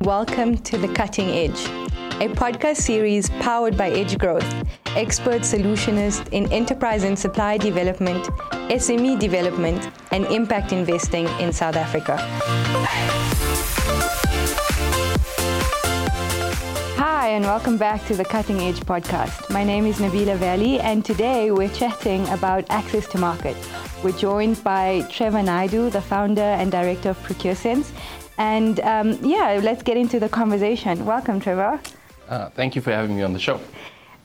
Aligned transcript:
Welcome 0.00 0.58
to 0.58 0.76
The 0.76 0.88
Cutting 0.88 1.30
Edge, 1.30 1.64
a 2.20 2.28
podcast 2.28 2.76
series 2.76 3.30
powered 3.40 3.76
by 3.76 3.90
Edge 3.90 4.18
Growth, 4.18 4.44
expert 4.96 5.42
solutionist 5.42 6.28
in 6.30 6.52
enterprise 6.52 7.04
and 7.04 7.18
supply 7.18 7.56
development, 7.56 8.26
SME 8.68 9.18
development, 9.18 9.88
and 10.10 10.26
impact 10.26 10.72
investing 10.72 11.26
in 11.40 11.52
South 11.52 11.76
Africa. 11.76 12.18
Hi, 16.98 17.28
and 17.28 17.44
welcome 17.44 17.78
back 17.78 18.04
to 18.06 18.14
the 18.14 18.24
Cutting 18.24 18.60
Edge 18.60 18.80
podcast. 18.80 19.48
My 19.48 19.64
name 19.64 19.86
is 19.86 19.98
Nabeela 19.98 20.36
Vally, 20.36 20.80
and 20.80 21.02
today 21.02 21.50
we're 21.50 21.70
chatting 21.70 22.28
about 22.28 22.68
access 22.68 23.06
to 23.08 23.18
market. 23.18 23.56
We're 24.02 24.12
joined 24.12 24.62
by 24.62 25.06
Trevor 25.10 25.38
Naidoo, 25.38 25.90
the 25.90 26.02
founder 26.02 26.42
and 26.42 26.70
director 26.70 27.10
of 27.10 27.18
ProcureSense. 27.22 27.90
And 28.38 28.80
um, 28.80 29.18
yeah, 29.22 29.60
let's 29.62 29.82
get 29.82 29.96
into 29.96 30.18
the 30.18 30.28
conversation. 30.28 31.04
Welcome, 31.06 31.40
Trevor. 31.40 31.80
Uh, 32.28 32.48
thank 32.50 32.74
you 32.74 32.82
for 32.82 32.90
having 32.90 33.16
me 33.16 33.22
on 33.22 33.32
the 33.32 33.38
show. 33.38 33.60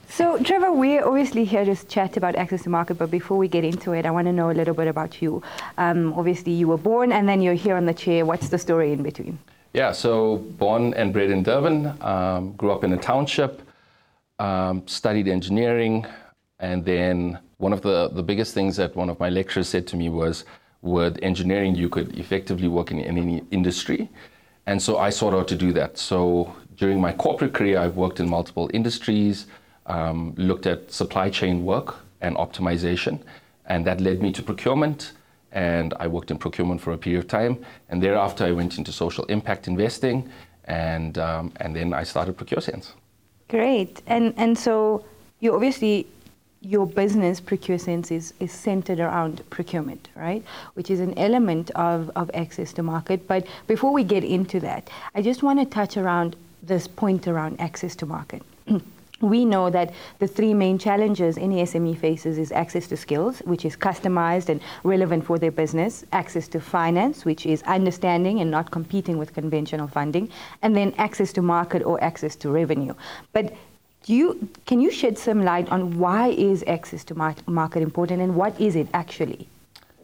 So, 0.09 0.41
Trevor, 0.41 0.72
we're 0.72 1.05
obviously 1.05 1.45
here 1.45 1.63
to 1.63 1.76
chat 1.86 2.17
about 2.17 2.36
access 2.36 2.64
to 2.64 2.70
market, 2.70 2.95
but 2.95 3.12
before 3.12 3.38
we 3.38 3.48
get 3.48 3.64
into 3.64 3.94
it, 3.94 4.08
I 4.08 4.12
want 4.12 4.26
to 4.26 4.34
know 4.34 4.50
a 4.50 4.53
little 4.53 4.73
bit 4.73 4.88
about 4.88 5.22
you. 5.22 5.44
Um, 5.77 6.14
obviously, 6.14 6.52
you 6.52 6.67
were 6.67 6.80
born 6.80 7.12
and 7.12 7.30
then 7.30 7.41
you're 7.41 7.53
here 7.53 7.76
on 7.76 7.86
the 7.86 7.94
chair. 7.94 8.26
What's 8.26 8.50
the 8.50 8.58
story 8.58 8.91
in 8.91 9.03
between? 9.03 9.38
Yeah, 9.73 9.91
so 9.91 10.38
born 10.38 10.95
and 10.95 11.14
bred 11.14 11.30
in 11.30 11.44
Durban, 11.44 11.94
um, 12.02 12.53
grew 12.53 12.72
up 12.72 12.84
in 12.84 12.91
a 12.94 12.98
township, 12.98 13.62
um, 14.39 14.88
studied 14.88 15.28
engineering, 15.28 16.08
and 16.58 16.84
then 16.84 17.38
one 17.58 17.72
of 17.72 17.81
the, 17.81 18.09
the 18.09 18.23
biggest 18.23 18.55
things 18.55 18.76
that 18.78 18.95
one 18.95 19.12
of 19.12 19.20
my 19.20 19.30
lecturers 19.30 19.70
said 19.70 19.86
to 19.88 19.95
me 19.95 20.09
was, 20.09 20.44
with 20.82 21.20
engineering, 21.22 21.76
you 21.76 21.90
could 21.90 22.18
effectively 22.18 22.68
work 22.68 22.92
in 22.92 23.00
any 23.00 23.44
industry. 23.52 24.10
And 24.66 24.82
so 24.82 24.98
I 24.98 25.10
sought 25.10 25.34
out 25.34 25.48
to 25.50 25.56
do 25.56 25.74
that. 25.74 25.98
So 25.98 26.56
during 26.78 27.02
my 27.02 27.12
corporate 27.14 27.54
career, 27.54 27.80
I've 27.80 27.95
worked 27.95 28.20
in 28.20 28.30
multiple 28.30 28.70
industries, 28.73 29.48
um, 29.88 30.34
looked 30.38 30.68
at 30.68 30.92
supply 30.92 31.30
chain 31.30 31.66
work 31.66 31.95
and 32.22 32.36
optimization, 32.38 33.20
and 33.66 33.86
that 33.86 34.00
led 34.00 34.22
me 34.22 34.31
to 34.34 34.44
procurement 34.44 35.14
and 35.52 35.94
I 36.00 36.08
worked 36.08 36.31
in 36.31 36.38
procurement 36.38 36.81
for 36.81 36.94
a 36.94 36.98
period 36.98 37.20
of 37.20 37.28
time. 37.28 37.66
And 37.90 38.02
thereafter, 38.02 38.46
I 38.46 38.52
went 38.52 38.78
into 38.78 38.92
social 38.92 39.25
impact 39.25 39.68
investing, 39.68 40.30
and 40.66 41.18
um, 41.18 41.52
and 41.58 41.75
then 41.75 41.94
I 41.94 42.03
started 42.03 42.38
ProcureSense. 42.38 42.94
Great, 43.48 44.02
and 44.08 44.34
and 44.38 44.58
so 44.58 45.03
you 45.40 45.53
obviously 45.56 46.06
your 46.62 46.86
business 46.86 47.40
ProcureSense 47.40 48.12
is, 48.12 48.34
is 48.40 48.52
centered 48.52 49.00
around 49.00 49.42
procurement, 49.50 50.10
right? 50.16 50.44
Which 50.74 50.90
is 50.90 51.00
an 51.00 51.18
element 51.18 51.72
of, 51.72 52.12
of 52.16 52.30
access 52.34 52.74
to 52.74 52.84
market. 52.84 53.28
But 53.28 53.48
before 53.68 53.94
we 53.94 54.04
get 54.04 54.24
into 54.24 54.60
that, 54.62 54.90
I 55.16 55.22
just 55.22 55.42
want 55.42 55.60
to 55.60 55.66
touch 55.66 55.96
around 55.96 56.36
this 56.62 56.88
point 56.88 57.28
around 57.28 57.60
access 57.62 57.96
to 57.98 58.06
market. 58.06 58.44
we 59.22 59.46
know 59.46 59.70
that 59.70 59.94
the 60.20 60.28
three 60.28 60.54
main 60.54 60.78
challenges 60.78 61.38
any 61.38 61.64
SME 61.64 61.98
faces 61.98 62.38
is 62.38 62.52
access 62.52 62.88
to 62.88 62.98
skills, 62.98 63.40
which 63.40 63.64
is 63.64 63.76
customized 63.76 64.50
and 64.50 64.62
relevant 64.84 65.26
for 65.26 65.40
their 65.40 65.52
business, 65.52 66.06
access 66.12 66.48
to 66.50 66.60
finance, 66.60 67.24
which 67.24 67.46
is 67.46 67.62
understanding 67.64 68.42
and 68.42 68.52
not 68.52 68.72
competing 68.72 69.18
with 69.18 69.34
conventional 69.34 69.88
funding, 69.88 70.30
and 70.62 70.76
then 70.76 70.94
access 70.98 71.32
to 71.34 71.42
market 71.42 71.84
or 71.84 72.02
access 72.04 72.36
to 72.36 72.50
revenue. 72.50 72.94
But 73.32 73.54
do 74.03 74.14
you, 74.14 74.50
can 74.66 74.80
you 74.80 74.92
shed 74.92 75.17
some 75.17 75.44
light 75.44 75.69
on 75.69 76.00
why 76.00 76.30
is 76.30 76.64
access 76.67 77.03
to 77.05 77.16
market 77.16 77.81
important 77.81 78.22
and 78.22 78.36
what 78.36 78.59
is 78.59 78.75
it 78.75 78.88
actually? 78.94 79.47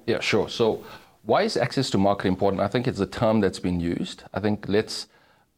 Yeah, 0.05 0.19
sure. 0.19 0.49
So 0.49 0.83
why 1.23 1.41
is 1.41 1.57
access 1.57 1.89
to 1.91 1.97
market 1.97 2.27
important? 2.27 2.61
I 2.61 2.67
think 2.67 2.87
it's 2.87 2.99
a 2.99 3.07
term 3.07 3.41
that's 3.41 3.59
been 3.59 3.79
used. 3.79 4.23
I 4.33 4.39
think 4.39 4.65
let's 4.67 5.07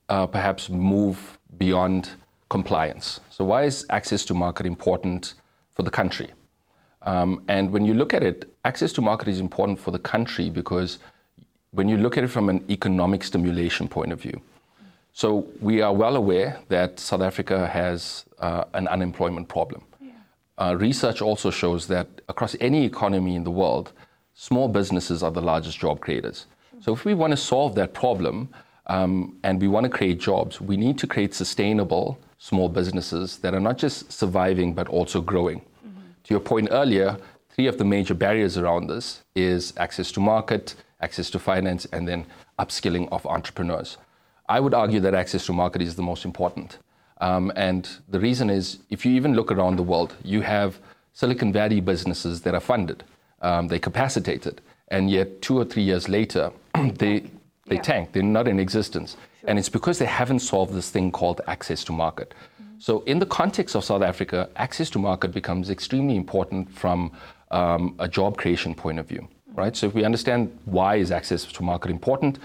uh, 0.08 0.26
perhaps 0.26 0.70
move 0.70 1.38
beyond 1.58 2.12
compliance. 2.50 3.20
So, 3.30 3.44
why 3.44 3.64
is 3.64 3.86
access 3.90 4.24
to 4.26 4.34
market 4.34 4.66
important 4.66 5.34
for 5.74 5.84
the 5.84 5.92
country? 5.92 6.32
Um, 7.02 7.44
and 7.48 7.72
when 7.72 7.86
you 7.86 7.94
look 7.94 8.14
at 8.14 8.24
it, 8.24 8.52
access 8.66 8.94
to 8.94 9.02
market 9.02 9.28
is 9.28 9.40
important 9.40 9.80
for 9.80 9.92
the 9.92 10.00
country 10.00 10.50
because 10.50 11.00
when 11.72 11.88
you 11.88 11.98
look 11.98 12.18
at 12.18 12.24
it 12.24 12.30
from 12.30 12.50
an 12.50 12.64
economic 12.70 13.24
stimulation 13.24 13.88
point 13.88 14.12
of 14.12 14.22
view, 14.22 14.42
so 15.18 15.48
we 15.62 15.82
are 15.82 15.92
well 15.92 16.16
aware 16.16 16.60
that 16.68 17.00
South 17.00 17.22
Africa 17.22 17.66
has 17.66 18.24
uh, 18.38 18.66
an 18.76 18.88
unemployment 18.88 19.48
problem. 19.48 19.82
Yeah. 20.00 20.12
Uh, 20.60 20.76
research 20.76 21.24
also 21.24 21.50
shows 21.50 21.88
that 21.88 22.08
across 22.30 22.56
any 22.60 22.86
economy 22.86 23.36
in 23.36 23.44
the 23.44 23.50
world, 23.50 23.94
small 24.36 24.68
businesses 24.68 25.24
are 25.24 25.32
the 25.32 25.42
largest 25.42 25.80
job 25.80 26.02
creators. 26.02 26.46
So 26.82 26.94
if 26.94 27.04
we 27.04 27.16
want 27.16 27.32
to 27.32 27.38
solve 27.38 27.74
that 27.74 27.96
problem 27.96 28.50
um, 28.86 29.36
and 29.42 29.60
we 29.60 29.68
want 29.68 29.86
to 29.86 29.90
create 29.90 30.20
jobs, 30.20 30.62
we 30.62 30.78
need 30.78 31.00
to 31.00 31.08
create 31.08 31.34
sustainable 31.34 32.20
small 32.38 32.70
businesses 32.70 33.38
that 33.40 33.56
are 33.56 33.60
not 33.60 33.80
just 33.80 34.12
surviving 34.12 34.76
but 34.76 34.88
also 34.88 35.20
growing. 35.20 35.62
Mm-hmm. 35.62 36.00
To 36.26 36.34
your 36.36 36.42
point 36.42 36.68
earlier, 36.70 37.18
three 37.50 37.66
of 37.66 37.80
the 37.80 37.86
major 37.86 38.14
barriers 38.14 38.56
around 38.56 38.86
this 38.86 39.24
is 39.34 39.74
access 39.78 40.12
to 40.12 40.20
market, 40.20 40.76
access 41.02 41.32
to 41.32 41.40
finance, 41.40 41.88
and 41.92 42.08
then 42.08 42.28
upskilling 42.60 43.10
of 43.12 43.26
entrepreneurs. 43.26 43.98
I 44.50 44.60
would 44.60 44.74
argue 44.74 45.00
that 45.02 45.14
access 45.14 45.46
to 45.48 45.54
market 45.54 45.82
is 45.82 45.96
the 45.96 46.04
most 46.04 46.26
important. 46.26 46.78
Um, 47.20 47.52
and 47.56 47.90
the 48.08 48.20
reason 48.20 48.50
is, 48.50 48.80
if 48.90 49.06
you 49.06 49.12
even 49.14 49.34
look 49.34 49.52
around 49.52 49.76
the 49.78 49.84
world, 49.84 50.16
you 50.24 50.42
have 50.42 50.80
Silicon 51.14 51.52
Valley 51.52 51.82
businesses 51.82 52.42
that 52.42 52.54
are 52.54 52.60
funded, 52.60 53.04
um, 53.42 53.68
they're 53.68 53.80
capacitated, 53.80 54.62
and 54.90 55.10
yet 55.10 55.42
two 55.42 55.58
or 55.58 55.66
three 55.66 55.84
years 55.84 56.08
later, 56.08 56.52
they 56.76 57.24
they 57.68 57.76
yeah. 57.76 57.82
tank. 57.82 58.12
They're 58.14 58.24
not 58.24 58.48
in 58.48 58.60
existence. 58.60 59.18
Sure. 59.42 59.50
And 59.50 59.60
it's 59.60 59.70
because 59.70 60.00
they 60.00 60.06
haven't 60.06 60.40
solved 60.40 60.74
this 60.74 60.90
thing 60.90 61.12
called 61.12 61.42
access 61.48 61.84
to 61.86 61.92
market. 61.92 62.34
Mm-hmm. 62.62 62.80
So, 62.80 63.02
in 63.02 63.20
the 63.20 63.26
context 63.26 63.76
of 63.76 63.84
South 63.84 64.02
Africa, 64.02 64.50
access 64.56 64.90
to 64.92 65.00
market 65.00 65.34
becomes 65.34 65.70
extremely 65.70 66.16
important 66.16 66.72
from 66.72 67.12
um, 67.52 67.96
a 68.00 68.08
job 68.08 68.38
creation 68.38 68.74
point 68.74 69.00
of 69.00 69.08
view, 69.08 69.22
mm-hmm. 69.22 69.60
right? 69.60 69.76
So, 69.76 69.88
if 69.88 69.94
we 69.94 70.06
understand 70.06 70.58
why 70.66 70.96
is 70.96 71.12
access 71.12 71.44
to 71.44 71.64
market 71.64 71.92
important, 71.92 72.40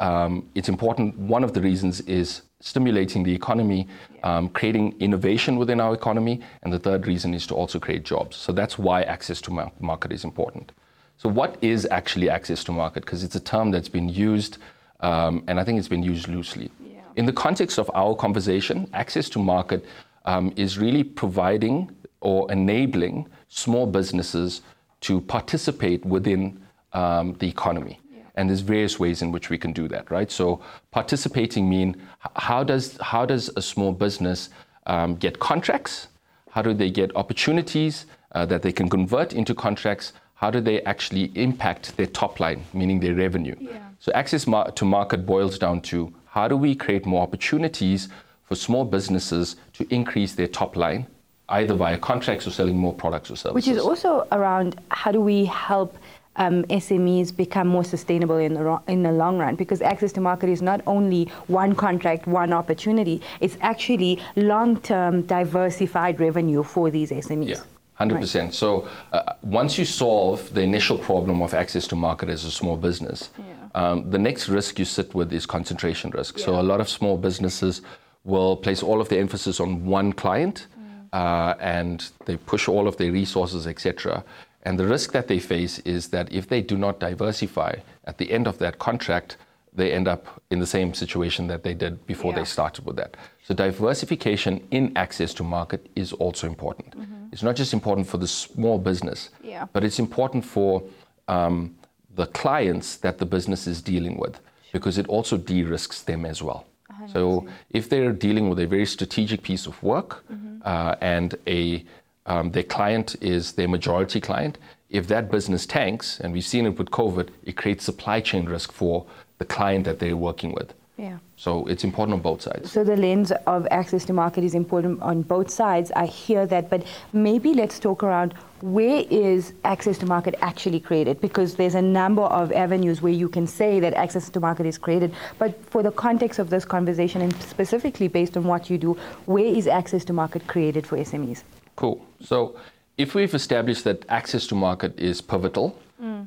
um, 0.00 0.48
it's 0.54 0.68
important. 0.68 1.16
One 1.18 1.44
of 1.44 1.52
the 1.52 1.60
reasons 1.60 2.00
is 2.02 2.42
stimulating 2.60 3.22
the 3.22 3.34
economy, 3.34 3.88
um, 4.22 4.48
creating 4.48 4.94
innovation 5.00 5.56
within 5.56 5.80
our 5.80 5.94
economy, 5.94 6.40
and 6.62 6.72
the 6.72 6.78
third 6.78 7.06
reason 7.06 7.34
is 7.34 7.46
to 7.46 7.54
also 7.54 7.78
create 7.78 8.04
jobs. 8.04 8.36
So 8.36 8.52
that's 8.52 8.78
why 8.78 9.02
access 9.02 9.40
to 9.42 9.70
market 9.80 10.12
is 10.12 10.24
important. 10.24 10.72
So, 11.18 11.30
what 11.30 11.56
is 11.62 11.86
actually 11.90 12.28
access 12.28 12.62
to 12.64 12.72
market? 12.72 13.04
Because 13.04 13.24
it's 13.24 13.36
a 13.36 13.40
term 13.40 13.70
that's 13.70 13.88
been 13.88 14.08
used, 14.08 14.58
um, 15.00 15.44
and 15.46 15.58
I 15.58 15.64
think 15.64 15.78
it's 15.78 15.88
been 15.88 16.02
used 16.02 16.28
loosely. 16.28 16.70
Yeah. 16.84 17.00
In 17.16 17.24
the 17.24 17.32
context 17.32 17.78
of 17.78 17.90
our 17.94 18.14
conversation, 18.14 18.88
access 18.92 19.30
to 19.30 19.38
market 19.38 19.86
um, 20.26 20.52
is 20.56 20.78
really 20.78 21.02
providing 21.02 21.90
or 22.20 22.50
enabling 22.52 23.28
small 23.48 23.86
businesses 23.86 24.60
to 25.02 25.20
participate 25.22 26.04
within 26.04 26.60
um, 26.92 27.34
the 27.38 27.48
economy. 27.48 27.98
And 28.36 28.50
there's 28.50 28.60
various 28.60 28.98
ways 28.98 29.22
in 29.22 29.32
which 29.32 29.48
we 29.48 29.58
can 29.58 29.72
do 29.72 29.88
that, 29.88 30.10
right? 30.10 30.30
So, 30.30 30.60
participating 30.90 31.68
mean 31.68 31.96
how 32.36 32.62
does 32.64 32.98
how 33.00 33.24
does 33.24 33.50
a 33.56 33.62
small 33.62 33.92
business 33.92 34.50
um, 34.86 35.16
get 35.16 35.38
contracts? 35.38 36.08
How 36.50 36.62
do 36.62 36.74
they 36.74 36.90
get 36.90 37.14
opportunities 37.16 38.06
uh, 38.32 38.44
that 38.46 38.62
they 38.62 38.72
can 38.72 38.88
convert 38.88 39.32
into 39.32 39.54
contracts? 39.54 40.12
how 40.36 40.50
do 40.50 40.60
they 40.60 40.82
actually 40.82 41.32
impact 41.34 41.96
their 41.96 42.06
top 42.06 42.40
line, 42.40 42.62
meaning 42.72 43.00
their 43.00 43.14
revenue? 43.14 43.56
Yeah. 43.58 43.78
So 43.98 44.12
access 44.12 44.46
mar- 44.46 44.70
to 44.70 44.84
market 44.84 45.26
boils 45.26 45.58
down 45.58 45.80
to 45.82 46.14
how 46.26 46.46
do 46.46 46.56
we 46.56 46.74
create 46.74 47.06
more 47.06 47.22
opportunities 47.22 48.08
for 48.44 48.54
small 48.54 48.84
businesses 48.84 49.56
to 49.72 49.86
increase 49.92 50.34
their 50.34 50.46
top 50.46 50.76
line, 50.76 51.06
either 51.48 51.74
via 51.74 51.96
contracts 51.96 52.46
or 52.46 52.50
selling 52.50 52.76
more 52.76 52.92
products 52.92 53.30
or 53.30 53.36
services. 53.36 53.54
Which 53.54 53.68
is 53.68 53.82
also 53.82 54.28
around 54.30 54.78
how 54.90 55.10
do 55.10 55.20
we 55.20 55.46
help 55.46 55.96
um, 56.36 56.64
SMEs 56.64 57.34
become 57.36 57.68
more 57.68 57.84
sustainable 57.84 58.36
in 58.36 58.54
the, 58.54 58.62
ro- 58.62 58.82
in 58.86 59.02
the 59.02 59.12
long 59.12 59.38
run 59.38 59.56
because 59.56 59.82
access 59.82 60.12
to 60.12 60.20
market 60.20 60.48
is 60.48 60.62
not 60.62 60.80
only 60.86 61.24
one 61.46 61.74
contract, 61.74 62.26
one 62.26 62.52
opportunity, 62.52 63.20
it's 63.40 63.56
actually 63.60 64.22
long 64.36 64.80
term 64.80 65.22
diversified 65.22 66.20
revenue 66.20 66.62
for 66.62 66.90
these 66.90 67.10
SMEs. 67.10 67.48
Yeah. 67.48 67.62
100%. 68.00 68.40
Right. 68.40 68.54
So 68.54 68.88
uh, 69.12 69.34
once 69.42 69.78
you 69.78 69.84
solve 69.86 70.52
the 70.52 70.60
initial 70.60 70.98
problem 70.98 71.40
of 71.40 71.54
access 71.54 71.86
to 71.88 71.96
market 71.96 72.28
as 72.28 72.44
a 72.44 72.50
small 72.50 72.76
business, 72.76 73.30
yeah. 73.38 73.44
um, 73.74 74.10
the 74.10 74.18
next 74.18 74.48
risk 74.48 74.78
you 74.78 74.84
sit 74.84 75.14
with 75.14 75.32
is 75.32 75.46
concentration 75.46 76.10
risk. 76.10 76.38
Yeah. 76.38 76.44
So 76.44 76.60
a 76.60 76.62
lot 76.62 76.80
of 76.80 76.88
small 76.88 77.16
businesses 77.16 77.80
will 78.24 78.56
place 78.56 78.82
all 78.82 79.00
of 79.00 79.08
their 79.08 79.20
emphasis 79.20 79.60
on 79.60 79.86
one 79.86 80.12
client 80.12 80.66
mm. 80.78 81.08
uh, 81.12 81.54
and 81.58 82.10
they 82.26 82.36
push 82.36 82.68
all 82.68 82.86
of 82.86 82.98
their 82.98 83.12
resources, 83.12 83.66
etc. 83.66 84.22
And 84.66 84.76
the 84.80 84.86
risk 84.86 85.12
that 85.12 85.28
they 85.28 85.38
face 85.38 85.78
is 85.80 86.08
that 86.08 86.32
if 86.32 86.48
they 86.48 86.60
do 86.60 86.76
not 86.76 86.98
diversify 86.98 87.76
at 88.04 88.18
the 88.18 88.32
end 88.32 88.48
of 88.48 88.58
that 88.58 88.80
contract, 88.80 89.36
they 89.72 89.92
end 89.92 90.08
up 90.08 90.42
in 90.50 90.58
the 90.58 90.66
same 90.66 90.92
situation 90.92 91.46
that 91.46 91.62
they 91.62 91.72
did 91.72 92.04
before 92.06 92.32
yeah. 92.32 92.38
they 92.38 92.44
started 92.44 92.84
with 92.84 92.96
that. 92.96 93.16
So 93.44 93.54
diversification 93.54 94.66
in 94.72 94.92
access 94.96 95.32
to 95.34 95.44
market 95.44 95.88
is 95.94 96.12
also 96.14 96.48
important. 96.48 96.98
Mm-hmm. 96.98 97.26
It's 97.32 97.44
not 97.44 97.54
just 97.54 97.72
important 97.72 98.08
for 98.08 98.18
the 98.18 98.26
small 98.26 98.76
business, 98.78 99.30
yeah. 99.40 99.66
but 99.72 99.84
it's 99.84 100.00
important 100.00 100.44
for 100.44 100.82
um, 101.28 101.76
the 102.16 102.26
clients 102.26 102.96
that 102.96 103.18
the 103.18 103.26
business 103.26 103.68
is 103.68 103.80
dealing 103.80 104.16
with 104.18 104.40
because 104.72 104.98
it 104.98 105.06
also 105.06 105.36
de-risks 105.36 106.02
them 106.02 106.24
as 106.26 106.42
well. 106.42 106.66
So 107.12 107.46
if 107.70 107.88
they're 107.88 108.12
dealing 108.12 108.48
with 108.48 108.58
a 108.58 108.66
very 108.66 108.86
strategic 108.86 109.42
piece 109.42 109.66
of 109.66 109.80
work 109.80 110.24
uh, 110.64 110.96
and 111.00 111.36
a 111.46 111.84
um, 112.26 112.50
their 112.50 112.62
client 112.62 113.16
is 113.20 113.52
their 113.52 113.68
majority 113.68 114.20
client, 114.20 114.58
if 114.90 115.08
that 115.08 115.30
business 115.30 115.66
tanks, 115.66 116.20
and 116.20 116.32
we've 116.32 116.44
seen 116.44 116.66
it 116.66 116.78
with 116.78 116.90
COVID, 116.90 117.28
it 117.44 117.56
creates 117.56 117.84
supply 117.84 118.20
chain 118.20 118.46
risk 118.46 118.72
for 118.72 119.06
the 119.38 119.44
client 119.44 119.84
that 119.84 119.98
they're 119.98 120.16
working 120.16 120.52
with. 120.52 120.72
Yeah. 120.96 121.18
So 121.36 121.66
it's 121.66 121.84
important 121.84 122.14
on 122.14 122.20
both 122.20 122.40
sides. 122.40 122.72
So 122.72 122.82
the 122.82 122.96
lens 122.96 123.30
of 123.46 123.66
access 123.70 124.06
to 124.06 124.14
market 124.14 124.42
is 124.44 124.54
important 124.54 125.02
on 125.02 125.20
both 125.20 125.50
sides. 125.50 125.92
I 125.94 126.06
hear 126.06 126.46
that, 126.46 126.70
but 126.70 126.86
maybe 127.12 127.52
let's 127.52 127.78
talk 127.78 128.02
around 128.02 128.32
where 128.62 129.04
is 129.10 129.52
access 129.64 129.98
to 129.98 130.06
market 130.06 130.34
actually 130.40 130.80
created? 130.80 131.20
Because 131.20 131.56
there's 131.56 131.74
a 131.74 131.82
number 131.82 132.22
of 132.22 132.50
avenues 132.52 133.02
where 133.02 133.12
you 133.12 133.28
can 133.28 133.46
say 133.46 133.78
that 133.80 133.92
access 133.92 134.30
to 134.30 134.40
market 134.40 134.64
is 134.64 134.78
created. 134.78 135.14
But 135.38 135.62
for 135.66 135.82
the 135.82 135.90
context 135.90 136.38
of 136.38 136.48
this 136.48 136.64
conversation, 136.64 137.20
and 137.20 137.36
specifically 137.42 138.08
based 138.08 138.34
on 138.38 138.44
what 138.44 138.70
you 138.70 138.78
do, 138.78 138.96
where 139.26 139.44
is 139.44 139.66
access 139.66 140.02
to 140.06 140.14
market 140.14 140.46
created 140.46 140.86
for 140.86 140.96
SMEs? 140.96 141.42
Cool. 141.76 142.04
So 142.20 142.56
if 142.96 143.14
we've 143.14 143.34
established 143.34 143.84
that 143.84 144.04
access 144.08 144.46
to 144.48 144.54
market 144.54 144.98
is 144.98 145.20
pivotal 145.20 145.78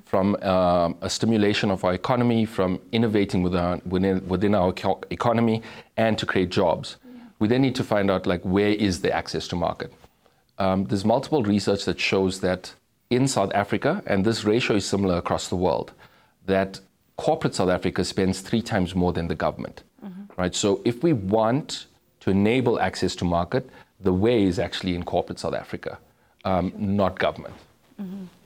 from 0.05 0.35
um, 0.43 0.95
a 1.01 1.09
stimulation 1.09 1.69
of 1.69 1.83
our 1.83 1.93
economy, 1.93 2.45
from 2.45 2.79
innovating 2.91 3.43
with 3.43 3.55
our, 3.55 3.79
within, 3.85 4.27
within 4.27 4.55
our 4.55 4.73
economy, 5.09 5.61
and 5.97 6.17
to 6.17 6.25
create 6.25 6.49
jobs, 6.49 6.97
we 7.39 7.47
then 7.47 7.61
need 7.61 7.75
to 7.75 7.83
find 7.83 8.09
out 8.09 8.25
like 8.25 8.41
where 8.43 8.69
is 8.69 9.01
the 9.01 9.11
access 9.11 9.47
to 9.47 9.55
market. 9.55 9.93
Um, 10.57 10.85
there's 10.85 11.05
multiple 11.05 11.43
research 11.43 11.85
that 11.85 11.99
shows 11.99 12.39
that 12.41 12.73
in 13.09 13.27
South 13.27 13.51
Africa, 13.53 14.03
and 14.05 14.25
this 14.25 14.43
ratio 14.43 14.75
is 14.77 14.85
similar 14.85 15.17
across 15.17 15.47
the 15.47 15.55
world, 15.55 15.93
that 16.45 16.79
corporate 17.17 17.55
South 17.55 17.69
Africa 17.69 18.03
spends 18.03 18.41
three 18.41 18.61
times 18.61 18.95
more 18.95 19.13
than 19.13 19.27
the 19.27 19.35
government. 19.35 19.83
Right. 20.37 20.55
So 20.55 20.81
if 20.85 21.03
we 21.03 21.13
want 21.13 21.87
to 22.21 22.29
enable 22.31 22.79
access 22.79 23.13
to 23.17 23.25
market, 23.25 23.69
the 24.01 24.13
way 24.13 24.43
is 24.43 24.59
actually 24.59 24.95
in 24.95 25.03
corporate 25.03 25.39
South 25.39 25.53
Africa, 25.53 25.97
um, 26.45 26.73
not 26.77 27.19
government. 27.19 27.55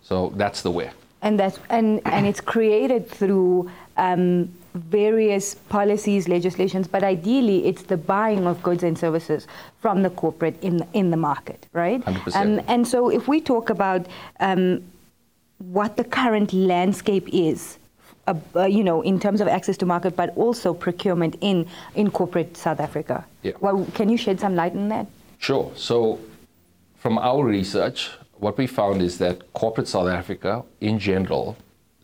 So 0.02 0.34
that's 0.36 0.62
the 0.62 0.72
way. 0.72 0.92
and 1.24 1.40
that's 1.40 1.58
and 1.70 2.02
and 2.06 2.28
it's 2.28 2.42
created 2.42 3.10
through 3.10 3.72
um, 3.98 4.50
various 4.76 5.56
policies, 5.56 6.28
legislations, 6.28 6.88
but 6.88 7.04
ideally 7.04 7.66
it's 7.66 7.84
the 7.84 7.98
buying 7.98 8.46
of 8.46 8.62
goods 8.62 8.84
and 8.84 8.98
services 8.98 9.48
from 9.82 10.02
the 10.04 10.10
corporate 10.10 10.62
in 10.64 10.78
the, 10.78 10.88
in 10.94 11.12
the 11.12 11.18
market, 11.18 11.68
right? 11.74 12.04
100%. 12.06 12.36
Um, 12.36 12.62
and 12.68 12.88
so 12.88 13.10
if 13.10 13.28
we 13.28 13.40
talk 13.40 13.70
about 13.70 14.08
um, 14.40 14.84
what 15.60 15.98
the 15.98 16.04
current 16.04 16.54
landscape 16.54 17.28
is. 17.32 17.78
Uh, 18.26 18.34
uh, 18.56 18.64
you 18.64 18.86
know, 18.86 19.02
in 19.02 19.20
terms 19.20 19.42
of 19.42 19.50
access 19.50 19.76
to 19.76 19.86
market, 19.86 20.16
but 20.16 20.30
also 20.38 20.74
procurement 20.74 21.36
in, 21.42 21.68
in 21.94 22.10
corporate 22.10 22.56
South 22.56 22.80
Africa. 22.80 23.26
Yeah. 23.42 23.52
Well, 23.60 23.86
can 23.96 24.08
you 24.08 24.16
shed 24.16 24.40
some 24.40 24.56
light 24.56 24.72
on 24.72 24.88
that? 24.88 25.08
Sure. 25.44 25.70
So, 25.76 26.20
from 26.96 27.18
our 27.18 27.44
research, 27.44 28.10
what 28.36 28.58
we 28.58 28.66
found 28.66 29.02
is 29.02 29.18
that 29.18 29.52
corporate 29.52 29.90
South 29.90 30.08
Africa, 30.08 30.64
in 30.80 30.98
general, 31.00 31.58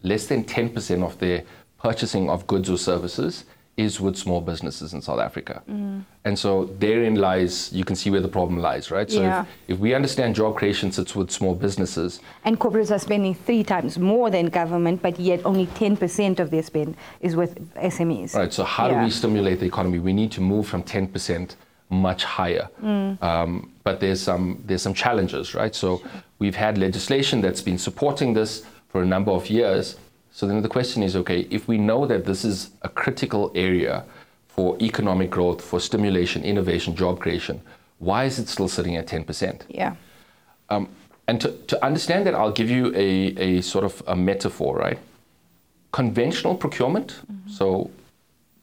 less 0.04 0.28
than 0.28 0.44
10% 0.44 1.04
of 1.06 1.18
their 1.20 1.44
purchasing 1.82 2.30
of 2.30 2.46
goods 2.48 2.70
or 2.70 2.78
services 2.78 3.46
is 3.78 4.02
with 4.02 4.18
small 4.18 4.42
businesses 4.42 4.94
in 4.94 5.02
South 5.02 5.22
Africa. 5.22 5.64
Mm. 5.72 6.04
And 6.26 6.38
so, 6.38 6.66
therein 6.80 7.16
lies, 7.16 7.72
you 7.72 7.86
can 7.86 7.96
see 7.96 8.10
where 8.10 8.20
the 8.20 8.28
problem 8.28 8.60
lies, 8.60 8.92
right? 8.92 9.10
So, 9.10 9.22
Yeah. 9.22 9.44
if, 9.70 9.76
if 9.76 9.80
we 9.80 9.94
understand 9.94 10.36
job 10.36 10.58
creation 10.58 10.92
sits 10.92 11.16
with 11.16 11.32
small 11.32 11.56
businesses, 11.56 12.20
And 12.44 12.60
corporates 12.60 12.92
are 12.92 13.00
spending 13.00 13.36
three 13.36 13.64
times 13.64 13.98
more 13.98 14.30
than 14.30 14.48
government, 14.48 15.02
but 15.02 15.18
yet 15.18 15.40
only 15.46 15.68
10% 15.68 16.42
of 16.42 16.52
their 16.52 16.64
spend 16.64 16.98
is 17.22 17.38
with 17.38 17.52
SMEs. 17.78 18.36
Right. 18.36 18.52
So 18.52 18.66
how 18.66 18.88
Yeah. 18.90 19.00
do 19.00 19.06
we 19.06 19.10
stimulate 19.12 19.62
the 19.62 19.66
economy? 19.68 20.00
We 20.00 20.12
need 20.12 20.34
to 20.34 20.42
move 20.42 20.68
from 20.68 20.84
10% 20.84 21.56
much 21.90 22.24
higher. 22.24 22.70
Um, 23.22 23.72
but 23.84 24.00
there's 24.00 24.22
some 24.22 24.64
there's 24.66 24.82
some 24.82 24.94
challenges, 24.94 25.56
right? 25.56 25.74
So 25.74 26.02
we've 26.38 26.56
had 26.56 26.78
legislation 26.78 27.42
that's 27.42 27.62
been 27.62 27.78
supporting 27.78 28.34
this 28.34 28.66
for 28.90 29.02
a 29.02 29.06
number 29.06 29.32
of 29.32 29.50
years. 29.50 29.96
So 30.32 30.48
then 30.48 30.62
the 30.62 30.70
question 30.70 31.04
is, 31.04 31.16
okay, 31.16 31.48
if 31.50 31.68
we 31.68 31.78
know 31.78 32.06
that 32.06 32.26
this 32.26 32.46
is 32.46 32.70
a 32.84 32.90
critical 32.90 33.52
area 33.56 34.04
for 34.48 34.78
economic 34.82 35.30
growth, 35.30 35.62
for 35.62 35.80
stimulation, 35.80 36.44
innovation, 36.44 36.96
job 36.96 37.20
creation, 37.20 37.62
why 37.98 38.26
is 38.26 38.40
it 38.40 38.48
still 38.48 38.68
sitting 38.68 38.96
at 38.96 39.08
10%? 39.08 39.62
Yeah. 39.70 39.96
Um, 40.70 40.88
and 41.28 41.42
to, 41.42 41.52
to 41.68 41.86
understand 41.86 42.26
that, 42.26 42.36
I'll 42.36 42.52
give 42.52 42.70
you 42.70 42.94
a, 42.96 43.58
a 43.58 43.62
sort 43.62 43.86
of 43.86 44.02
a 44.08 44.16
metaphor, 44.16 44.78
right? 44.78 45.00
Conventional 45.92 46.56
procurement, 46.56 47.20
so 47.48 47.90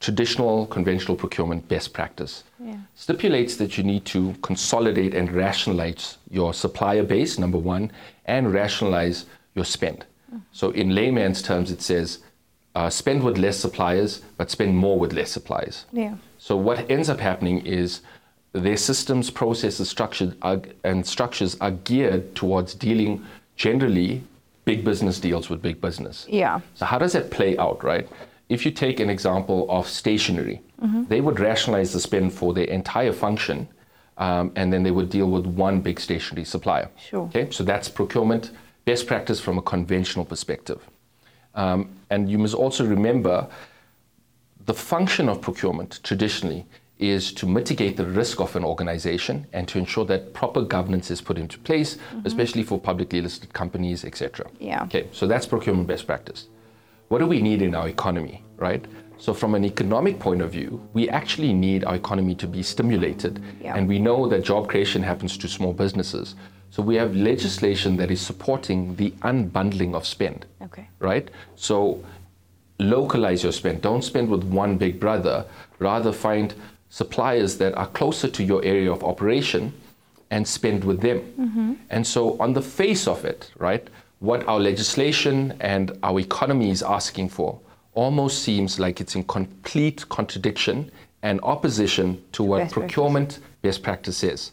traditional 0.01 0.67
conventional 0.67 1.17
procurement 1.17 1.69
best 1.69 1.93
practice, 1.93 2.45
Yeah. 2.63 2.77
stipulates 2.95 3.57
that 3.57 3.77
you 3.79 3.85
need 3.85 4.05
to 4.07 4.35
consolidate 4.43 5.15
and 5.15 5.33
rationalize 5.33 6.19
your 6.31 6.53
supplier 6.55 7.03
base, 7.03 7.39
number 7.39 7.59
one, 7.59 7.91
and 8.27 8.53
rationalize 8.53 9.25
your 9.55 9.65
spend. 9.65 10.05
So, 10.53 10.71
in 10.71 10.95
layman's 10.95 11.41
terms, 11.41 11.71
it 11.71 11.81
says 11.81 12.19
uh, 12.75 12.91
spend 12.91 13.23
with 13.23 13.39
less 13.39 13.57
suppliers, 13.57 14.21
but 14.37 14.51
spend 14.51 14.77
more 14.77 14.99
with 14.99 15.15
less 15.15 15.31
suppliers. 15.31 15.87
Yeah. 15.93 16.17
So 16.39 16.57
what 16.57 16.91
ends 16.91 17.09
up 17.09 17.21
happening 17.21 17.65
is 17.67 18.03
their 18.53 18.77
systems, 18.77 19.31
processes, 19.31 19.89
structures, 19.89 20.35
are, 20.43 20.61
and 20.85 21.07
structures 21.07 21.57
are 21.61 21.71
geared 21.71 22.35
towards 22.35 22.75
dealing 22.75 23.25
generally 23.57 24.23
big 24.67 24.85
business 24.85 25.19
deals 25.19 25.49
with 25.49 25.63
big 25.63 25.81
business. 25.81 26.27
Yeah. 26.29 26.61
So 26.75 26.85
how 26.85 26.99
does 26.99 27.15
that 27.15 27.31
play 27.31 27.57
out, 27.57 27.83
right? 27.83 28.07
If 28.49 28.65
you 28.65 28.71
take 28.71 29.01
an 29.01 29.11
example 29.11 29.67
of 29.69 29.89
stationery, 29.89 30.63
they 31.09 31.21
would 31.21 31.41
rationalize 31.41 31.93
the 31.93 32.01
spend 32.01 32.33
for 32.33 32.55
their 32.55 32.67
entire 32.67 33.13
function, 33.13 33.69
um, 34.19 34.53
and 34.57 34.73
then 34.73 34.83
they 34.83 34.91
would 34.91 35.11
deal 35.11 35.29
with 35.29 35.47
one 35.47 35.81
big 35.81 35.99
stationery 35.99 36.45
supplier. 36.45 36.89
Sure. 36.97 37.27
Okay, 37.27 37.51
so 37.51 37.65
that's 37.65 37.89
procurement 37.89 38.51
best 38.85 39.07
practice 39.07 39.41
from 39.41 39.59
a 39.59 39.63
conventional 39.63 40.25
perspective. 40.25 40.81
Um, 41.55 41.89
and 42.11 42.31
you 42.31 42.39
must 42.39 42.55
also 42.55 42.87
remember 42.87 43.49
the 44.65 44.75
function 44.75 45.29
of 45.29 45.41
procurement 45.41 46.01
traditionally 46.03 46.67
is 46.99 47.33
to 47.33 47.47
mitigate 47.47 47.97
the 47.97 48.07
risk 48.07 48.41
of 48.41 48.57
an 48.57 48.65
organization 48.65 49.47
and 49.53 49.69
to 49.69 49.79
ensure 49.79 50.05
that 50.05 50.33
proper 50.33 50.63
governance 50.63 51.11
is 51.11 51.21
put 51.21 51.37
into 51.37 51.59
place, 51.59 51.99
especially 52.25 52.63
for 52.63 52.79
publicly 52.79 53.21
listed 53.21 53.53
companies, 53.53 54.05
etc. 54.05 54.47
Yeah. 54.59 54.85
Okay, 54.85 55.09
so 55.13 55.27
that's 55.27 55.47
procurement 55.47 55.89
best 55.89 56.07
practice. 56.07 56.47
What 57.09 57.19
do 57.19 57.27
we 57.27 57.41
need 57.41 57.63
in 57.63 57.75
our 57.75 57.89
economy, 57.89 58.43
right? 58.57 58.85
So, 59.19 59.33
from 59.33 59.55
an 59.55 59.65
economic 59.65 60.19
point 60.19 60.43
of 60.43 60.51
view, 60.53 60.87
we 60.93 61.09
actually 61.09 61.53
need 61.55 61.85
our 61.85 61.95
economy 61.95 62.35
to 62.37 62.47
be 62.47 62.63
stimulated. 62.63 63.43
Yeah. 63.63 63.75
And 63.75 63.89
we 63.89 63.99
know 63.99 64.29
that 64.29 64.45
job 64.45 64.69
creation 64.69 65.03
happens 65.03 65.39
to 65.39 65.49
small 65.49 65.73
businesses. 65.73 66.35
So, 66.71 66.83
we 66.83 66.97
have 66.97 67.17
legislation 67.17 67.97
that 67.97 68.11
is 68.11 68.21
supporting 68.21 68.97
the 68.97 69.11
unbundling 69.23 69.95
of 69.95 70.07
spend 70.07 70.45
Okay. 70.63 70.89
right? 70.99 71.31
So 71.55 72.05
localize 72.79 73.43
your 73.43 73.53
spend. 73.53 73.81
Don't 73.81 74.03
spend 74.03 74.29
with 74.29 74.45
one 74.45 74.77
big 74.77 75.01
brother. 75.01 75.47
Rather 75.79 76.13
find 76.13 76.55
suppliers 76.91 77.57
that 77.59 77.75
are 77.75 77.87
closer 77.89 78.29
to 78.29 78.45
your 78.45 78.63
area 78.65 78.93
of 78.93 79.03
operation 79.03 79.73
and 80.31 80.47
spend 80.47 80.85
with 80.85 81.01
them. 81.01 81.21
Mm-hmm. 81.41 81.73
And 81.91 82.07
so 82.07 82.39
on 82.41 82.53
the 82.53 82.63
face 82.63 83.07
of 83.09 83.25
it, 83.25 83.51
right, 83.59 83.89
what 84.21 84.47
our 84.49 84.59
legislation 84.59 85.55
and 85.61 85.97
our 86.03 86.19
economy 86.21 86.71
is 86.71 86.83
asking 86.83 87.29
for 87.29 87.59
almost 87.95 88.43
seems 88.43 88.79
like 88.79 89.01
it's 89.01 89.15
in 89.15 89.25
complete 89.25 90.09
contradiction 90.09 90.91
and 91.23 91.41
opposition 91.43 92.23
to 92.33 92.43
what 92.43 92.59
best 92.59 92.73
practice. 92.75 92.93
procurement 92.95 93.39
best 93.63 93.83
practice 93.83 94.23
is. 94.23 94.51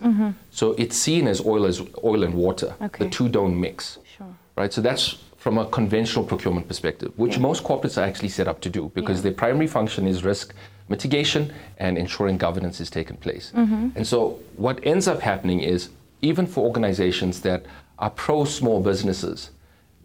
So 0.51 0.71
it's 0.73 0.97
seen 0.97 1.27
as 1.27 1.45
oil 1.45 1.65
as 1.65 1.81
oil 2.03 2.23
and 2.23 2.33
water. 2.33 2.73
Okay. 2.81 3.05
The 3.05 3.09
two 3.11 3.29
don't 3.29 3.59
mix 3.59 3.99
Sure. 4.17 4.27
right? 4.55 4.71
So 4.73 4.81
that's 4.81 5.17
from 5.37 5.57
a 5.57 5.65
conventional 5.65 6.23
procurement 6.25 6.67
perspective, 6.67 7.11
which 7.17 7.37
most 7.37 7.63
corporates 7.63 7.97
are 7.97 8.05
actually 8.05 8.29
set 8.29 8.47
up 8.47 8.61
to 8.61 8.69
do 8.69 8.91
because 8.95 9.17
Yeah. 9.17 9.23
their 9.23 9.33
primary 9.33 9.67
function 9.67 10.07
is 10.07 10.23
risk 10.23 10.53
mitigation 10.89 11.51
and 11.77 11.97
ensuring 11.97 12.37
governance 12.37 12.79
is 12.81 12.89
taken 12.89 13.17
place. 13.17 13.51
Mm-hmm. 13.55 13.89
And 13.95 14.07
so 14.07 14.39
what 14.55 14.79
ends 14.83 15.07
up 15.07 15.19
happening 15.21 15.59
is 15.59 15.89
even 16.21 16.45
for 16.47 16.63
organizations 16.65 17.41
that 17.41 17.65
are 18.03 18.09
pro 18.09 18.43
small 18.43 18.81
businesses, 18.81 19.51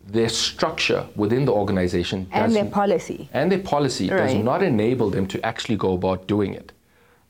their 0.06 0.28
structure 0.28 1.04
within 1.16 1.44
the 1.44 1.52
organization 1.52 2.28
And 2.30 2.54
their 2.54 2.64
policy. 2.64 3.28
and 3.32 3.50
their 3.50 3.64
policy 3.74 4.06
does 4.08 4.34
not 4.34 4.62
enable 4.62 5.10
them 5.10 5.26
to 5.26 5.44
actually 5.44 5.76
go 5.76 5.94
about 5.94 6.28
doing 6.28 6.54
it. 6.54 6.70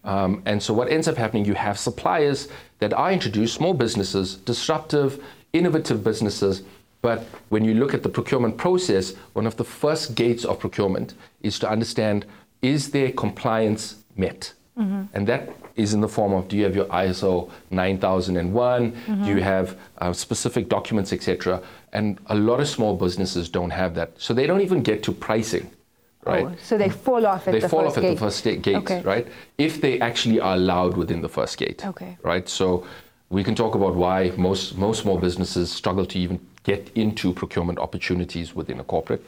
Um, 0.05 0.43
and 0.45 0.63
so 0.63 0.75
what 0.75 0.89
ends 0.91 1.09
up 1.09 1.17
happening, 1.17 1.47
you 1.47 1.55
have 1.55 1.79
suppliers 1.79 2.49
that 2.81 2.93
are 2.93 3.11
introduced, 3.11 3.55
small 3.55 3.75
businesses, 3.75 4.37
disruptive, 4.53 5.11
innovative 5.55 6.05
businesses. 6.05 6.63
But 7.01 7.21
when 7.49 7.65
you 7.65 7.75
look 7.75 7.95
at 7.95 8.03
the 8.03 8.13
procurement 8.19 8.59
process, 8.59 9.15
one 9.33 9.47
of 9.47 9.57
the 9.57 9.65
first 9.65 10.15
gates 10.15 10.45
of 10.45 10.59
procurement 10.59 11.15
is 11.43 11.59
to 11.61 11.67
understand 11.77 12.27
is 12.61 12.91
their 12.91 13.11
compliance 13.13 13.85
met? 14.17 14.53
And 14.79 15.27
that 15.27 15.51
is 15.75 15.93
in 15.95 16.01
the 16.01 16.09
form 16.09 16.33
of 16.33 16.49
do 16.49 16.57
you 16.57 16.65
have 16.65 16.77
your 16.77 16.87
ISO 16.87 17.51
9001? 17.71 18.97
Do 19.25 19.31
you 19.31 19.43
have 19.43 19.77
uh, 19.99 20.13
specific 20.13 20.69
documents, 20.69 21.13
etc.? 21.13 21.61
And 21.93 22.19
a 22.27 22.35
lot 22.35 22.61
of 22.61 22.69
small 22.69 22.97
businesses 22.97 23.49
don't 23.49 23.71
have 23.71 23.95
that. 23.97 24.13
So 24.19 24.35
they 24.35 24.47
don't 24.47 24.61
even 24.61 24.83
get 24.83 25.03
to 25.05 25.13
pricing 25.13 25.71
right? 26.27 26.47
Oh, 26.47 26.53
so 26.63 26.77
they 26.77 26.91
fall 26.91 27.27
off 27.27 27.49
at 27.49 27.53
they 27.53 27.61
the 27.61 27.69
fall 27.69 27.85
first 27.85 27.97
off 27.97 28.03
gate. 28.03 28.11
at 28.11 28.15
the 28.15 28.21
first 28.21 28.45
gate, 28.45 28.77
Okay. 28.77 29.01
right? 29.03 29.27
If 29.57 29.81
they 29.81 29.99
actually 30.01 30.41
are 30.41 30.55
allowed 30.57 30.97
within 30.97 31.23
the 31.23 31.29
first 31.29 31.57
gate, 31.57 31.87
Okay. 31.87 32.19
right? 32.23 32.47
So 32.49 32.85
we 33.31 33.43
can 33.45 33.55
talk 33.55 33.75
about 33.75 33.95
why 33.95 34.33
most 34.37 34.77
most 34.77 35.03
small 35.03 35.19
businesses 35.19 35.71
struggle 35.71 36.05
to 36.07 36.19
even 36.19 36.39
get 36.65 36.91
into 36.95 37.33
procurement 37.33 37.79
opportunities 37.79 38.55
within 38.55 38.79
a 38.81 38.85
corporate, 38.85 39.23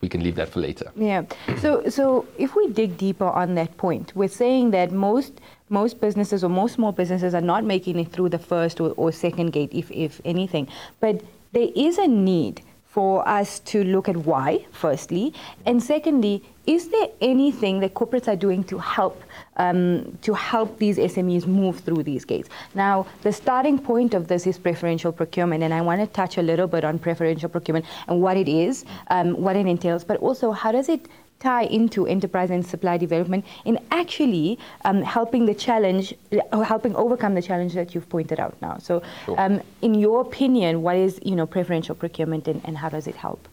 we 0.00 0.08
can 0.08 0.22
leave 0.22 0.36
that 0.36 0.48
for 0.48 0.60
later. 0.60 0.90
Yeah. 0.96 1.24
So, 1.58 1.88
so 1.88 2.26
if 2.38 2.56
we 2.56 2.68
dig 2.68 2.96
deeper 2.96 3.26
on 3.26 3.54
that 3.54 3.76
point, 3.76 4.12
we're 4.14 4.28
saying 4.28 4.70
that 4.72 4.92
most 4.92 5.40
most 5.68 6.00
businesses 6.00 6.42
or 6.42 6.50
most 6.50 6.74
small 6.74 6.92
businesses 6.92 7.34
are 7.34 7.40
not 7.40 7.64
making 7.64 7.98
it 7.98 8.10
through 8.10 8.28
the 8.28 8.38
first 8.38 8.80
or, 8.80 8.90
or 8.96 9.12
second 9.12 9.50
gate, 9.50 9.70
if 9.72 9.90
if 9.90 10.20
anything. 10.24 10.68
But 11.00 11.22
there 11.52 11.68
is 11.74 11.98
a 11.98 12.06
need 12.06 12.62
for 12.90 13.26
us 13.28 13.60
to 13.60 13.84
look 13.84 14.08
at 14.08 14.16
why, 14.16 14.66
firstly, 14.72 15.32
and 15.64 15.80
secondly, 15.80 16.42
is 16.66 16.88
there 16.88 17.08
anything 17.20 17.80
that 17.80 17.94
corporates 17.94 18.26
are 18.26 18.36
doing 18.36 18.64
to 18.64 18.78
help 18.78 19.22
um, 19.56 20.18
to 20.22 20.34
help 20.34 20.78
these 20.78 20.98
SMEs 20.98 21.46
move 21.46 21.80
through 21.80 22.02
these 22.02 22.24
gates? 22.24 22.48
Now, 22.74 23.06
the 23.22 23.32
starting 23.32 23.78
point 23.78 24.12
of 24.14 24.26
this 24.26 24.46
is 24.46 24.58
preferential 24.58 25.12
procurement, 25.12 25.62
and 25.62 25.72
I 25.72 25.80
want 25.82 26.00
to 26.00 26.06
touch 26.08 26.36
a 26.36 26.42
little 26.42 26.66
bit 26.66 26.84
on 26.84 26.98
preferential 26.98 27.48
procurement 27.48 27.86
and 28.08 28.20
what 28.20 28.36
it 28.36 28.48
is, 28.48 28.84
um, 29.08 29.40
what 29.40 29.54
it 29.54 29.66
entails, 29.66 30.02
but 30.04 30.18
also 30.18 30.50
how 30.50 30.72
does 30.72 30.88
it 30.88 31.06
tie 31.40 31.64
into 31.64 32.06
enterprise 32.06 32.50
and 32.50 32.64
supply 32.64 32.96
development 32.96 33.44
in 33.64 33.78
actually 33.90 34.58
um, 34.84 35.02
helping 35.02 35.46
the 35.46 35.54
challenge, 35.54 36.14
helping 36.52 36.94
overcome 36.94 37.34
the 37.34 37.42
challenge 37.42 37.74
that 37.74 37.94
you've 37.94 38.08
pointed 38.08 38.38
out 38.38 38.54
now. 38.62 38.78
So, 38.78 39.02
Sure. 39.24 39.40
um, 39.40 39.60
in 39.82 39.94
your 39.94 40.20
opinion, 40.20 40.82
what 40.82 40.96
is 40.96 41.18
you 41.24 41.34
know 41.34 41.46
preferential 41.46 41.94
procurement 41.94 42.46
and, 42.46 42.60
and 42.64 42.76
how 42.78 42.88
does 42.88 43.06
it 43.06 43.16
help? 43.16 43.48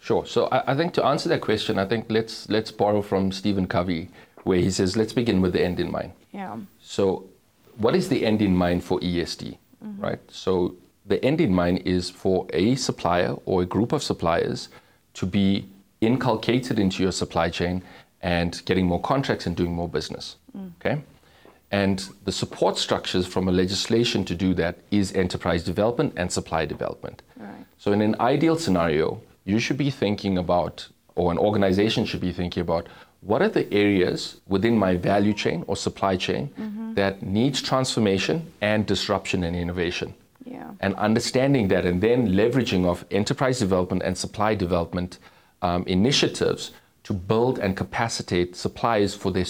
Sure. 0.00 0.26
So 0.26 0.46
I, 0.46 0.72
I 0.72 0.74
think 0.74 0.94
to 0.94 1.04
answer 1.04 1.28
that 1.28 1.40
question, 1.42 1.78
I 1.78 1.84
think 1.84 2.06
let's 2.08 2.48
let's 2.48 2.72
borrow 2.72 3.02
from 3.02 3.30
Stephen 3.30 3.66
Covey, 3.66 4.08
where 4.44 4.58
he 4.58 4.70
says, 4.70 4.96
"Let's 4.96 5.12
begin 5.12 5.40
with 5.40 5.52
the 5.52 5.62
end 5.62 5.78
in 5.78 5.90
mind." 5.92 6.12
Yeah. 6.32 6.56
So, 6.80 7.26
what 7.76 7.94
is 7.94 8.08
the 8.08 8.24
end 8.26 8.42
in 8.42 8.56
mind 8.56 8.82
for 8.82 8.98
ESD, 9.00 9.58
right? 9.98 10.18
So, 10.28 10.74
the 11.06 11.22
end 11.24 11.40
in 11.40 11.54
mind 11.54 11.82
is 11.84 12.10
for 12.10 12.46
a 12.52 12.74
supplier 12.74 13.36
or 13.44 13.62
a 13.62 13.66
group 13.66 13.92
of 13.92 14.02
suppliers 14.02 14.68
to 15.14 15.26
be 15.26 15.66
inculcated 16.02 16.78
into 16.78 17.02
your 17.02 17.12
supply 17.12 17.48
chain 17.48 17.82
and 18.20 18.62
getting 18.66 18.86
more 18.86 19.00
contracts 19.00 19.46
and 19.46 19.56
doing 19.56 19.72
more 19.72 19.88
business. 19.88 20.36
Mm. 20.56 20.72
Okay? 20.78 21.02
And 21.70 22.06
the 22.24 22.32
support 22.32 22.76
structures 22.76 23.26
from 23.26 23.48
a 23.48 23.52
legislation 23.52 24.26
to 24.26 24.34
do 24.34 24.52
that 24.54 24.76
is 24.90 25.12
enterprise 25.14 25.64
development 25.64 26.12
and 26.16 26.30
supply 26.30 26.66
development. 26.66 27.22
Right. 27.36 27.64
So, 27.78 27.92
in 27.92 28.02
an 28.02 28.14
ideal 28.20 28.58
scenario, 28.58 29.22
you 29.46 29.58
should 29.58 29.78
be 29.78 29.90
thinking 29.90 30.36
about, 30.36 30.88
or 31.14 31.32
an 31.32 31.38
organization 31.38 32.04
should 32.04 32.20
be 32.20 32.32
thinking 32.32 32.60
about, 32.60 32.88
what 33.22 33.40
are 33.40 33.48
the 33.48 33.72
areas 33.72 34.40
within 34.46 34.76
my 34.76 34.96
value 34.96 35.32
chain 35.32 35.64
or 35.66 35.76
supply 35.76 36.16
chain 36.16 36.50
mm-hmm. 36.58 36.94
that 36.94 37.22
needs 37.22 37.62
transformation 37.62 38.52
and 38.60 38.84
disruption 38.84 39.42
and 39.42 39.56
innovation? 39.56 40.12
Yeah. 40.44 40.72
And 40.80 40.94
understanding 40.96 41.68
that 41.68 41.86
and 41.86 42.02
then 42.02 42.28
leveraging 42.28 42.84
of 42.84 43.06
enterprise 43.10 43.60
development 43.60 44.02
and 44.02 44.18
supply 44.18 44.54
development 44.54 45.18
um, 45.62 45.84
initiatives 45.86 46.72
to 47.04 47.12
build 47.12 47.58
and 47.58 47.76
capacitate 47.76 48.54
suppliers 48.56 49.14
for 49.14 49.30
their, 49.32 49.44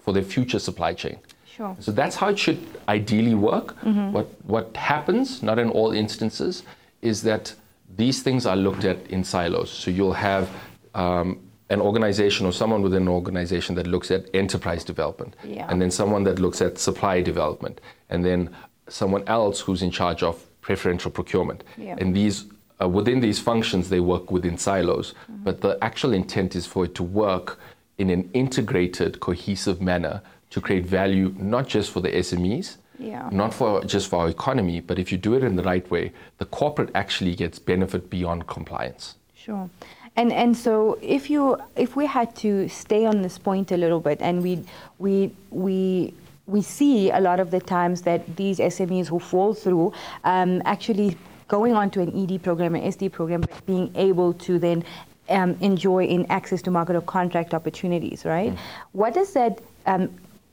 for 0.00 0.12
their 0.12 0.22
future 0.22 0.58
supply 0.58 0.94
chain. 0.94 1.18
Sure. 1.56 1.76
So 1.80 1.92
that's 1.92 2.16
how 2.16 2.28
it 2.28 2.38
should 2.38 2.58
ideally 2.88 3.34
work. 3.34 3.76
What, 3.82 4.26
what 4.44 4.76
happens, 4.76 5.42
not 5.42 5.58
in 5.58 5.70
all 5.70 5.92
instances, 5.92 6.62
is 7.02 7.22
that 7.22 7.54
these 7.96 8.22
things 8.22 8.46
are 8.46 8.56
looked 8.56 8.84
at 8.84 8.98
in 9.08 9.24
silos. 9.24 9.70
So 9.70 9.90
you'll 9.90 10.12
have 10.12 10.48
um, 10.94 11.40
an 11.70 11.80
organization 11.80 12.46
or 12.46 12.52
someone 12.52 12.82
within 12.82 13.02
an 13.02 13.08
organization 13.08 13.74
that 13.74 13.86
looks 13.86 14.10
at 14.10 14.26
enterprise 14.34 14.84
development, 14.84 15.34
Yeah. 15.44 15.66
and 15.68 15.82
then 15.82 15.90
someone 15.90 16.22
that 16.24 16.38
looks 16.38 16.62
at 16.62 16.78
supply 16.78 17.22
development, 17.22 17.80
and 18.08 18.24
then 18.24 18.50
someone 18.88 19.24
else 19.26 19.60
who's 19.60 19.82
in 19.82 19.90
charge 19.90 20.22
of 20.22 20.44
preferential 20.60 21.10
procurement. 21.10 21.64
Yeah. 21.76 21.96
And 21.98 22.14
these 22.14 22.44
uh, 22.80 22.88
within 22.88 23.20
these 23.20 23.38
functions, 23.38 23.88
they 23.88 24.00
work 24.00 24.30
within 24.30 24.56
silos, 24.56 25.14
but 25.28 25.60
the 25.60 25.78
actual 25.82 26.12
intent 26.12 26.54
is 26.54 26.66
for 26.66 26.84
it 26.84 26.94
to 26.94 27.02
work 27.02 27.58
in 27.98 28.10
an 28.10 28.30
integrated, 28.32 29.18
cohesive 29.20 29.80
manner 29.80 30.22
to 30.50 30.60
create 30.60 30.86
value 30.86 31.34
not 31.38 31.66
just 31.66 31.90
for 31.90 32.00
the 32.00 32.10
SMEs, 32.10 32.76
Yeah. 32.98 33.28
not 33.32 33.52
for 33.54 33.84
just 33.84 34.08
for 34.08 34.20
our 34.22 34.28
economy, 34.28 34.80
but 34.80 34.98
if 34.98 35.12
you 35.12 35.18
do 35.18 35.34
it 35.34 35.42
in 35.42 35.56
the 35.56 35.62
right 35.62 35.88
way, 35.90 36.12
the 36.38 36.46
corporate 36.46 36.90
actually 36.94 37.34
gets 37.34 37.58
benefit 37.58 38.08
beyond 38.10 38.46
compliance. 38.46 39.14
Sure. 39.34 39.68
And 40.16 40.32
and 40.32 40.56
so 40.56 40.98
if 41.00 41.30
you 41.30 41.58
if 41.76 41.94
we 41.96 42.06
had 42.06 42.34
to 42.36 42.68
stay 42.68 43.06
on 43.06 43.22
this 43.22 43.38
point 43.38 43.70
a 43.70 43.76
little 43.76 44.00
bit 44.00 44.18
and 44.20 44.42
we 44.42 44.64
we 44.98 45.30
we 45.50 46.12
we 46.46 46.60
see 46.62 47.10
a 47.10 47.20
lot 47.20 47.38
of 47.40 47.50
the 47.50 47.60
times 47.60 48.02
that 48.02 48.20
these 48.36 48.58
SMEs 48.58 49.06
who 49.06 49.18
fall 49.20 49.54
through 49.54 49.92
um, 50.24 50.62
actually 50.64 51.16
going 51.48 51.74
on 51.74 51.90
to 51.90 52.00
an 52.00 52.10
ED 52.14 52.42
program, 52.42 52.74
an 52.74 52.82
SD 52.82 53.10
program, 53.10 53.40
but 53.40 53.66
being 53.66 53.90
able 53.94 54.34
to 54.34 54.58
then 54.58 54.84
um, 55.30 55.56
enjoy 55.60 56.04
in 56.04 56.24
access 56.30 56.62
to 56.62 56.70
market 56.70 56.96
or 56.96 57.00
contract 57.02 57.52
opportunities, 57.54 58.24
right? 58.24 58.56
What 58.92 59.14
does 59.14 59.32
that 59.32 59.60
um, 59.86 60.10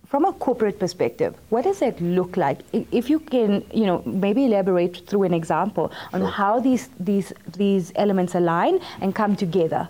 from 0.08 0.26
a 0.26 0.34
corporate 0.34 0.80
perspective, 0.80 1.36
what 1.50 1.64
does 1.64 1.80
that 1.80 2.00
look 2.00 2.38
like? 2.38 2.60
If 2.74 3.10
you 3.10 3.20
can, 3.20 3.66
you 3.74 3.86
know, 3.86 4.02
maybe 4.06 4.46
elaborate 4.46 5.08
through 5.08 5.24
an 5.24 5.34
example 5.34 5.92
on 6.14 6.22
Sure. 6.22 6.30
how 6.30 6.60
these 6.60 6.90
these 7.00 7.34
these 7.58 7.92
elements 7.96 8.36
align 8.36 8.80
and 9.02 9.14
come 9.16 9.36
together. 9.36 9.90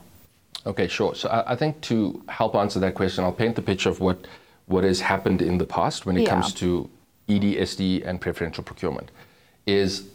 Okay, 0.66 0.88
sure. 0.88 1.14
So 1.14 1.30
I, 1.30 1.52
I 1.52 1.56
think 1.56 1.80
to 1.82 2.24
help 2.28 2.56
answer 2.56 2.80
that 2.80 2.96
question, 2.96 3.24
I'll 3.24 3.32
paint 3.32 3.56
the 3.56 3.62
picture 3.62 3.90
of 3.90 4.00
what, 4.00 4.26
what 4.66 4.84
has 4.84 5.00
happened 5.02 5.42
in 5.42 5.60
the 5.60 5.66
past 5.66 6.06
when 6.08 6.18
it 6.18 6.24
Yeah. 6.24 6.30
comes 6.32 6.54
to 6.56 6.90
ED, 7.30 7.44
SD, 7.70 8.04
and 8.08 8.20
preferential 8.20 8.64
procurement. 8.64 9.12
Is 9.68 10.08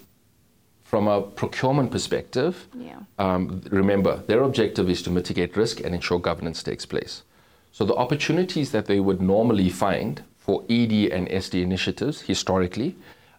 from 0.90 1.06
a 1.06 1.22
procurement 1.22 1.92
perspective, 1.92 2.66
Yeah. 2.74 2.96
um, 3.20 3.62
remember, 3.70 4.24
their 4.26 4.42
objective 4.42 4.90
is 4.90 5.02
to 5.02 5.10
mitigate 5.10 5.56
risk 5.56 5.78
and 5.84 5.94
ensure 5.94 6.18
governance 6.18 6.64
takes 6.64 6.84
place. 6.84 7.22
So 7.70 7.84
the 7.84 7.94
opportunities 7.94 8.72
that 8.72 8.86
they 8.86 8.98
would 8.98 9.20
normally 9.22 9.68
find 9.70 10.22
for 10.36 10.64
ED 10.68 11.12
and 11.12 11.28
SD 11.30 11.62
initiatives 11.62 12.22
historically 12.22 12.96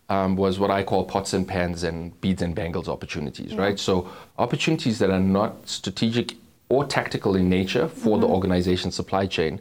um, 0.07 0.37
was 0.37 0.59
what 0.59 0.71
I 0.71 0.81
call 0.83 1.03
pots 1.03 1.33
and 1.33 1.45
pans 1.45 1.83
and 1.83 2.19
beads 2.21 2.41
and 2.41 2.55
bangles 2.55 2.87
opportunities, 2.87 3.53
right? 3.55 3.77
So 3.77 4.07
opportunities 4.37 4.97
that 4.99 5.09
are 5.09 5.19
not 5.39 5.67
strategic 5.67 6.35
or 6.69 6.85
tactical 6.85 7.35
in 7.35 7.49
nature 7.49 7.89
for 7.89 8.17
the 8.17 8.27
organization's 8.27 8.95
supply 8.95 9.25
chain. 9.27 9.59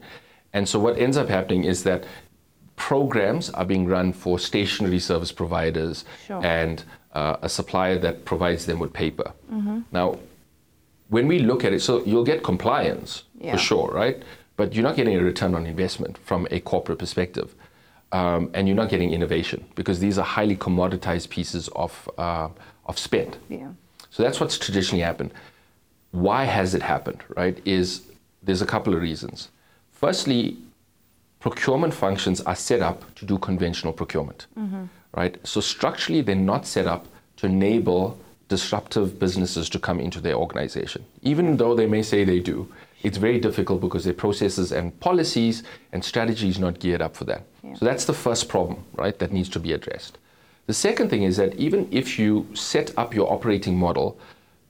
And 0.53 0.69
so 0.69 0.79
what 0.79 0.97
ends 0.97 1.17
up 1.17 1.29
happening 1.29 1.65
is 1.65 1.83
that 1.83 2.05
programs 2.77 3.51
are 3.51 3.65
being 3.65 3.87
run 3.87 4.13
for 4.13 4.39
stationery 4.39 5.01
service 5.01 5.33
providers 5.33 6.05
Sure. 6.27 6.41
and 6.45 6.85
uh, 7.13 7.37
a 7.43 7.49
supplier 7.49 7.99
that 7.99 8.25
provides 8.25 8.67
them 8.67 8.79
with 8.79 8.93
paper. 8.93 9.33
Now, 9.93 10.19
when 11.09 11.27
we 11.27 11.41
look 11.41 11.65
at 11.65 11.73
it, 11.73 11.81
so 11.83 12.05
you'll 12.05 12.25
get 12.25 12.43
compliance 12.43 13.25
Yeah. 13.41 13.53
for 13.53 13.59
sure, 13.59 13.89
right? 13.93 14.23
But 14.57 14.75
you're 14.75 14.85
not 14.85 14.97
getting 14.97 15.17
a 15.17 15.23
return 15.23 15.55
on 15.55 15.67
investment 15.67 16.19
from 16.19 16.47
a 16.51 16.61
corporate 16.61 16.99
perspective. 16.99 17.55
Um, 18.13 18.51
and 18.55 18.67
you're 18.67 18.77
not 18.77 18.89
getting 18.91 19.13
innovation 19.13 19.65
because 19.77 20.01
these 20.01 20.19
are 20.19 20.25
highly 20.25 20.57
commoditized 20.57 21.29
pieces 21.31 21.69
of, 21.77 22.09
uh, 22.19 22.49
of 22.87 22.99
spend. 22.99 23.37
Yeah. 23.49 23.69
So 24.11 24.23
that's 24.25 24.41
what's 24.41 24.59
traditionally 24.59 25.03
happened. 25.05 25.31
Why 26.11 26.45
has 26.45 26.75
it 26.75 26.83
happened, 26.83 27.23
right? 27.37 27.57
Is 27.65 28.03
there's 28.43 28.63
a 28.63 28.67
couple 28.67 28.95
of 28.95 29.01
reasons. 29.03 29.49
Firstly, 29.93 30.57
procurement 31.39 31.95
functions 31.95 32.41
are 32.41 32.57
set 32.57 32.81
up 32.83 33.15
to 33.15 33.25
do 33.25 33.39
conventional 33.39 33.93
procurement, 33.93 34.47
right? 35.15 35.37
So 35.47 35.61
structurally, 35.61 36.23
they're 36.23 36.35
not 36.35 36.67
set 36.67 36.87
up 36.87 37.07
to 37.37 37.47
enable 37.47 38.19
disruptive 38.49 39.19
businesses 39.19 39.69
to 39.71 39.79
come 39.79 40.01
into 40.01 40.21
their 40.21 40.35
organization. 40.35 41.05
Even 41.23 41.57
though 41.57 41.75
they 41.75 41.87
may 41.87 42.03
say 42.03 42.25
they 42.25 42.41
do, 42.41 42.71
it's 43.03 43.17
very 43.17 43.39
difficult 43.39 43.81
because 43.81 44.05
their 44.05 44.13
processes 44.13 44.73
and 44.73 44.99
policies 45.01 45.63
and 45.93 46.05
strategies 46.05 46.59
not 46.59 46.81
geared 46.81 47.01
up 47.01 47.17
for 47.17 47.25
that. 47.25 47.45
Yeah. 47.63 47.75
So 47.75 47.85
that's 47.85 48.05
the 48.05 48.13
first 48.13 48.49
problem, 48.49 48.85
right, 48.95 49.19
that 49.19 49.33
needs 49.33 49.49
to 49.51 49.61
be 49.61 49.73
addressed. 49.73 50.19
The 50.67 50.75
second 50.75 51.09
thing 51.09 51.23
is 51.23 51.37
that 51.37 51.55
even 51.55 51.89
if 51.91 52.19
you 52.19 52.47
set 52.55 52.97
up 52.99 53.15
your 53.15 53.33
operating 53.33 53.77
model 53.79 54.19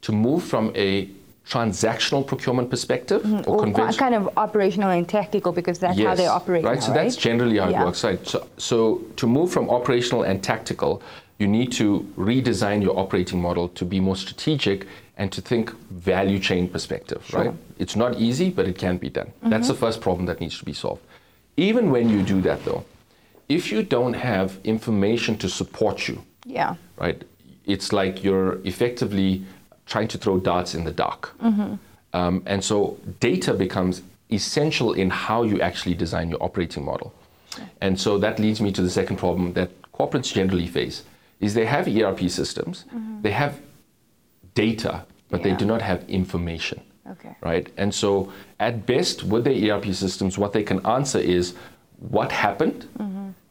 to 0.02 0.12
move 0.12 0.44
from 0.44 0.72
a 0.76 1.08
transactional 1.48 2.26
procurement 2.26 2.70
perspective 2.70 3.24
or 3.46 3.56
Or 3.56 3.62
conventional 3.64 3.92
kind 3.98 4.14
of 4.14 4.30
operational 4.36 4.90
and 4.90 5.08
tactical 5.08 5.52
because 5.52 5.78
that's 5.78 5.98
how 5.98 6.14
they 6.14 6.26
operate 6.26 6.64
Right, 6.64 6.74
now, 6.78 6.80
so 6.86 6.92
that's 6.92 7.16
generally 7.16 7.58
how 7.58 7.68
Yeah. 7.68 7.82
it 7.82 7.84
works. 7.86 8.04
Right. 8.04 8.24
So, 8.26 8.46
so 8.56 9.00
to 9.16 9.26
move 9.26 9.50
from 9.50 9.68
operational 9.70 10.22
and 10.22 10.42
tactical, 10.42 11.02
you 11.38 11.48
need 11.48 11.72
to 11.72 12.06
redesign 12.18 12.82
your 12.82 12.96
operating 12.98 13.40
model 13.40 13.68
to 13.68 13.84
be 13.84 13.98
more 14.00 14.16
strategic 14.16 14.86
and 15.16 15.32
to 15.32 15.40
think 15.40 15.74
value 15.90 16.38
chain 16.38 16.68
perspective. 16.68 17.22
Right. 17.32 17.52
It's 17.78 17.96
not 17.96 18.20
easy, 18.20 18.50
but 18.50 18.66
it 18.68 18.78
can 18.78 18.98
be 18.98 19.08
done. 19.10 19.32
That's 19.42 19.66
Mm-hmm. 19.66 19.72
the 19.72 19.74
first 19.86 20.00
problem 20.00 20.26
that 20.26 20.40
needs 20.40 20.58
to 20.58 20.64
be 20.64 20.72
solved. 20.74 21.02
Even 21.56 21.90
when 21.90 22.08
you 22.08 22.22
do 22.22 22.40
that, 22.42 22.64
though, 22.64 22.84
if 23.48 23.72
you 23.72 23.82
don't 23.82 24.14
have 24.14 24.58
information 24.64 25.36
to 25.38 25.48
support 25.48 26.06
you, 26.08 26.22
Yeah. 26.46 26.76
right? 26.98 27.22
It's 27.66 27.92
like 27.92 28.22
you're 28.24 28.58
effectively 28.64 29.42
trying 29.90 30.08
to 30.08 30.18
throw 30.18 30.38
darts 30.38 30.74
in 30.74 30.84
the 30.84 30.92
dark. 30.92 31.34
Um, 32.12 32.42
and 32.46 32.64
so 32.64 32.96
data 33.20 33.52
becomes 33.52 34.02
essential 34.30 34.92
in 34.94 35.10
how 35.10 35.42
you 35.42 35.60
actually 35.60 35.94
design 35.94 36.30
your 36.30 36.42
operating 36.42 36.84
model. 36.84 37.12
And 37.80 38.00
so 38.00 38.16
that 38.18 38.38
leads 38.38 38.60
me 38.60 38.70
to 38.72 38.82
the 38.82 38.90
second 38.90 39.16
problem 39.16 39.52
that 39.54 39.70
corporates 39.92 40.32
generally 40.32 40.68
face 40.68 41.02
is 41.40 41.54
they 41.54 41.66
have 41.66 41.88
ERP 41.88 42.20
systems, 42.30 42.84
they 43.22 43.32
have 43.32 43.60
data, 44.54 45.04
but 45.30 45.42
they 45.42 45.54
do 45.54 45.64
not 45.64 45.82
have 45.82 46.08
information. 46.08 46.80
Okay. 47.12 47.34
Right? 47.40 47.66
And 47.76 47.92
so 47.92 48.32
at 48.60 48.86
best 48.86 49.24
with 49.24 49.42
their 49.44 49.58
ERP 49.72 49.86
systems, 49.94 50.38
what 50.38 50.52
they 50.52 50.62
can 50.62 50.84
answer 50.86 51.18
is 51.18 51.54
what 51.98 52.30
happened, 52.30 52.86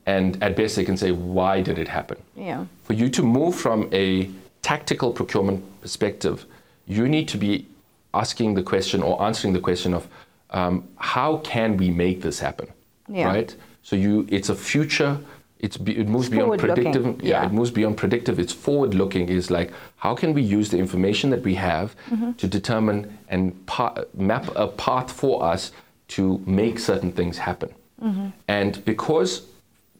and 0.05 0.41
at 0.41 0.55
best 0.55 0.75
they 0.77 0.85
can 0.85 0.97
say 0.97 1.11
why 1.11 1.61
did 1.61 1.77
it 1.77 1.87
happen. 1.87 2.17
Yeah. 2.35 2.65
For 2.85 2.93
you 2.93 3.09
to 3.09 3.21
move 3.21 3.55
from 3.55 3.89
a 3.91 4.29
tactical 4.61 5.11
procurement 5.11 5.63
perspective, 5.81 6.45
you 6.87 7.07
need 7.07 7.27
to 7.29 7.37
be 7.37 7.67
asking 8.13 8.55
the 8.55 8.63
question 8.63 9.01
or 9.03 9.21
answering 9.21 9.53
the 9.53 9.59
question 9.59 9.93
of 9.93 10.07
um, 10.51 10.87
how 10.97 11.37
can 11.37 11.77
we 11.77 11.89
make 11.91 12.21
this 12.21 12.39
happen, 12.39 12.67
Yeah. 13.07 13.27
right? 13.27 13.55
So 13.83 13.95
you, 13.95 14.27
it's 14.29 14.49
a 14.49 14.55
future. 14.55 15.19
It's 15.59 15.77
be, 15.77 15.97
it 15.97 16.07
moves 16.07 16.27
It's 16.27 16.35
beyond 16.35 16.59
predictive. 16.59 17.05
Yeah, 17.21 17.29
yeah. 17.41 17.45
it 17.45 17.51
moves 17.51 17.71
beyond 17.71 17.97
predictive. 17.97 18.39
It's 18.39 18.53
forward-looking. 18.53 19.29
Is 19.29 19.51
like 19.51 19.71
how 19.97 20.15
can 20.15 20.33
we 20.33 20.41
use 20.41 20.69
the 20.69 20.77
information 20.77 21.29
that 21.31 21.43
we 21.43 21.55
have 21.55 21.95
Mm-hmm. 22.09 22.31
to 22.33 22.47
determine 22.47 23.17
and 23.29 23.53
pa- 23.67 23.95
map 24.13 24.45
a 24.55 24.67
path 24.67 25.11
for 25.11 25.43
us 25.43 25.71
to 26.09 26.41
make 26.45 26.79
certain 26.79 27.11
things 27.11 27.37
happen. 27.37 27.69
Mm-hmm. 28.01 28.27
And 28.47 28.83
because 28.85 29.43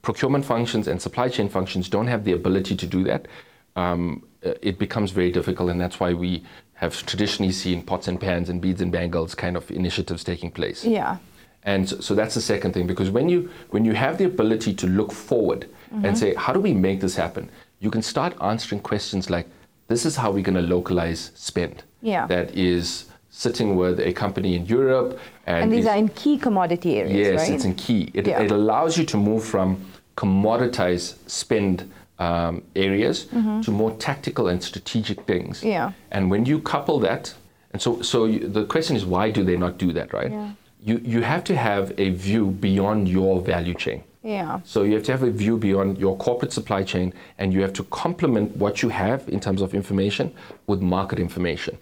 procurement 0.01 0.45
functions 0.45 0.87
and 0.87 0.99
supply 1.01 1.29
chain 1.29 1.49
functions 1.49 1.89
don't 1.89 2.07
have 2.07 2.23
the 2.23 2.31
ability 2.33 2.75
to 2.77 2.87
do 2.87 3.03
that, 3.03 3.27
um, 3.75 4.23
it 4.41 4.77
becomes 4.79 5.11
very 5.11 5.31
difficult, 5.31 5.69
and 5.69 5.79
that's 5.81 5.99
why 5.99 6.13
we 6.13 6.43
have 6.73 7.05
traditionally 7.05 7.51
seen 7.51 7.83
pots 7.83 8.07
and 8.07 8.19
pans 8.19 8.49
and 8.49 8.61
beads 8.61 8.81
and 8.81 8.91
bangles 8.91 9.35
kind 9.35 9.57
of 9.57 9.69
initiatives 9.71 10.23
taking 10.23 10.49
place. 10.51 10.85
Yeah. 10.85 11.17
And 11.63 11.89
so, 11.89 11.99
so 11.99 12.15
that's 12.15 12.35
the 12.35 12.41
second 12.41 12.71
thing 12.73 12.87
because 12.87 13.09
when 13.09 13.27
you 13.27 13.49
when 13.71 13.83
you 13.83 13.93
have 13.93 14.17
the 14.17 14.23
ability 14.25 14.73
to 14.75 14.87
look 14.87 15.11
forward 15.11 15.67
Mm-hmm. 15.89 16.05
and 16.05 16.15
say 16.15 16.35
how 16.35 16.53
do 16.53 16.59
we 16.59 16.71
make 16.71 16.99
this 17.01 17.15
happen, 17.15 17.49
you 17.79 17.89
can 17.89 18.03
start 18.03 18.35
answering 18.41 18.79
questions 18.79 19.27
like 19.31 19.47
this 19.87 20.05
is 20.05 20.15
how 20.15 20.29
we're 20.29 20.43
going 20.43 20.53
to 20.63 20.75
localize 20.75 21.31
spend. 21.33 21.81
Yeah. 22.03 22.27
That 22.27 22.55
is 22.55 23.05
sitting 23.31 23.75
with 23.75 23.99
a 23.99 24.13
company 24.13 24.53
in 24.55 24.67
Europe 24.67 25.19
and, 25.47 25.63
And 25.63 25.71
these 25.73 25.85
is- 25.85 25.87
are 25.87 25.97
in 25.97 26.09
key 26.09 26.37
commodity 26.37 26.97
areas, 26.97 27.17
Yes, 27.17 27.39
right? 27.41 27.55
it's 27.55 27.65
in 27.65 27.73
key. 27.73 28.11
It, 28.13 28.27
Yeah. 28.27 28.39
it 28.43 28.51
allows 28.51 28.99
you 28.99 29.05
to 29.05 29.17
move 29.17 29.43
from 29.43 29.83
commoditize 30.15 31.15
spend 31.27 31.91
um, 32.19 32.63
areas 32.75 33.25
to 33.65 33.71
more 33.71 33.91
tactical 33.97 34.47
and 34.47 34.61
strategic 34.61 35.21
things. 35.25 35.59
Mm-hmm. 35.59 35.69
Yeah. 35.69 35.91
And 36.11 36.29
when 36.29 36.45
you 36.45 36.59
couple 36.59 36.99
that, 36.99 37.33
and 37.71 37.81
so, 37.81 38.01
so 38.01 38.25
you, 38.25 38.39
the 38.47 38.65
question 38.65 38.95
is, 38.95 39.05
why 39.05 39.31
do 39.31 39.43
they 39.43 39.57
not 39.57 39.77
do 39.77 39.91
that, 39.93 40.13
right? 40.13 40.31
Yeah. 40.31 40.51
You, 40.81 41.01
you 41.03 41.21
have 41.21 41.43
to 41.45 41.55
have 41.55 41.93
a 41.97 42.09
view 42.11 42.47
beyond 42.47 43.07
your 43.09 43.41
value 43.41 43.73
chain. 43.73 44.03
yeah. 44.23 44.59
So 44.63 44.83
you 44.83 44.93
have 44.93 45.03
to 45.03 45.11
have 45.11 45.23
a 45.23 45.31
view 45.31 45.57
beyond 45.57 45.97
your 45.97 46.15
corporate 46.17 46.53
supply 46.53 46.83
chain, 46.83 47.13
and 47.37 47.53
you 47.53 47.61
have 47.61 47.73
to 47.73 47.83
complement 47.85 48.55
what 48.57 48.81
you 48.81 48.89
have 48.89 49.27
in 49.29 49.39
terms 49.39 49.61
of 49.61 49.73
information 49.73 50.31
with 50.67 50.81
market 50.81 51.19
information. 51.19 51.77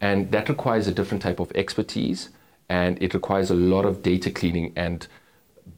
And 0.00 0.30
that 0.32 0.48
requires 0.48 0.86
a 0.88 0.92
different 0.92 1.22
type 1.22 1.40
of 1.40 1.50
expertise, 1.54 2.30
and 2.68 3.00
it 3.02 3.14
requires 3.14 3.50
a 3.50 3.54
lot 3.54 3.84
of 3.84 4.02
data 4.02 4.30
cleaning 4.30 4.72
and 4.76 5.06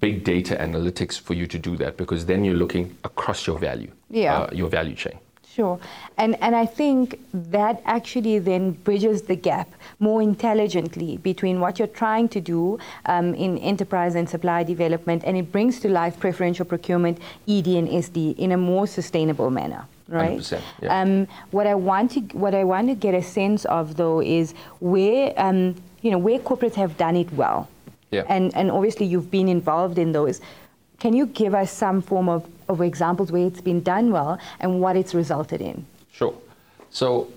big 0.00 0.24
data 0.24 0.56
analytics 0.56 1.18
for 1.18 1.34
you 1.34 1.46
to 1.46 1.58
do 1.58 1.76
that, 1.76 1.96
because 1.96 2.26
then 2.26 2.44
you're 2.44 2.54
looking 2.54 2.96
across 3.04 3.46
your 3.46 3.58
value, 3.58 3.90
Yeah. 4.10 4.40
uh, 4.42 4.50
your 4.52 4.68
value 4.68 4.94
chain. 4.94 5.18
Sure. 5.52 5.80
And, 6.16 6.40
and 6.40 6.54
I 6.54 6.64
think 6.64 7.18
that 7.34 7.82
actually 7.84 8.38
then 8.38 8.70
bridges 8.70 9.22
the 9.22 9.34
gap 9.34 9.68
more 9.98 10.22
intelligently 10.22 11.16
between 11.16 11.58
what 11.58 11.78
you're 11.78 11.88
trying 11.88 12.28
to 12.28 12.40
do 12.40 12.78
um, 13.06 13.34
in 13.34 13.58
enterprise 13.58 14.14
and 14.14 14.28
supply 14.30 14.62
development, 14.62 15.24
and 15.26 15.36
it 15.36 15.50
brings 15.50 15.80
to 15.80 15.88
life 15.88 16.20
preferential 16.20 16.64
procurement, 16.64 17.18
ED 17.48 17.66
and 17.66 17.88
SD, 17.88 18.38
in 18.38 18.52
a 18.52 18.56
more 18.56 18.86
sustainable 18.86 19.50
manner. 19.50 19.86
Right. 20.08 20.38
100%, 20.38 20.60
yeah. 20.82 21.00
Um, 21.00 21.26
what 21.50 21.66
I 21.66 21.74
want 21.74 22.12
to 22.12 22.20
what 22.36 22.52
I 22.54 22.64
want 22.64 22.88
to 22.88 22.94
get 22.96 23.14
a 23.14 23.22
sense 23.22 23.64
of 23.66 23.96
though 23.96 24.20
is 24.20 24.54
where 24.80 25.32
um, 25.36 25.76
you 26.02 26.10
know 26.10 26.18
where 26.18 26.38
corporates 26.40 26.74
have 26.74 26.96
done 26.96 27.14
it 27.16 27.32
well, 27.32 27.68
Yeah. 28.10 28.24
and 28.28 28.54
and 28.56 28.70
obviously 28.70 29.06
you've 29.06 29.30
been 29.30 29.48
involved 29.48 29.98
in 29.98 30.12
those. 30.12 30.40
Can 30.98 31.14
you 31.14 31.26
give 31.26 31.54
us 31.54 31.70
some 31.70 32.02
form 32.02 32.28
of, 32.28 32.46
of 32.68 32.82
examples 32.82 33.32
where 33.32 33.46
it's 33.46 33.62
been 33.62 33.82
done 33.82 34.12
well 34.12 34.38
and 34.60 34.80
what 34.82 34.96
it's 34.96 35.14
resulted 35.14 35.62
in? 35.62 35.86
Sure. 36.12 36.34
So, 36.90 37.28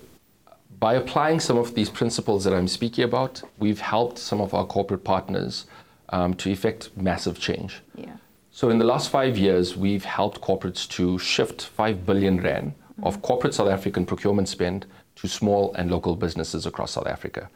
by 0.78 0.94
applying 0.94 1.40
some 1.40 1.56
of 1.56 1.74
these 1.74 1.88
principles 1.88 2.44
that 2.44 2.52
I'm 2.52 2.68
speaking 2.68 3.04
about, 3.04 3.42
we've 3.58 3.80
helped 3.80 4.18
some 4.18 4.42
of 4.42 4.52
our 4.52 4.66
corporate 4.66 5.02
partners 5.02 5.64
um, 6.10 6.34
to 6.34 6.50
effect 6.50 6.90
massive 6.94 7.40
change. 7.40 7.80
Yeah. 7.94 8.16
So, 8.50 8.68
in 8.68 8.78
the 8.78 8.84
last 8.84 9.08
five 9.08 9.38
years, 9.38 9.76
we've 9.76 10.04
helped 10.04 10.42
corporates 10.42 10.86
to 10.90 11.18
shift 11.18 11.62
5 11.62 12.04
billion 12.04 12.42
Rand 12.42 12.74
of 13.02 13.22
corporate 13.22 13.54
South 13.54 13.68
African 13.68 14.04
procurement 14.04 14.48
spend 14.48 14.84
to 15.16 15.26
small 15.26 15.72
and 15.74 15.90
local 15.90 16.16
businesses 16.16 16.66
across 16.66 16.92
South 16.92 17.06
Africa. 17.06 17.48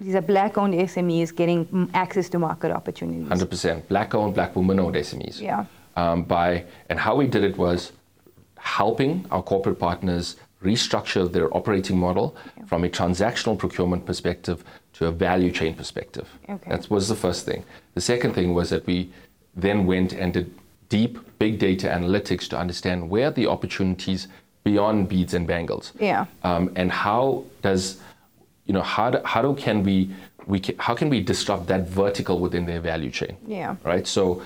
These 0.00 0.14
are 0.14 0.20
black-owned 0.20 0.74
SMEs 0.74 1.34
getting 1.34 1.90
access 1.94 2.28
to 2.30 2.38
market 2.38 2.70
opportunities. 2.72 3.28
100% 3.28 3.88
black 3.88 4.14
owned, 4.14 4.34
black 4.34 4.56
woman 4.56 4.80
owned 4.80 4.96
SMEs. 4.96 5.40
Yeah. 5.40 5.66
Um, 5.96 6.24
by, 6.24 6.64
and 6.88 6.98
how 6.98 7.14
we 7.14 7.26
did 7.26 7.44
it 7.44 7.56
was 7.56 7.92
helping 8.58 9.26
our 9.30 9.42
corporate 9.42 9.78
partners 9.78 10.36
restructure 10.62 11.30
their 11.30 11.54
operating 11.54 11.98
model 11.98 12.34
from 12.66 12.82
a 12.84 12.88
transactional 12.88 13.56
procurement 13.56 14.06
perspective 14.06 14.64
to 14.94 15.06
a 15.06 15.12
value 15.12 15.50
chain 15.50 15.74
perspective. 15.74 16.28
Okay. 16.48 16.70
That 16.70 16.90
was 16.90 17.08
the 17.08 17.14
first 17.14 17.44
thing. 17.44 17.62
The 17.94 18.00
second 18.00 18.34
thing 18.34 18.54
was 18.54 18.70
that 18.70 18.86
we 18.86 19.12
then 19.54 19.86
went 19.86 20.12
and 20.12 20.32
did 20.32 20.52
deep 20.88 21.18
big 21.38 21.58
data 21.58 21.88
analytics 21.88 22.48
to 22.48 22.58
understand 22.58 23.10
where 23.10 23.30
the 23.30 23.46
opportunities 23.46 24.28
beyond 24.64 25.08
beads 25.08 25.34
and 25.34 25.46
bangles. 25.46 25.92
Yeah. 26.00 26.24
Um, 26.42 26.72
and 26.74 26.90
how 26.90 27.44
does 27.62 28.00
you 28.66 28.72
know 28.74 28.82
how 28.82 29.10
do, 29.10 29.18
how 29.24 29.42
do 29.42 29.54
can 29.54 29.82
we 29.82 30.10
we 30.46 30.60
can, 30.60 30.76
how 30.78 30.94
can 30.94 31.08
we 31.08 31.20
disrupt 31.22 31.66
that 31.68 31.88
vertical 31.88 32.38
within 32.38 32.66
their 32.66 32.80
value 32.80 33.10
chain? 33.10 33.36
Yeah. 33.46 33.76
Right. 33.82 34.06
So 34.06 34.42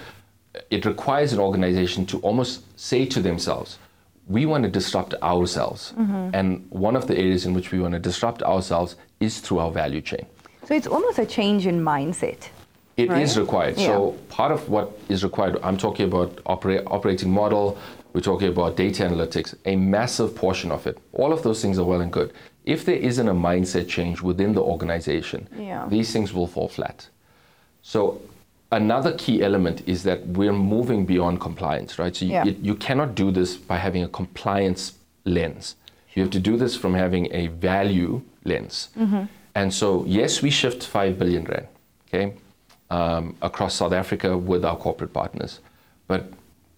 it 0.70 0.84
requires 0.84 1.32
an 1.32 1.40
organization 1.40 2.06
to 2.06 2.18
almost 2.20 2.62
say 2.78 3.04
to 3.06 3.20
themselves, 3.20 3.78
we 4.28 4.46
want 4.46 4.62
to 4.64 4.70
disrupt 4.70 5.14
ourselves, 5.22 5.92
Mm-hmm. 5.98 6.30
and 6.34 6.66
one 6.70 6.94
of 6.96 7.06
the 7.06 7.16
areas 7.16 7.46
in 7.46 7.54
which 7.54 7.72
we 7.72 7.80
want 7.80 7.94
to 7.94 7.98
disrupt 8.00 8.42
ourselves 8.42 8.96
is 9.20 9.40
through 9.40 9.58
our 9.58 9.70
value 9.72 10.00
chain. 10.00 10.26
So 10.66 10.74
it's 10.74 10.86
almost 10.86 11.18
a 11.18 11.26
change 11.26 11.66
in 11.66 11.80
mindset. 11.82 12.48
It 12.96 13.10
is 13.12 13.36
Right. 13.36 13.36
required. 13.44 13.78
Yeah. 13.78 13.86
So 13.86 14.12
part 14.28 14.52
of 14.52 14.68
what 14.68 14.86
is 15.08 15.22
required, 15.24 15.58
I'm 15.62 15.76
talking 15.76 16.06
about 16.06 16.40
opera- 16.46 16.82
operating 16.86 17.30
model, 17.30 17.78
we're 18.12 18.20
talking 18.20 18.48
about 18.48 18.76
data 18.76 19.04
analytics, 19.04 19.54
a 19.64 19.76
massive 19.76 20.34
portion 20.34 20.70
of 20.72 20.86
it. 20.86 20.98
All 21.12 21.32
of 21.32 21.42
those 21.42 21.62
things 21.62 21.78
are 21.78 21.84
well 21.84 22.00
and 22.00 22.12
good. 22.12 22.32
If 22.68 22.84
there 22.84 22.96
isn't 23.10 23.26
a 23.28 23.34
mindset 23.34 23.88
change 23.88 24.20
within 24.20 24.52
the 24.52 24.60
organization, 24.60 25.48
Yeah. 25.58 25.86
these 25.88 26.12
things 26.12 26.34
will 26.34 26.46
fall 26.46 26.68
flat. 26.68 27.08
So 27.82 28.20
another 28.70 29.12
key 29.16 29.42
element 29.42 29.82
is 29.86 30.02
that 30.02 30.18
we're 30.38 30.52
moving 30.76 31.06
beyond 31.06 31.40
compliance, 31.40 31.98
right? 31.98 32.14
So 32.14 32.26
you, 32.26 32.32
Yeah. 32.32 32.46
it- 32.48 32.58
you 32.62 32.74
cannot 32.74 33.14
do 33.14 33.30
this 33.30 33.56
by 33.56 33.78
having 33.78 34.02
a 34.04 34.08
compliance 34.08 34.92
lens. 35.24 35.76
You 36.14 36.22
have 36.24 36.30
to 36.32 36.40
do 36.50 36.56
this 36.58 36.76
from 36.76 36.92
having 36.94 37.28
a 37.32 37.46
value 37.46 38.20
lens. 38.44 38.88
And 39.54 39.72
so, 39.72 40.04
yes, 40.06 40.42
we 40.42 40.50
shift 40.50 40.84
5 40.84 41.18
billion 41.18 41.44
Rand, 41.44 41.68
okay, 42.06 42.34
um, 42.90 43.34
across 43.40 43.74
South 43.76 43.92
Africa 43.94 44.36
with 44.36 44.62
our 44.64 44.76
corporate 44.76 45.12
partners. 45.14 45.60
But 46.06 46.22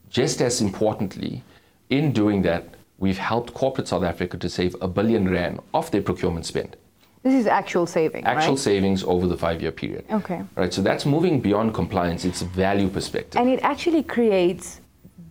just 0.08 0.40
as 0.40 0.60
importantly, 0.60 1.42
in 1.88 2.12
doing 2.12 2.42
that, 2.42 2.62
we've 3.00 3.18
helped 3.18 3.52
corporate 3.54 3.88
South 3.88 4.04
Africa 4.04 4.36
to 4.38 4.48
save 4.48 4.76
a 4.80 4.86
billion 4.88 5.28
Rand 5.28 5.58
off 5.74 5.90
their 5.90 6.02
procurement 6.02 6.46
spend 6.46 6.76
This 7.22 7.34
is 7.34 7.46
actual 7.46 7.86
saving, 7.86 8.24
actual 8.24 8.54
right? 8.54 8.58
savings 8.70 9.02
over 9.04 9.26
the 9.26 9.36
five 9.36 9.60
year 9.62 9.72
period. 9.72 10.04
Okay. 10.20 10.40
Right, 10.60 10.72
so 10.72 10.80
that's 10.82 11.04
moving 11.04 11.40
beyond 11.40 11.74
compliance, 11.74 12.24
it's 12.24 12.42
value 12.42 12.88
perspective. 12.88 13.40
And 13.40 13.48
it 13.50 13.60
actually 13.62 14.02
creates 14.16 14.80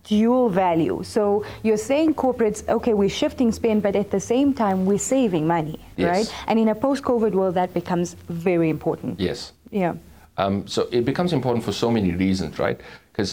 dual 0.04 0.48
value. 0.48 1.02
So 1.04 1.44
you're 1.62 1.76
saying 1.90 2.14
corporates, 2.14 2.60
okay, 2.76 2.94
we're 2.94 3.08
shifting 3.22 3.52
spend, 3.52 3.82
but 3.82 3.94
at 3.96 4.10
the 4.10 4.20
same 4.20 4.52
time, 4.54 4.78
we're 4.86 4.98
saving 5.16 5.46
money, 5.46 5.78
Yes. 5.96 6.08
right? 6.16 6.28
And 6.48 6.58
in 6.58 6.68
a 6.68 6.74
post 6.74 7.02
COVID 7.04 7.32
world, 7.32 7.54
that 7.54 7.72
becomes 7.74 8.16
very 8.28 8.68
important. 8.76 9.20
yes. 9.20 9.52
Yeah. 9.70 9.94
Um, 10.42 10.66
so 10.66 10.88
it 10.90 11.04
becomes 11.04 11.32
important 11.32 11.64
for 11.64 11.72
so 11.72 11.90
many 11.90 12.10
reasons, 12.12 12.58
right? 12.58 12.78
Because 13.12 13.30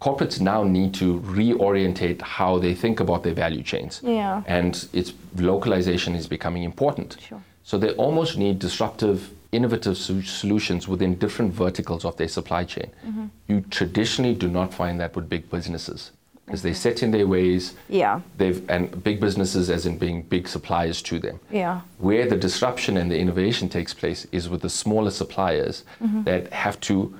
corporates 0.00 0.40
now 0.40 0.62
need 0.62 0.94
to 0.94 1.20
reorientate 1.20 2.20
how 2.22 2.58
they 2.58 2.74
think 2.74 3.00
about 3.00 3.22
their 3.24 3.34
value 3.34 3.62
chains. 3.62 4.00
Yeah. 4.04 4.42
And 4.46 4.86
its 4.92 5.12
localization 5.36 6.14
is 6.14 6.26
becoming 6.26 6.62
important. 6.62 7.16
Sure. 7.28 7.42
So 7.64 7.78
they 7.78 7.90
almost 7.92 8.38
need 8.38 8.58
disruptive, 8.58 9.30
innovative 9.52 9.96
so- 9.96 10.20
solutions 10.22 10.86
within 10.88 11.16
different 11.16 11.52
verticals 11.52 12.04
of 12.04 12.16
their 12.16 12.28
supply 12.28 12.64
chain. 12.64 12.90
Mm-hmm. 13.06 13.26
You 13.48 13.60
traditionally 13.70 14.34
do 14.34 14.48
not 14.48 14.72
find 14.72 15.00
that 15.00 15.14
with 15.16 15.28
big 15.28 15.50
businesses. 15.50 16.12
because 16.46 16.62
they're 16.62 16.74
set 16.88 17.02
in 17.02 17.10
their 17.10 17.26
ways. 17.26 17.74
Yeah. 17.90 18.20
They've 18.38 18.62
and 18.70 19.04
big 19.04 19.20
businesses, 19.20 19.68
as 19.68 19.84
in 19.84 19.98
being 19.98 20.22
big 20.22 20.48
suppliers 20.48 21.02
to 21.02 21.18
them. 21.18 21.40
Yeah. 21.50 21.80
Where 21.98 22.26
the 22.26 22.36
disruption 22.36 22.96
and 22.96 23.10
the 23.10 23.18
innovation 23.18 23.68
takes 23.68 23.92
place 23.92 24.26
is 24.32 24.48
with 24.48 24.62
the 24.62 24.70
smaller 24.70 25.10
suppliers 25.10 25.84
Mm-hmm. 26.00 26.22
that 26.22 26.42
have 26.52 26.76
to 26.88 27.12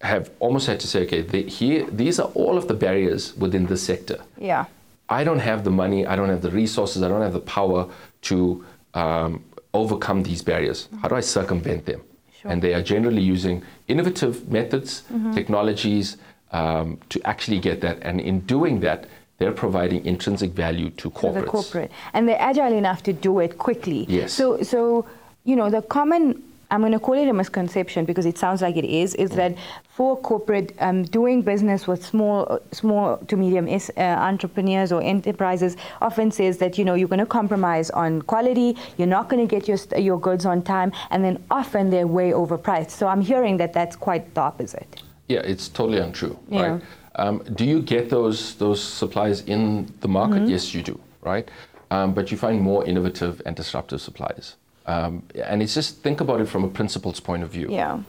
have 0.00 0.30
almost 0.40 0.66
had 0.66 0.78
to 0.80 0.86
say, 0.86 1.02
okay, 1.02 1.22
the, 1.22 1.42
here 1.42 1.86
these 1.90 2.18
are 2.20 2.28
all 2.34 2.58
of 2.58 2.68
the 2.68 2.74
barriers 2.74 3.36
within 3.36 3.66
the 3.66 3.76
sector. 3.76 4.18
Yeah. 4.38 4.66
I 5.08 5.24
don't 5.24 5.38
have 5.38 5.64
the 5.64 5.70
money, 5.70 6.06
I 6.06 6.16
don't 6.16 6.28
have 6.28 6.42
the 6.42 6.50
resources, 6.50 7.02
I 7.02 7.08
don't 7.08 7.22
have 7.22 7.32
the 7.32 7.40
power 7.40 7.88
to 8.22 8.64
um, 8.94 9.44
overcome 9.72 10.22
these 10.24 10.42
barriers. 10.42 10.88
How 11.00 11.08
do 11.08 11.14
I 11.14 11.20
circumvent 11.20 11.86
them? 11.86 12.02
Sure. 12.40 12.50
And 12.50 12.60
they 12.60 12.74
are 12.74 12.82
generally 12.82 13.22
using 13.22 13.62
innovative 13.88 14.50
methods, 14.50 15.04
technologies 15.32 16.16
um, 16.52 16.98
to 17.08 17.20
actually 17.24 17.60
get 17.60 17.80
that. 17.82 17.98
And 18.02 18.20
in 18.20 18.40
doing 18.40 18.80
that, 18.80 19.06
they're 19.38 19.52
providing 19.52 20.04
intrinsic 20.04 20.52
value 20.52 20.90
to 20.90 20.96
to 20.96 21.10
corporates. 21.10 21.34
the 21.34 21.42
corporate, 21.42 21.90
and 22.14 22.26
they're 22.26 22.40
agile 22.40 22.72
enough 22.72 23.02
to 23.02 23.12
do 23.12 23.40
it 23.40 23.58
quickly. 23.58 24.06
Yes. 24.08 24.32
So, 24.32 24.62
so 24.62 25.06
you 25.44 25.56
know, 25.56 25.68
the 25.70 25.82
common 25.82 26.42
I'm 26.70 26.80
going 26.80 26.92
to 26.92 26.98
call 26.98 27.14
it 27.14 27.28
a 27.28 27.32
misconception 27.32 28.04
because 28.04 28.26
it 28.26 28.38
sounds 28.38 28.60
like 28.60 28.76
it 28.76 28.84
is. 28.84 29.14
Is 29.14 29.30
that 29.32 29.56
for 29.88 30.16
corporate 30.16 30.74
um, 30.80 31.04
doing 31.04 31.42
business 31.42 31.86
with 31.86 32.04
small, 32.04 32.58
small 32.72 33.18
to 33.28 33.36
medium 33.36 33.68
is, 33.68 33.90
uh, 33.96 34.00
entrepreneurs 34.00 34.90
or 34.90 35.00
enterprises 35.00 35.76
often 36.00 36.30
says 36.30 36.58
that 36.58 36.76
you 36.76 36.84
know 36.84 36.94
you're 36.94 37.08
going 37.08 37.20
to 37.20 37.26
compromise 37.26 37.90
on 37.90 38.22
quality, 38.22 38.76
you're 38.98 39.06
not 39.06 39.28
going 39.28 39.46
to 39.46 39.50
get 39.54 39.68
your 39.68 39.78
your 39.96 40.18
goods 40.18 40.44
on 40.44 40.62
time, 40.62 40.92
and 41.10 41.24
then 41.24 41.42
often 41.50 41.90
they're 41.90 42.06
way 42.06 42.30
overpriced. 42.32 42.90
So 42.90 43.06
I'm 43.06 43.20
hearing 43.20 43.56
that 43.58 43.72
that's 43.72 43.94
quite 43.94 44.34
the 44.34 44.40
opposite. 44.40 45.02
Yeah, 45.28 45.40
it's 45.40 45.68
totally 45.68 45.98
untrue. 45.98 46.38
Yeah. 46.48 46.62
Right? 46.62 46.82
Um, 47.16 47.42
do 47.54 47.64
you 47.64 47.80
get 47.80 48.10
those 48.10 48.56
those 48.56 48.82
supplies 48.82 49.42
in 49.42 49.92
the 50.00 50.08
market? 50.08 50.42
Mm-hmm. 50.42 50.50
Yes, 50.50 50.74
you 50.74 50.82
do. 50.82 50.98
Right, 51.22 51.48
um, 51.90 52.12
but 52.12 52.30
you 52.30 52.36
find 52.36 52.60
more 52.60 52.84
innovative 52.84 53.40
and 53.46 53.54
disruptive 53.56 54.00
supplies. 54.00 54.56
Um, 54.86 55.22
and 55.34 55.62
it's 55.62 55.74
just 55.74 55.98
think 56.02 56.20
about 56.20 56.40
it 56.40 56.46
from 56.46 56.64
a 56.64 56.68
principles 56.68 57.20
point 57.20 57.42
of 57.42 57.50
view. 57.50 57.68
Yeah. 57.70 58.00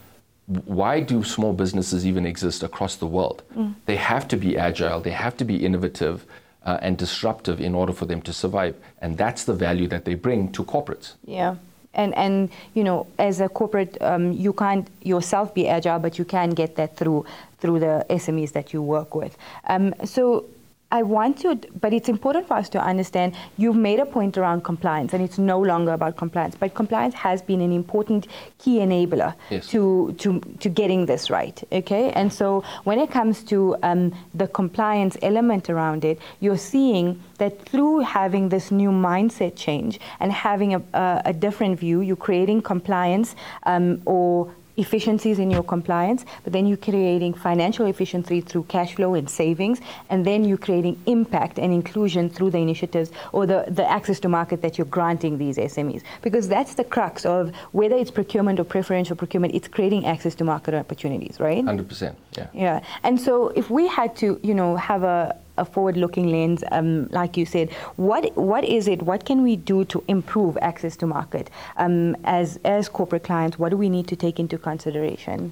Why 0.45 1.01
do 1.01 1.23
small 1.23 1.53
businesses 1.53 2.05
even 2.05 2.25
exist 2.25 2.63
across 2.63 2.95
the 2.95 3.07
world? 3.07 3.43
Mm. 3.55 3.75
They 3.85 3.97
have 3.97 4.27
to 4.29 4.37
be 4.37 4.57
agile. 4.57 5.01
They 5.01 5.11
have 5.11 5.35
to 5.37 5.45
be 5.45 5.65
innovative. 5.65 6.25
Uh, 6.63 6.77
and 6.81 6.97
disruptive 6.97 7.61
in 7.61 7.73
order 7.73 7.93
for 7.93 8.05
them 8.05 8.21
to 8.21 8.33
survive, 8.33 8.75
and 8.99 9.17
that's 9.17 9.45
the 9.45 9.53
value 9.53 9.87
that 9.87 10.03
they 10.03 10.15
bring 10.15 10.51
to 10.51 10.65
corporates. 10.65 11.13
Yeah. 11.23 11.55
And, 11.93 12.13
and 12.17 12.49
you 12.73 12.83
know, 12.83 13.07
as 13.17 13.39
a 13.39 13.47
corporate, 13.47 13.97
um, 14.01 14.33
you 14.33 14.51
can't 14.51 14.85
yourself 15.01 15.53
be 15.53 15.69
agile, 15.69 15.99
but 15.99 16.19
you 16.19 16.25
can 16.25 16.49
get 16.49 16.75
that 16.75 16.97
through 16.97 17.25
through 17.59 17.79
the 17.79 18.05
SMEs 18.09 18.51
that 18.51 18.73
you 18.73 18.81
work 18.81 19.15
with. 19.15 19.37
Um, 19.69 19.93
so 20.03 20.43
I 20.89 21.03
want 21.03 21.39
to, 21.39 21.55
but 21.81 21.91
it's 21.91 22.07
important 22.07 22.47
for 22.47 22.53
us 22.53 22.69
to 22.69 22.79
understand. 22.81 23.35
You've 23.57 23.75
made 23.75 23.99
a 23.99 24.05
point 24.05 24.37
around 24.37 24.63
compliance, 24.63 25.13
and 25.13 25.21
it's 25.21 25.37
no 25.37 25.59
longer 25.59 25.91
about 25.91 26.15
compliance. 26.15 26.55
But 26.55 26.75
compliance 26.75 27.13
has 27.15 27.41
been 27.41 27.59
an 27.59 27.73
important 27.73 28.27
key 28.57 28.77
enabler 28.79 29.33
Yes. 29.49 29.67
to 29.67 30.13
to 30.19 30.39
to 30.39 30.69
getting 30.69 31.05
this 31.05 31.29
right. 31.29 31.61
Okay, 31.73 32.11
and 32.11 32.31
so 32.31 32.63
when 32.85 32.99
it 32.99 33.11
comes 33.11 33.43
to 33.45 33.75
um, 33.83 34.13
the 34.33 34.47
compliance 34.47 35.17
element 35.21 35.69
around 35.69 36.05
it, 36.05 36.19
you're 36.39 36.57
seeing 36.57 37.21
that 37.37 37.61
through 37.67 37.99
having 37.99 38.47
this 38.49 38.71
new 38.71 38.89
mindset 38.89 39.55
change 39.57 39.99
and 40.21 40.31
having 40.31 40.73
a, 40.73 40.81
a, 40.93 41.21
a 41.25 41.33
different 41.33 41.77
view, 41.79 41.99
you're 41.99 42.15
creating 42.15 42.61
compliance 42.61 43.35
um, 43.63 44.01
or 44.05 44.49
efficiencies 44.77 45.39
in 45.39 45.49
your 45.51 45.63
compliance, 45.63 46.25
but 46.43 46.53
then 46.53 46.67
you're 46.67 46.77
creating 46.77 47.33
financial 47.33 47.85
efficiency 47.87 48.41
through 48.41 48.63
cash 48.63 48.95
flow 48.95 49.15
and 49.15 49.29
savings, 49.29 49.81
and 50.09 50.25
then 50.25 50.45
you're 50.45 50.57
creating 50.57 50.99
impact 51.07 51.59
and 51.59 51.73
inclusion 51.73 52.29
through 52.29 52.51
the 52.51 52.59
initiatives 52.59 53.11
or 53.33 53.45
the, 53.45 53.65
the 53.67 53.89
access 53.89 54.19
to 54.19 54.29
market 54.29 54.61
that 54.61 54.77
you're 54.77 54.85
granting 54.85 55.37
these 55.37 55.57
SMEs. 55.57 56.03
Because 56.21 56.47
that's 56.47 56.75
the 56.75 56.83
crux 56.83 57.25
of 57.25 57.53
whether 57.71 57.95
it's 57.95 58.11
procurement 58.11 58.59
or 58.59 58.63
preferential 58.63 59.15
procurement, 59.15 59.53
it's 59.55 59.67
creating 59.67 60.05
access 60.05 60.35
to 60.35 60.43
market 60.43 60.73
opportunities, 60.73 61.39
right? 61.39 61.63
100%. 61.63 62.15
Yeah. 62.37 62.47
Yeah, 62.53 62.83
and 63.03 63.19
so 63.19 63.49
if 63.49 63.69
we 63.69 63.87
had 63.87 64.15
to, 64.17 64.39
you 64.43 64.53
know, 64.53 64.75
have 64.75 65.03
a, 65.03 65.35
a 65.57 65.65
forward-looking 65.65 66.27
lens, 66.27 66.63
um, 66.71 67.07
like 67.07 67.37
you 67.37 67.45
said, 67.45 67.71
what 67.95 68.35
what 68.37 68.63
is 68.63 68.87
it? 68.87 69.01
What 69.01 69.25
can 69.25 69.41
we 69.43 69.55
do 69.55 69.85
to 69.85 70.03
improve 70.07 70.57
access 70.61 70.95
to 70.97 71.07
market 71.07 71.49
um, 71.77 72.15
as 72.23 72.59
as 72.63 72.89
corporate 72.89 73.23
clients? 73.23 73.57
What 73.59 73.69
do 73.69 73.77
we 73.77 73.89
need 73.89 74.07
to 74.07 74.15
take 74.15 74.39
into 74.39 74.57
consideration? 74.57 75.51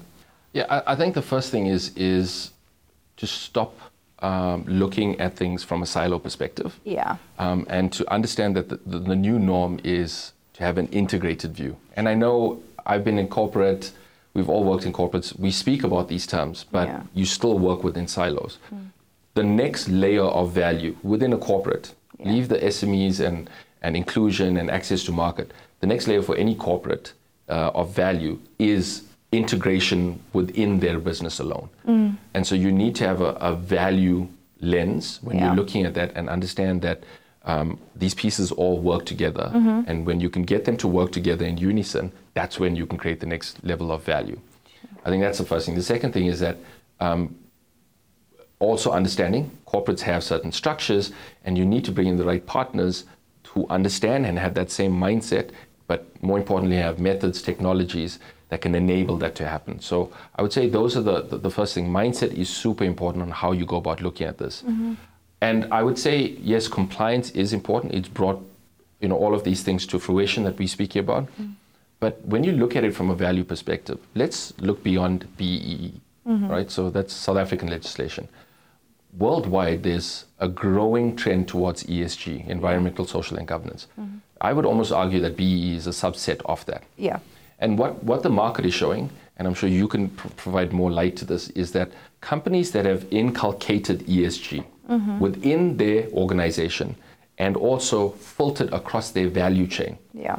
Yeah, 0.52 0.66
I, 0.70 0.92
I 0.92 0.96
think 0.96 1.14
the 1.14 1.22
first 1.22 1.50
thing 1.50 1.66
is 1.66 1.92
is 1.96 2.50
to 3.16 3.26
stop 3.26 3.72
um, 4.20 4.64
looking 4.66 5.20
at 5.20 5.36
things 5.36 5.64
from 5.64 5.82
a 5.82 5.86
silo 5.86 6.18
perspective. 6.18 6.78
Yeah, 6.84 7.16
um, 7.38 7.66
and 7.68 7.92
to 7.92 8.10
understand 8.12 8.56
that 8.56 8.68
the, 8.68 8.80
the, 8.86 8.98
the 8.98 9.16
new 9.16 9.38
norm 9.38 9.80
is 9.84 10.32
to 10.54 10.62
have 10.62 10.78
an 10.78 10.86
integrated 10.88 11.52
view. 11.54 11.76
And 11.96 12.08
I 12.08 12.14
know 12.14 12.60
I've 12.86 13.04
been 13.04 13.18
in 13.18 13.28
corporate, 13.28 13.92
we've 14.32 14.48
all 14.48 14.64
worked 14.64 14.86
in 14.86 14.92
corporates, 14.92 15.38
we 15.38 15.50
speak 15.50 15.84
about 15.84 16.08
these 16.08 16.26
terms, 16.26 16.64
but 16.70 16.88
Yeah. 16.88 17.02
you 17.14 17.26
still 17.26 17.58
work 17.58 17.84
within 17.84 18.06
silos. 18.08 18.58
The 19.36 19.44
next 19.44 19.88
layer 19.90 20.24
of 20.40 20.52
value 20.52 20.96
within 21.02 21.32
a 21.34 21.36
corporate, 21.50 21.86
Yeah. 22.18 22.32
leave 22.32 22.48
the 22.48 22.58
SMEs 22.74 23.20
and, 23.20 23.50
and 23.82 23.94
inclusion 23.94 24.56
and 24.56 24.70
access 24.70 25.04
to 25.04 25.12
market. 25.12 25.52
The 25.80 25.86
next 25.86 26.08
layer 26.08 26.22
for 26.22 26.34
any 26.36 26.54
corporate 26.54 27.12
uh, 27.48 27.70
of 27.80 27.86
value 27.94 28.38
is 28.58 29.02
integration 29.32 30.00
within 30.32 30.80
their 30.80 30.98
business 30.98 31.38
alone. 31.38 31.68
And 32.34 32.46
so 32.46 32.54
you 32.54 32.72
need 32.72 32.94
to 32.96 33.04
have 33.06 33.20
a, 33.20 33.32
a 33.50 33.52
value 33.54 34.28
lens 34.62 35.18
when 35.22 35.36
Yeah. 35.36 35.44
you're 35.46 35.56
looking 35.62 35.84
at 35.84 35.92
that 35.94 36.10
and 36.16 36.30
understand 36.30 36.80
that 36.82 36.98
um, 37.44 37.78
these 37.94 38.14
pieces 38.14 38.50
all 38.52 38.78
work 38.80 39.04
together. 39.04 39.46
And 39.86 40.06
when 40.06 40.18
you 40.20 40.30
can 40.30 40.44
get 40.44 40.64
them 40.64 40.76
to 40.78 40.88
work 40.88 41.12
together 41.12 41.44
in 41.44 41.58
unison, 41.58 42.10
that's 42.32 42.58
when 42.58 42.74
you 42.74 42.86
can 42.86 42.96
create 42.98 43.20
the 43.20 43.26
next 43.34 43.62
level 43.62 43.92
of 43.92 44.02
value. 44.02 44.38
I 45.04 45.10
think 45.10 45.22
that's 45.22 45.38
the 45.38 45.44
first 45.52 45.66
thing. 45.66 45.74
The 45.76 45.82
second 45.94 46.12
thing 46.12 46.26
is 46.26 46.40
that 46.40 46.56
um, 47.00 47.36
also 48.58 48.92
understanding 48.92 49.50
corporates 49.66 50.00
have 50.00 50.24
certain 50.24 50.52
structures, 50.52 51.12
and 51.44 51.58
you 51.58 51.66
need 51.66 51.84
to 51.84 51.92
bring 51.92 52.08
in 52.08 52.16
the 52.16 52.24
right 52.24 52.44
partners 52.46 53.04
who 53.48 53.66
understand 53.68 54.26
and 54.26 54.38
have 54.38 54.54
that 54.54 54.70
same 54.70 54.92
mindset, 54.92 55.50
but 55.86 56.06
more 56.22 56.38
importantly, 56.38 56.76
have 56.76 56.98
methods, 56.98 57.42
technologies 57.42 58.18
that 58.48 58.60
can 58.60 58.74
enable 58.74 59.16
that 59.16 59.34
to 59.34 59.46
happen. 59.46 59.80
So 59.80 60.12
I 60.36 60.42
would 60.42 60.52
say 60.52 60.68
those 60.68 60.96
are 60.96 61.02
the, 61.02 61.22
the, 61.22 61.38
the 61.38 61.50
first 61.50 61.74
thing. 61.74 61.88
Mindset 61.88 62.32
is 62.32 62.48
super 62.48 62.84
important 62.84 63.22
on 63.22 63.30
how 63.30 63.52
you 63.52 63.66
go 63.66 63.76
about 63.76 64.00
looking 64.00 64.26
at 64.26 64.38
this. 64.38 64.62
Mm-hmm. 64.62 64.94
And 65.40 65.72
I 65.72 65.82
would 65.82 65.98
say, 65.98 66.36
yes, 66.40 66.68
compliance 66.68 67.30
is 67.30 67.52
important. 67.52 67.94
It's 67.94 68.08
brought 68.08 68.42
you 69.00 69.08
know, 69.08 69.16
all 69.16 69.34
of 69.34 69.44
these 69.44 69.62
things 69.62 69.86
to 69.86 69.98
fruition 69.98 70.44
that 70.44 70.58
we 70.58 70.66
speak 70.66 70.96
about. 70.96 71.24
Mm-hmm. 71.24 71.52
But 71.98 72.24
when 72.24 72.44
you 72.44 72.52
look 72.52 72.76
at 72.76 72.84
it 72.84 72.94
from 72.94 73.10
a 73.10 73.14
value 73.14 73.44
perspective, 73.44 73.98
let's 74.14 74.52
look 74.60 74.82
beyond 74.82 75.26
BEE, 75.36 76.00
mm-hmm. 76.26 76.48
right? 76.48 76.70
So 76.70 76.90
that's 76.90 77.12
South 77.12 77.36
African 77.36 77.68
legislation. 77.68 78.28
Worldwide, 79.18 79.82
there's 79.82 80.26
a 80.38 80.48
growing 80.48 81.16
trend 81.16 81.48
towards 81.48 81.84
ESG, 81.84 82.46
environmental, 82.48 83.06
social, 83.06 83.38
and 83.38 83.48
governance. 83.48 83.86
Mm-hmm. 83.98 84.18
I 84.40 84.52
would 84.52 84.66
almost 84.66 84.92
argue 84.92 85.20
that 85.20 85.36
BE 85.36 85.76
is 85.76 85.86
a 85.86 85.90
subset 85.90 86.42
of 86.44 86.64
that. 86.66 86.82
yeah, 86.96 87.20
And 87.58 87.78
what, 87.78 88.04
what 88.04 88.22
the 88.22 88.28
market 88.28 88.66
is 88.66 88.74
showing, 88.74 89.08
and 89.38 89.48
I'm 89.48 89.54
sure 89.54 89.68
you 89.68 89.88
can 89.88 90.10
pr- 90.10 90.28
provide 90.36 90.72
more 90.72 90.90
light 90.90 91.16
to 91.16 91.24
this, 91.24 91.48
is 91.50 91.72
that 91.72 91.90
companies 92.20 92.72
that 92.72 92.84
have 92.84 93.06
inculcated 93.10 94.00
ESG 94.00 94.64
mm-hmm. 94.90 95.18
within 95.18 95.78
their 95.78 96.08
organization 96.10 96.96
and 97.38 97.56
also 97.56 98.10
filtered 98.10 98.72
across 98.72 99.10
their 99.10 99.28
value 99.28 99.66
chain 99.66 99.98
yeah, 100.12 100.38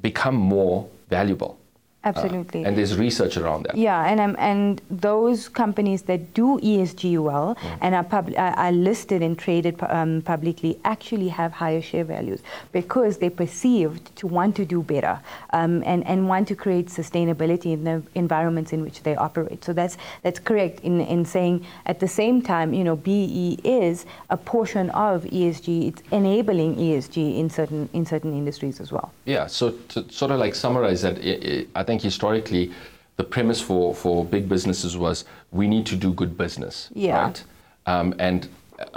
become 0.00 0.34
more 0.34 0.88
valuable. 1.08 1.57
Absolutely. 2.04 2.64
And 2.64 2.76
there's 2.76 2.96
research 2.96 3.36
around 3.36 3.64
that. 3.64 3.76
Yeah, 3.76 4.04
and 4.06 4.20
um, 4.20 4.36
and 4.38 4.80
those 4.90 5.48
companies 5.48 6.02
that 6.02 6.34
do 6.34 6.58
ESG 6.60 7.18
well 7.18 7.56
and 7.80 7.94
are, 7.94 8.04
pub- 8.04 8.34
are 8.36 8.72
listed 8.72 9.22
and 9.22 9.38
traded 9.38 9.76
um, 9.82 10.22
publicly 10.22 10.78
actually 10.84 11.28
have 11.28 11.52
higher 11.52 11.82
share 11.82 12.04
values 12.04 12.40
because 12.72 13.18
they're 13.18 13.30
perceived 13.30 14.14
to 14.16 14.26
want 14.26 14.56
to 14.56 14.64
do 14.64 14.82
better 14.82 15.20
um, 15.50 15.82
and 15.84 16.06
and 16.06 16.28
want 16.28 16.48
to 16.48 16.54
create 16.54 16.86
sustainability 16.86 17.72
in 17.72 17.84
the 17.84 18.02
environments 18.14 18.72
in 18.72 18.82
which 18.82 19.02
they 19.02 19.16
operate. 19.16 19.64
So 19.64 19.72
that's 19.72 19.96
that's 20.22 20.38
correct 20.38 20.80
in 20.80 21.00
in 21.00 21.24
saying 21.24 21.66
at 21.86 22.00
the 22.00 22.08
same 22.08 22.42
time, 22.42 22.72
you 22.72 22.84
know, 22.84 22.96
BE 22.96 23.58
is 23.64 24.06
a 24.30 24.36
portion 24.36 24.90
of 24.90 25.24
ESG. 25.24 25.88
It's 25.88 26.02
enabling 26.12 26.76
ESG 26.76 27.38
in 27.38 27.50
certain 27.50 27.88
in 27.92 28.06
certain 28.06 28.32
industries 28.32 28.80
as 28.80 28.92
well. 28.92 29.12
Yeah, 29.24 29.46
so 29.46 29.72
to 29.88 30.10
sort 30.10 30.30
of 30.30 30.38
like 30.38 30.54
summarize 30.54 31.02
that, 31.02 31.18
i 31.18 31.66
i 31.74 31.80
I 31.80 31.84
think 31.88 32.02
historically 32.02 32.70
the 33.16 33.24
premise 33.24 33.60
for, 33.68 33.94
for 33.94 34.24
big 34.36 34.44
businesses 34.54 34.92
was 34.96 35.24
we 35.50 35.66
need 35.74 35.86
to 35.86 35.96
do 35.96 36.12
good 36.12 36.36
business. 36.44 36.90
Yeah. 36.94 37.22
Right? 37.22 37.44
Um, 37.86 38.14
and 38.18 38.40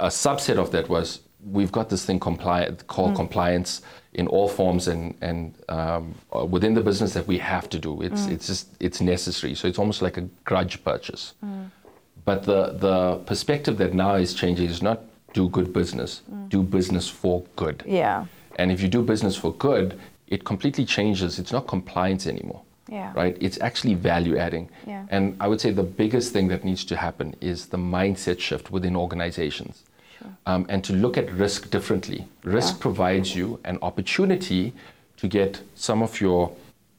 a 0.08 0.10
subset 0.26 0.58
of 0.58 0.70
that 0.74 0.88
was 0.88 1.06
we've 1.56 1.72
got 1.72 1.88
this 1.88 2.04
thing 2.04 2.20
compli- 2.20 2.86
called 2.86 3.16
compliance 3.16 3.82
in 4.20 4.26
all 4.34 4.48
forms 4.58 4.88
and, 4.92 5.02
and 5.28 5.54
um, 5.68 6.14
within 6.54 6.74
the 6.74 6.84
business 6.90 7.10
that 7.14 7.26
we 7.26 7.38
have 7.38 7.66
to 7.74 7.78
do. 7.78 7.92
It's, 8.02 8.26
it's 8.34 8.46
just, 8.46 8.64
it's 8.86 9.00
necessary. 9.00 9.54
So 9.54 9.66
it's 9.70 9.78
almost 9.78 10.02
like 10.02 10.16
a 10.18 10.24
grudge 10.44 10.84
purchase. 10.84 11.24
But 12.28 12.44
the, 12.44 12.60
the 12.86 13.16
perspective 13.32 13.76
that 13.78 13.92
now 13.94 14.14
is 14.24 14.34
changing 14.34 14.68
is 14.68 14.82
not 14.82 14.98
do 15.32 15.48
good 15.48 15.72
business, 15.72 16.20
do 16.48 16.62
business 16.62 17.08
for 17.08 17.42
good. 17.56 17.82
Yeah. 17.86 18.26
And 18.60 18.70
if 18.70 18.78
you 18.82 18.88
do 18.98 19.02
business 19.02 19.34
for 19.34 19.52
good, 19.54 19.98
it 20.34 20.44
completely 20.44 20.84
changes. 20.84 21.38
It's 21.40 21.52
not 21.56 21.66
compliance 21.66 22.26
anymore. 22.34 22.62
Yeah. 22.92 23.12
Right? 23.16 23.36
It's 23.40 23.58
actually 23.60 23.94
value 23.94 24.36
adding. 24.36 24.68
Yeah. 24.86 25.06
And 25.08 25.36
I 25.40 25.48
would 25.48 25.60
say 25.60 25.70
the 25.72 25.82
biggest 26.02 26.32
thing 26.34 26.48
that 26.48 26.62
needs 26.62 26.84
to 26.84 26.96
happen 26.96 27.34
is 27.40 27.66
the 27.66 27.78
mindset 27.78 28.38
shift 28.38 28.70
within 28.70 28.94
organizations. 28.96 29.82
Um, 30.46 30.66
and 30.68 30.84
to 30.84 30.92
look 30.92 31.16
at 31.18 31.32
risk 31.32 31.70
differently. 31.70 32.26
Risk 32.44 32.74
Yeah. 32.74 32.82
provides 32.82 33.34
you 33.34 33.58
an 33.64 33.78
opportunity 33.82 34.72
to 35.16 35.26
get 35.26 35.62
some 35.74 36.00
of 36.02 36.20
your 36.20 36.52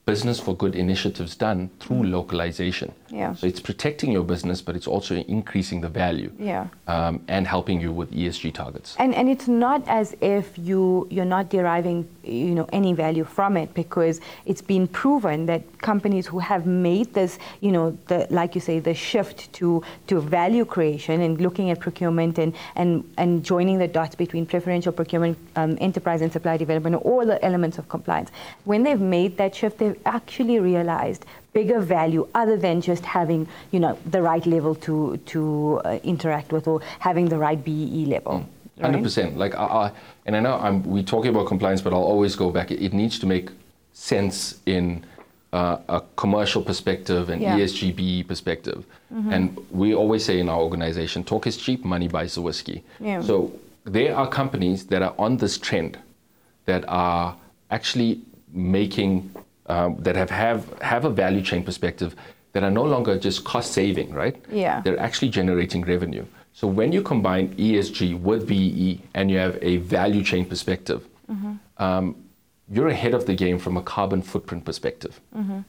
business 0.05 0.37
for 0.39 0.53
good 0.55 0.75
initiatives 0.75 1.35
done 1.35 1.69
through 1.79 2.03
localization. 2.03 2.89
Mm. 2.89 3.17
Yeah. 3.17 3.33
So 3.35 3.47
it's 3.47 3.61
protecting 3.61 4.11
your 4.11 4.23
business, 4.23 4.61
but 4.61 4.75
it's 4.75 4.87
also 4.87 5.15
increasing 5.15 5.81
the 5.81 5.87
value 5.87 6.31
Yeah. 6.39 6.67
um, 6.87 7.21
and 7.27 7.47
helping 7.47 7.79
you 7.79 7.93
with 7.93 8.11
ESG 8.11 8.51
targets. 8.53 8.95
And 8.99 9.15
and 9.15 9.29
it's 9.29 9.47
not 9.47 9.81
as 9.87 10.15
if 10.19 10.57
you 10.57 11.07
you're 11.09 11.31
not 11.37 11.49
deriving 11.49 12.07
you 12.23 12.55
know 12.55 12.67
any 12.73 12.93
value 12.93 13.23
from 13.23 13.55
it 13.55 13.73
because 13.73 14.19
it's 14.45 14.61
been 14.61 14.87
proven 14.87 15.45
that 15.45 15.61
companies 15.81 16.25
who 16.27 16.39
have 16.39 16.65
made 16.65 17.13
this 17.13 17.37
you 17.61 17.71
know 17.71 17.97
the 18.07 18.27
like 18.29 18.55
you 18.55 18.61
say 18.61 18.79
the 18.79 18.93
shift 18.93 19.53
to 19.53 19.83
to 20.07 20.19
value 20.19 20.65
creation 20.65 21.21
and 21.21 21.39
looking 21.39 21.69
at 21.69 21.79
procurement 21.79 22.37
and 22.39 22.53
and 22.75 23.03
and 23.17 23.45
joining 23.45 23.77
the 23.77 23.87
dots 23.87 24.15
between 24.15 24.45
preferential 24.45 24.91
procurement, 24.91 25.37
um, 25.55 25.77
enterprise 25.79 26.21
and 26.21 26.31
supply 26.33 26.57
development, 26.57 26.95
all 27.05 27.25
the 27.25 27.43
elements 27.45 27.77
of 27.77 27.87
compliance. 27.87 28.29
When 28.65 28.83
they've 28.83 28.99
made 28.99 29.37
that 29.37 29.55
shift, 29.55 29.77
they've 29.77 29.92
actually 30.05 30.59
realized 30.59 31.25
bigger 31.53 31.79
value 31.79 32.27
other 32.33 32.57
than 32.57 32.81
just 32.81 33.05
having 33.05 33.47
you 33.71 33.79
know 33.79 33.97
the 34.05 34.21
right 34.21 34.45
level 34.45 34.75
to 34.75 35.17
to 35.25 35.81
uh, 35.85 35.99
interact 36.03 36.51
with 36.51 36.67
or 36.67 36.81
having 36.99 37.29
the 37.29 37.37
right 37.37 37.63
BEE 37.63 38.05
level. 38.07 38.33
right? 38.77 38.85
Hundred 38.85 39.03
percent. 39.03 39.37
Like, 39.37 39.53
I, 39.55 39.65
I, 39.65 39.91
and 40.25 40.35
I 40.35 40.39
know 40.39 40.55
I'm, 40.59 40.83
we're 40.83 41.03
talking 41.03 41.29
about 41.29 41.47
compliance, 41.47 41.81
but 41.81 41.93
I'll 41.93 42.09
always 42.15 42.35
go 42.35 42.49
back. 42.49 42.71
It, 42.71 42.81
it 42.81 42.93
needs 42.93 43.19
to 43.19 43.25
make 43.27 43.49
sense 43.93 44.59
in 44.65 45.05
uh, 45.53 45.77
a 45.89 46.01
commercial 46.15 46.61
perspective 46.63 47.29
and 47.29 47.39
Yeah. 47.41 47.59
ESG 47.59 47.95
BE 47.95 48.23
perspective. 48.23 48.83
And 49.29 49.55
we 49.69 49.93
always 49.93 50.25
say 50.25 50.39
in 50.39 50.49
our 50.49 50.59
organization, 50.59 51.23
talk 51.23 51.45
is 51.45 51.55
cheap, 51.55 51.85
money 51.85 52.07
buys 52.07 52.33
the 52.33 52.41
whiskey. 52.41 52.83
Yeah. 52.99 53.21
So 53.21 53.51
there 53.85 54.15
are 54.17 54.27
companies 54.27 54.87
that 54.87 55.03
are 55.03 55.13
on 55.19 55.37
this 55.37 55.59
trend 55.59 55.99
that 56.65 56.83
are 56.87 57.35
actually 57.69 58.21
making 58.51 59.29
um, 59.67 59.95
that 59.99 60.15
have, 60.15 60.29
have 60.29 60.81
have 60.81 61.05
a 61.05 61.09
value 61.09 61.41
chain 61.41 61.63
perspective 61.63 62.15
that 62.53 62.63
are 62.63 62.71
no 62.71 62.83
longer 62.83 63.17
just 63.17 63.43
cost 63.43 63.71
saving, 63.71 64.13
right? 64.13 64.35
Yeah. 64.51 64.81
They're 64.81 64.99
actually 64.99 65.29
generating 65.29 65.81
revenue. 65.83 66.25
So 66.53 66.67
when 66.67 66.91
you 66.91 67.01
combine 67.01 67.55
ESG 67.55 68.19
with 68.19 68.47
VE 68.47 69.01
and 69.15 69.31
you 69.31 69.37
have 69.39 69.57
a 69.61 69.77
value 69.77 70.23
chain 70.23 70.45
perspective, 70.45 71.07
um, 71.77 72.15
you're 72.69 72.89
ahead 72.89 73.13
of 73.15 73.25
the 73.25 73.33
game 73.33 73.57
from 73.57 73.75
a 73.77 73.81
carbon 73.81 74.21
footprint 74.21 74.63
perspective. 74.65 75.19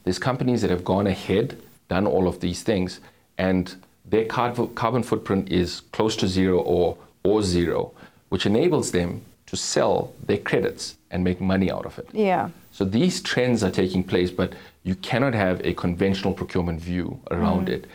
There's 0.03 0.19
companies 0.19 0.61
that 0.61 0.69
have 0.69 0.83
gone 0.85 1.07
ahead, 1.07 1.57
done 1.89 2.05
all 2.05 2.27
of 2.27 2.39
these 2.39 2.61
things, 2.61 2.99
and 3.39 3.75
their 4.05 4.25
carbon 4.25 5.01
footprint 5.03 5.51
is 5.51 5.81
close 5.91 6.15
to 6.17 6.27
zero 6.27 6.59
or, 6.59 6.97
or 7.23 7.41
zero, 7.41 7.91
which 8.29 8.45
enables 8.45 8.91
them 8.91 9.21
to 9.47 9.55
sell 9.57 10.13
their 10.23 10.37
credits 10.37 10.97
and 11.09 11.23
make 11.23 11.41
money 11.41 11.71
out 11.71 11.85
of 11.85 11.97
it. 11.97 12.07
Yeah. 12.13 12.49
So 12.75 12.83
these 12.83 13.21
trends 13.21 13.63
are 13.63 13.71
taking 13.71 14.03
place, 14.03 14.31
but 14.31 14.51
you 14.83 14.95
cannot 14.95 15.33
have 15.33 15.65
a 15.65 15.73
conventional 15.75 16.33
procurement 16.33 16.81
view 16.81 17.21
around 17.31 17.69
mm. 17.69 17.75
it. 17.75 17.85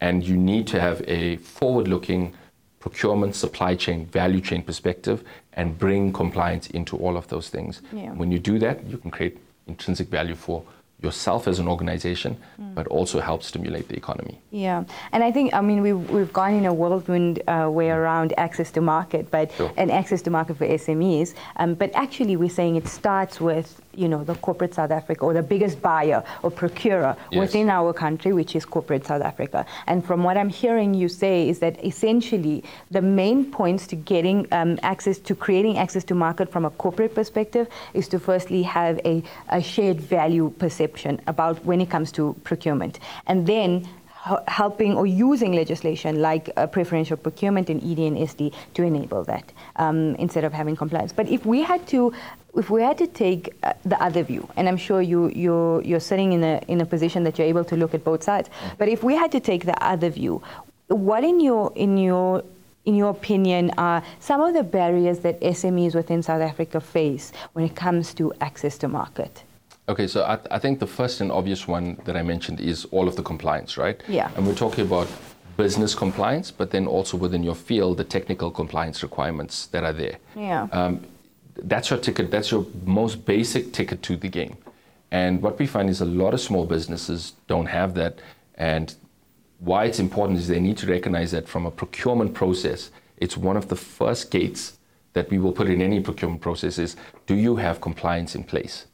And 0.00 0.26
you 0.26 0.34
need 0.34 0.66
to 0.68 0.80
have 0.80 1.02
a 1.06 1.36
forward 1.36 1.88
looking 1.88 2.32
procurement, 2.78 3.34
supply 3.34 3.74
chain, 3.74 4.06
value 4.06 4.40
chain 4.40 4.62
perspective 4.62 5.24
and 5.52 5.78
bring 5.78 6.10
compliance 6.10 6.68
into 6.68 6.96
all 6.96 7.18
of 7.18 7.28
those 7.28 7.50
things. 7.50 7.82
Yeah. 7.92 8.12
When 8.12 8.32
you 8.32 8.38
do 8.38 8.58
that, 8.60 8.82
you 8.86 8.96
can 8.96 9.10
create 9.10 9.36
intrinsic 9.66 10.08
value 10.08 10.34
for 10.34 10.64
yourself 11.02 11.48
as 11.48 11.58
an 11.58 11.68
organization, 11.68 12.36
but 12.74 12.86
also 12.88 13.20
help 13.20 13.42
stimulate 13.42 13.88
the 13.88 13.96
economy. 13.96 14.38
Yeah, 14.50 14.84
and 15.12 15.24
I 15.24 15.32
think 15.32 15.54
I 15.54 15.60
mean 15.60 15.80
we've 15.82 16.10
we've 16.10 16.32
gone 16.32 16.54
in 16.54 16.66
a 16.66 16.74
whirlwind 16.74 17.42
uh, 17.48 17.68
way 17.70 17.90
around 17.90 18.34
access 18.36 18.70
to 18.72 18.80
market, 18.80 19.30
but 19.30 19.50
Sure. 19.52 19.72
and 19.76 19.90
access 19.90 20.22
to 20.22 20.30
market 20.30 20.58
for 20.58 20.66
SMEs. 20.66 21.34
Um, 21.56 21.74
but 21.74 21.90
actually, 21.94 22.36
we're 22.36 22.50
saying 22.50 22.76
it 22.76 22.86
starts 22.86 23.40
with 23.40 23.80
you 23.94 24.08
know 24.08 24.22
the 24.24 24.34
corporate 24.36 24.74
South 24.74 24.90
Africa 24.90 25.24
or 25.24 25.32
the 25.32 25.42
biggest 25.42 25.80
buyer 25.80 26.22
or 26.42 26.50
procurer 26.50 27.16
Yes. 27.30 27.40
within 27.40 27.70
our 27.70 27.92
country, 27.92 28.32
which 28.32 28.54
is 28.54 28.64
corporate 28.64 29.06
South 29.06 29.22
Africa. 29.22 29.64
And 29.86 30.04
from 30.04 30.22
what 30.22 30.36
I'm 30.36 30.48
hearing 30.50 30.94
you 30.94 31.08
say 31.08 31.48
is 31.48 31.60
that 31.60 31.82
essentially 31.84 32.62
the 32.90 33.02
main 33.02 33.50
points 33.50 33.86
to 33.88 33.96
getting 33.96 34.46
um, 34.52 34.78
access 34.82 35.18
to 35.18 35.34
creating 35.34 35.78
access 35.78 36.04
to 36.04 36.14
market 36.14 36.52
from 36.52 36.64
a 36.64 36.70
corporate 36.70 37.14
perspective 37.14 37.68
is 37.94 38.06
to 38.08 38.18
firstly 38.18 38.62
have 38.62 39.00
a, 39.04 39.22
a 39.48 39.62
shared 39.62 39.98
value 40.00 40.50
perception 40.58 40.89
about 41.26 41.64
when 41.64 41.80
it 41.80 41.90
comes 41.90 42.12
to 42.12 42.34
procurement, 42.44 42.98
and 43.26 43.46
then 43.46 43.88
helping 44.46 44.94
or 44.94 45.06
using 45.06 45.52
legislation 45.52 46.20
like 46.20 46.50
uh, 46.56 46.66
preferential 46.66 47.16
procurement 47.16 47.70
in 47.70 47.78
ED 47.78 47.98
and 48.00 48.16
SD 48.18 48.52
to 48.74 48.82
enable 48.82 49.24
that 49.24 49.52
um, 49.76 50.14
instead 50.16 50.44
of 50.44 50.52
having 50.52 50.76
compliance. 50.76 51.12
But 51.12 51.28
if 51.28 51.46
we 51.46 51.62
had 51.62 51.86
to, 51.88 52.12
if 52.54 52.68
we 52.68 52.82
had 52.82 52.98
to 52.98 53.06
take 53.06 53.54
uh, 53.62 53.72
the 53.84 54.00
other 54.02 54.22
view, 54.22 54.48
and 54.56 54.68
I'm 54.68 54.76
sure 54.76 55.00
you 55.00 55.30
you're 55.30 55.82
you're 55.82 56.00
sitting 56.00 56.32
in 56.32 56.44
a 56.44 56.60
in 56.68 56.80
a 56.80 56.86
position 56.86 57.24
that 57.24 57.38
you're 57.38 57.48
able 57.48 57.64
to 57.64 57.76
look 57.76 57.94
at 57.94 58.04
both 58.04 58.22
sides. 58.22 58.50
But 58.78 58.88
if 58.88 59.02
we 59.02 59.14
had 59.14 59.32
to 59.32 59.40
take 59.40 59.64
the 59.64 59.82
other 59.82 60.10
view, 60.10 60.42
what 60.88 61.24
in 61.24 61.40
your 61.40 61.72
in 61.74 61.96
your 61.96 62.44
in 62.86 62.94
your 62.94 63.10
opinion, 63.10 63.70
are 63.76 64.02
some 64.20 64.40
of 64.40 64.54
the 64.54 64.62
barriers 64.62 65.20
that 65.20 65.40
SMEs 65.40 65.94
within 65.94 66.22
South 66.22 66.40
Africa 66.40 66.80
face 66.80 67.30
when 67.52 67.64
it 67.64 67.76
comes 67.76 68.14
to 68.14 68.32
access 68.40 68.78
to 68.78 68.88
market? 68.88 69.44
Okay, 69.90 70.06
so 70.06 70.22
I, 70.22 70.38
I 70.52 70.60
think 70.60 70.78
the 70.78 70.86
first 70.86 71.20
and 71.20 71.32
obvious 71.32 71.66
one 71.66 71.98
that 72.04 72.16
I 72.16 72.22
mentioned 72.22 72.60
is 72.60 72.84
all 72.92 73.08
of 73.08 73.16
the 73.16 73.24
compliance, 73.24 73.76
right? 73.76 74.00
Yeah. 74.06 74.30
And 74.36 74.46
we're 74.46 74.54
talking 74.54 74.86
about 74.86 75.08
business 75.56 75.96
compliance, 75.96 76.52
but 76.52 76.70
then 76.70 76.86
also 76.86 77.16
within 77.16 77.42
your 77.42 77.56
field, 77.56 77.96
the 77.96 78.04
technical 78.04 78.52
compliance 78.52 79.02
requirements 79.02 79.66
that 79.66 79.82
are 79.82 79.92
there. 79.92 80.18
Yeah. 80.36 80.68
Um, 80.70 81.04
that's 81.56 81.90
your 81.90 81.98
ticket, 81.98 82.30
that's 82.30 82.52
your 82.52 82.64
most 82.84 83.24
basic 83.24 83.72
ticket 83.72 84.00
to 84.04 84.16
the 84.16 84.28
game. 84.28 84.56
And 85.10 85.42
what 85.42 85.58
we 85.58 85.66
find 85.66 85.90
is 85.90 86.00
a 86.00 86.04
lot 86.04 86.34
of 86.34 86.40
small 86.40 86.66
businesses 86.66 87.32
don't 87.48 87.66
have 87.66 87.94
that. 87.94 88.20
And 88.54 88.94
why 89.58 89.86
it's 89.86 89.98
important 89.98 90.38
is 90.38 90.46
they 90.46 90.60
need 90.60 90.78
to 90.78 90.86
recognize 90.86 91.32
that 91.32 91.48
from 91.48 91.66
a 91.66 91.70
procurement 91.72 92.32
process, 92.32 92.92
it's 93.16 93.36
one 93.36 93.56
of 93.56 93.66
the 93.68 93.76
first 93.76 94.30
gates 94.30 94.78
that 95.12 95.30
we 95.30 95.38
will 95.38 95.52
put 95.52 95.68
in 95.68 95.82
any 95.82 96.00
procurement 96.00 96.40
process 96.40 96.78
is 96.78 96.96
do 97.26 97.34
you 97.34 97.56
have 97.56 97.80
compliance 97.80 98.34
in 98.34 98.44
place? 98.44 98.86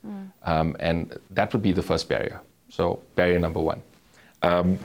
Um, 0.42 0.76
and 0.80 1.18
that 1.30 1.52
would 1.52 1.62
be 1.62 1.72
the 1.72 1.82
first 1.82 2.08
barrier. 2.08 2.40
So, 2.68 3.00
barrier 3.14 3.38
number 3.38 3.60
one. 3.60 3.82
Um, 4.42 4.78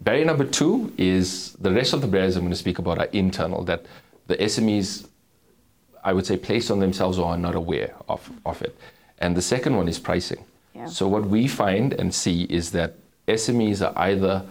barrier 0.00 0.24
number 0.24 0.44
two 0.44 0.92
is 0.98 1.52
the 1.54 1.70
rest 1.70 1.92
of 1.92 2.00
the 2.00 2.06
barriers 2.06 2.36
I'm 2.36 2.42
going 2.42 2.52
to 2.52 2.56
speak 2.56 2.78
about 2.78 2.98
are 2.98 3.08
internal, 3.12 3.64
that 3.64 3.86
the 4.26 4.36
SMEs, 4.36 5.06
I 6.02 6.12
would 6.12 6.26
say, 6.26 6.36
place 6.36 6.70
on 6.70 6.80
themselves 6.80 7.18
or 7.18 7.26
are 7.26 7.38
not 7.38 7.54
aware 7.54 7.94
of, 8.08 8.30
of 8.44 8.62
it. 8.62 8.76
And 9.18 9.36
the 9.36 9.42
second 9.42 9.76
one 9.76 9.88
is 9.88 9.98
pricing. 9.98 10.44
Yeah. 10.74 10.86
So, 10.86 11.06
what 11.06 11.26
we 11.26 11.46
find 11.48 11.92
and 11.92 12.12
see 12.12 12.44
is 12.44 12.72
that 12.72 12.94
SMEs 13.28 13.86
are 13.86 13.96
either 13.98 14.44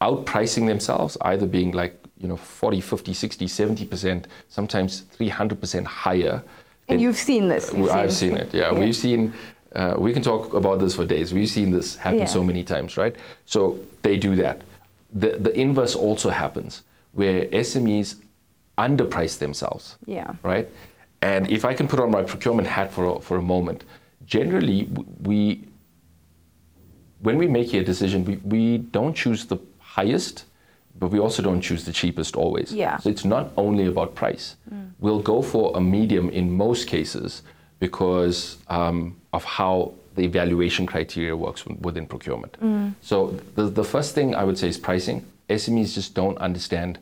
outpricing 0.00 0.66
themselves, 0.66 1.16
either 1.20 1.46
being 1.46 1.72
like, 1.72 2.01
you 2.22 2.28
know, 2.28 2.36
40, 2.36 2.80
50, 2.80 3.12
60, 3.12 3.46
70%, 3.46 4.24
sometimes 4.48 5.02
300% 5.18 5.84
higher. 5.84 6.42
And 6.88 7.00
you've 7.00 7.16
seen 7.16 7.48
this. 7.48 7.72
you've 7.74 7.90
I've 7.90 8.12
seen 8.12 8.36
it. 8.36 8.54
Yeah, 8.54 8.72
Yeah. 8.72 8.78
we've 8.78 8.96
seen. 8.96 9.32
Uh, 9.74 9.94
we 9.98 10.12
can 10.12 10.22
talk 10.22 10.52
about 10.54 10.78
this 10.80 10.94
for 10.94 11.04
days. 11.06 11.32
We've 11.32 11.48
seen 11.48 11.70
this 11.72 11.96
happen 11.96 12.20
Yeah. 12.20 12.26
so 12.26 12.44
many 12.44 12.62
times, 12.62 12.96
right? 12.96 13.16
So 13.46 13.78
they 14.02 14.16
do 14.18 14.36
that. 14.36 14.60
The 15.12 15.30
the 15.46 15.52
inverse 15.58 15.96
also 15.96 16.28
happens, 16.30 16.82
where 17.12 17.46
SMEs 17.46 18.16
underprice 18.76 19.38
themselves. 19.38 19.96
Yeah. 20.06 20.34
Right. 20.42 20.68
And 21.22 21.50
if 21.50 21.64
I 21.64 21.74
can 21.74 21.88
put 21.88 22.00
on 22.00 22.10
my 22.10 22.22
procurement 22.22 22.68
hat 22.68 22.92
for 22.92 23.04
a, 23.16 23.20
for 23.20 23.36
a 23.38 23.42
moment, 23.42 23.84
generally 24.26 24.88
we, 25.22 25.64
when 27.20 27.36
we 27.38 27.46
make 27.46 27.72
a 27.74 27.82
decision, 27.84 28.24
we, 28.24 28.36
we 28.44 28.78
don't 28.78 29.14
choose 29.14 29.46
the 29.46 29.58
highest, 29.78 30.44
but 30.98 31.08
we 31.08 31.18
also 31.18 31.42
don't 31.42 31.60
choose 31.60 31.84
the 31.84 31.92
cheapest 31.92 32.36
always. 32.36 32.72
Yeah. 32.72 32.98
So 32.98 33.10
it's 33.10 33.24
not 33.24 33.50
only 33.56 33.86
about 33.86 34.14
price. 34.14 34.56
We'll 35.00 35.20
go 35.20 35.42
for 35.42 35.72
a 35.76 35.80
medium 35.80 36.30
in 36.30 36.50
most 36.56 36.86
cases 36.86 37.42
because 37.80 38.58
um, 38.68 39.16
of 39.32 39.42
how 39.44 39.94
the 40.14 40.22
evaluation 40.22 40.86
criteria 40.86 41.36
works 41.36 41.66
within 41.66 42.06
procurement. 42.06 42.56
So 43.00 43.36
the, 43.56 43.64
the 43.64 43.84
first 43.84 44.14
thing 44.14 44.34
I 44.34 44.44
would 44.44 44.58
say 44.58 44.68
is 44.68 44.78
pricing. 44.78 45.26
SMEs 45.48 45.94
just 45.94 46.14
don't 46.14 46.38
understand 46.38 46.98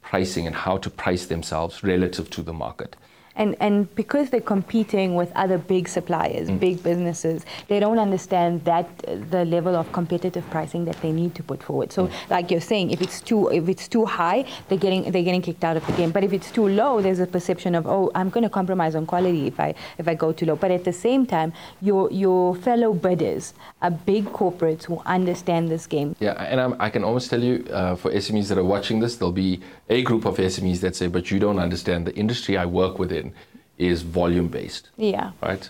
pricing 0.00 0.46
and 0.46 0.56
how 0.56 0.78
to 0.78 0.88
price 0.90 1.26
themselves 1.26 1.82
relative 1.82 2.30
to 2.30 2.42
the 2.42 2.52
market. 2.52 2.96
And, 3.36 3.56
and 3.60 3.92
because 3.94 4.30
they're 4.30 4.40
competing 4.40 5.14
with 5.14 5.32
other 5.34 5.58
big 5.58 5.88
suppliers, 5.88 6.48
Mm. 6.48 6.60
big 6.60 6.82
businesses, 6.82 7.44
they 7.68 7.80
don't 7.80 7.98
understand 7.98 8.64
that 8.64 8.86
uh, 9.06 9.16
the 9.30 9.44
level 9.44 9.74
of 9.76 9.90
competitive 9.92 10.48
pricing 10.50 10.84
that 10.84 11.00
they 11.02 11.12
need 11.12 11.34
to 11.34 11.42
put 11.42 11.62
forward. 11.62 11.88
Mm. 11.90 11.92
So, 11.92 12.10
like 12.30 12.50
you're 12.50 12.60
saying, 12.60 12.90
if 12.90 13.00
it's 13.00 13.20
too 13.20 13.48
if 13.48 13.68
it's 13.68 13.88
too 13.88 14.04
high, 14.04 14.44
they're 14.68 14.78
getting 14.78 15.10
they're 15.10 15.22
getting 15.22 15.42
kicked 15.42 15.64
out 15.64 15.76
of 15.76 15.86
the 15.86 15.92
game. 15.92 16.10
But 16.10 16.24
if 16.24 16.32
it's 16.32 16.50
too 16.50 16.68
low, 16.68 17.00
there's 17.00 17.20
a 17.20 17.26
perception 17.26 17.74
of 17.74 17.86
oh, 17.86 18.10
I'm 18.14 18.30
going 18.30 18.44
to 18.44 18.50
compromise 18.50 18.94
on 18.94 19.06
quality 19.06 19.46
if 19.46 19.58
I 19.60 19.74
if 19.98 20.08
I 20.08 20.14
go 20.14 20.32
too 20.32 20.46
low. 20.46 20.56
But 20.56 20.70
at 20.70 20.84
the 20.84 20.92
same 20.92 21.26
time, 21.26 21.52
your 21.80 22.10
your 22.10 22.54
fellow 22.56 22.92
bidders 22.92 23.54
are 23.80 23.90
big 23.90 24.26
corporates 24.26 24.84
who 24.84 25.00
understand 25.06 25.68
this 25.70 25.86
game. 25.86 26.14
Yeah, 26.20 26.32
and 26.32 26.60
I'm, 26.60 26.76
I 26.80 26.90
can 26.90 27.04
almost 27.04 27.30
tell 27.30 27.42
you 27.42 27.64
uh, 27.72 27.94
for 27.96 28.10
SMEs 28.10 28.48
that 28.48 28.58
are 28.58 28.64
watching 28.64 29.00
this, 29.00 29.16
there'll 29.16 29.32
be 29.32 29.60
a 29.88 30.02
group 30.02 30.24
of 30.24 30.36
SMEs 30.36 30.80
that 30.80 30.96
say, 30.96 31.06
but 31.06 31.30
you 31.30 31.38
don't 31.38 31.58
understand. 31.58 32.06
The 32.06 32.14
industry 32.14 32.56
I 32.56 32.66
work 32.66 32.98
within 32.98 33.31
is 33.78 34.02
volume 34.02 34.48
based, 34.48 34.90
Yeah. 34.96 35.32
right? 35.42 35.68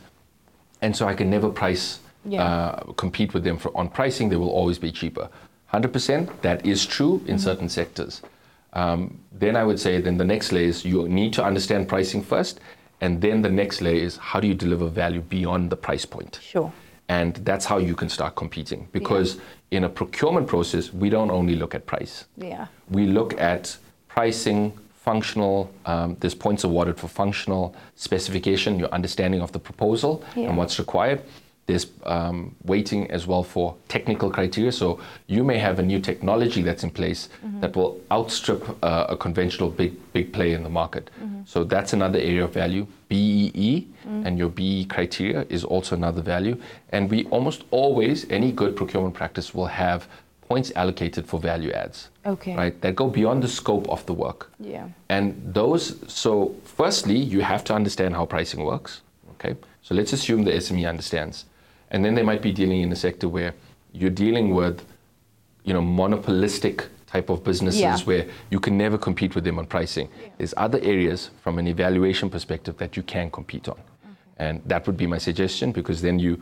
And 0.81 0.97
so 0.97 1.07
I 1.07 1.15
can 1.15 1.31
never 1.31 1.49
price, 1.51 2.01
Yeah. 2.25 2.43
uh, 2.45 2.93
compete 2.97 3.35
with 3.35 3.45
them 3.45 3.57
for, 3.59 3.77
on 3.77 3.89
pricing. 3.89 4.29
They 4.29 4.37
will 4.37 4.51
always 4.51 4.79
be 4.79 4.91
cheaper. 4.93 5.29
100%, 5.73 6.43
that 6.43 6.65
is 6.67 6.85
true 6.87 7.23
in 7.27 7.39
certain 7.39 7.69
sectors. 7.69 8.23
Um, 8.75 9.19
then 9.33 9.57
I 9.57 9.65
would 9.65 9.79
say, 9.81 10.01
then 10.01 10.19
the 10.19 10.25
next 10.25 10.53
layer 10.53 10.69
is 10.69 10.85
you 10.85 11.09
need 11.09 11.33
to 11.35 11.45
understand 11.45 11.89
pricing 11.89 12.23
first. 12.23 12.61
And 13.01 13.21
then 13.21 13.43
the 13.43 13.51
next 13.51 13.81
layer 13.81 14.01
is 14.01 14.17
how 14.17 14.41
do 14.41 14.47
you 14.47 14.55
deliver 14.55 14.89
value 14.89 15.21
beyond 15.23 15.71
the 15.71 15.77
price 15.77 16.05
point? 16.05 16.39
Sure. 16.43 16.73
And 17.09 17.35
that's 17.37 17.65
how 17.67 17.79
you 17.79 17.95
can 17.95 18.09
start 18.09 18.37
competing. 18.37 18.89
Because 18.93 19.39
in 19.71 19.85
a 19.85 19.89
procurement 19.89 20.47
process, 20.47 20.93
we 20.93 21.11
don't 21.11 21.31
only 21.31 21.57
look 21.57 21.75
at 21.75 21.85
price. 21.87 22.25
Yeah. 22.37 22.67
We 22.91 23.07
look 23.07 23.39
at 23.41 23.77
pricing, 24.09 24.73
functional, 25.03 25.71
um, 25.85 26.17
there's 26.21 26.35
points 26.35 26.65
awarded 26.65 26.97
for 26.99 27.09
functional 27.09 27.75
specification, 27.97 28.79
your 28.79 28.89
understanding 28.91 29.41
of 29.43 29.51
the 29.53 29.59
proposal 29.59 30.23
Yeah. 30.37 30.49
and 30.49 30.57
what's 30.57 30.79
required. 30.79 31.21
There's 31.67 31.87
um, 32.05 32.55
weighting 32.65 33.09
as 33.11 33.27
well 33.27 33.45
for 33.45 33.75
technical 33.89 34.31
criteria. 34.31 34.73
So 34.73 34.99
you 35.29 35.45
may 35.45 35.59
have 35.59 35.79
a 35.79 35.83
new 35.83 36.01
technology 36.01 36.61
that's 36.63 36.83
in 36.83 36.91
place 36.91 37.29
that 37.61 37.77
will 37.77 38.01
outstrip 38.11 38.63
uh, 38.83 39.07
a 39.15 39.17
conventional 39.17 39.71
big 39.71 39.93
big 40.13 40.33
player 40.33 40.57
in 40.57 40.65
the 40.65 40.69
market. 40.83 41.09
So 41.47 41.63
that's 41.65 41.93
another 41.93 42.19
area 42.19 42.45
of 42.45 42.53
value. 42.53 42.87
BEE 43.09 43.87
and 44.27 44.39
your 44.39 44.49
BE 44.51 44.85
criteria 44.87 45.47
is 45.49 45.65
also 45.65 45.95
another 45.97 46.23
value. 46.23 46.57
And 46.91 47.09
we 47.11 47.27
almost 47.31 47.63
always, 47.71 48.27
any 48.31 48.51
good 48.53 48.75
procurement 48.77 49.15
practice 49.15 49.55
will 49.55 49.71
have 49.85 50.09
points 50.53 50.71
allocated 50.83 51.25
for 51.31 51.39
value 51.41 51.73
adds. 51.85 51.99
Okay. 52.35 52.55
Right, 52.63 52.77
that 52.83 52.95
go 53.03 53.07
beyond 53.21 53.43
the 53.43 53.49
scope 53.61 53.87
of 53.89 54.01
the 54.09 54.13
work. 54.25 54.41
Yeah. 54.75 54.87
And 55.09 55.27
those, 55.61 55.85
so 56.23 56.31
firstly, 56.81 57.17
you 57.35 57.41
have 57.53 57.63
to 57.69 57.73
understand 57.81 58.11
how 58.19 58.25
pricing 58.27 58.61
works. 58.73 58.93
Okay, 59.35 59.55
so 59.87 59.95
let's 59.99 60.13
assume 60.13 60.41
the 60.45 60.53
SME 60.65 60.85
understands, 60.95 61.37
and 61.93 61.99
then 62.05 62.15
they 62.15 62.23
might 62.31 62.43
be 62.49 62.53
dealing 62.61 62.81
in 62.87 62.93
a 62.93 63.01
sector 63.07 63.29
where 63.37 63.53
you're 63.99 64.17
dealing 64.27 64.47
with, 64.61 64.77
you 65.69 65.73
know, 65.75 65.83
monopolistic 66.03 66.77
type 67.15 67.29
of 67.35 67.39
businesses 67.51 67.81
Yeah. 67.81 67.99
where 68.11 68.25
you 68.55 68.61
can 68.67 68.75
never 68.85 68.99
compete 69.09 69.33
with 69.37 69.45
them 69.45 69.59
on 69.59 69.67
pricing. 69.67 70.07
There's 70.39 70.55
other 70.67 70.81
areas 70.95 71.31
from 71.43 71.59
an 71.59 71.67
evaluation 71.67 72.29
perspective 72.37 72.75
that 72.83 72.97
you 72.97 73.03
can 73.15 73.27
compete 73.39 73.67
on, 73.75 73.81
and 74.45 74.55
that 74.73 74.87
would 74.87 74.99
be 75.05 75.07
my 75.15 75.19
suggestion 75.29 75.73
because 75.73 75.99
then 76.07 76.17
you 76.27 76.33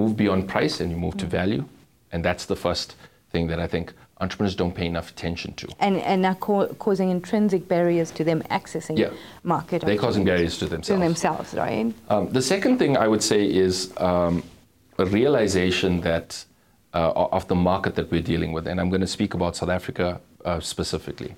move 0.00 0.12
beyond 0.16 0.40
price 0.54 0.74
and 0.80 0.88
you 0.92 0.98
move 1.06 1.14
Mm. 1.14 1.20
to 1.24 1.26
value, 1.40 1.64
and 2.12 2.24
that's 2.28 2.44
the 2.52 2.56
first 2.66 2.88
thing 3.34 3.48
that 3.48 3.60
I 3.66 3.68
think 3.74 3.86
entrepreneurs 4.24 4.56
don't 4.62 4.74
pay 4.80 4.86
enough 4.94 5.08
attention 5.14 5.50
to. 5.60 5.66
And, 5.86 5.96
and 6.12 6.20
are 6.30 6.38
co- 6.46 6.72
causing 6.86 7.08
intrinsic 7.18 7.62
barriers 7.74 8.08
to 8.18 8.22
them 8.30 8.40
accessing 8.58 8.96
Yeah. 8.96 9.10
market. 9.42 9.76
They're 9.82 10.04
causing 10.08 10.24
barriers 10.30 10.56
to 10.62 10.66
themselves. 10.74 11.00
To 11.00 11.04
themselves. 11.08 11.48
right? 11.64 11.92
Um, 12.12 12.22
the 12.38 12.44
second 12.54 12.74
thing 12.80 12.92
I 12.96 13.06
would 13.12 13.24
say 13.32 13.40
is 13.66 13.74
um, 14.10 14.34
a 15.04 15.06
realization 15.20 16.00
that 16.10 16.28
uh, 16.94 17.36
of 17.38 17.44
the 17.52 17.58
market 17.72 17.92
that 17.98 18.06
we're 18.12 18.28
dealing 18.32 18.50
with, 18.56 18.64
and 18.68 18.76
I'm 18.80 18.90
going 18.94 19.06
to 19.08 19.12
speak 19.18 19.34
about 19.38 19.56
South 19.60 19.72
Africa 19.80 20.06
uh, 20.44 20.60
specifically. 20.60 21.32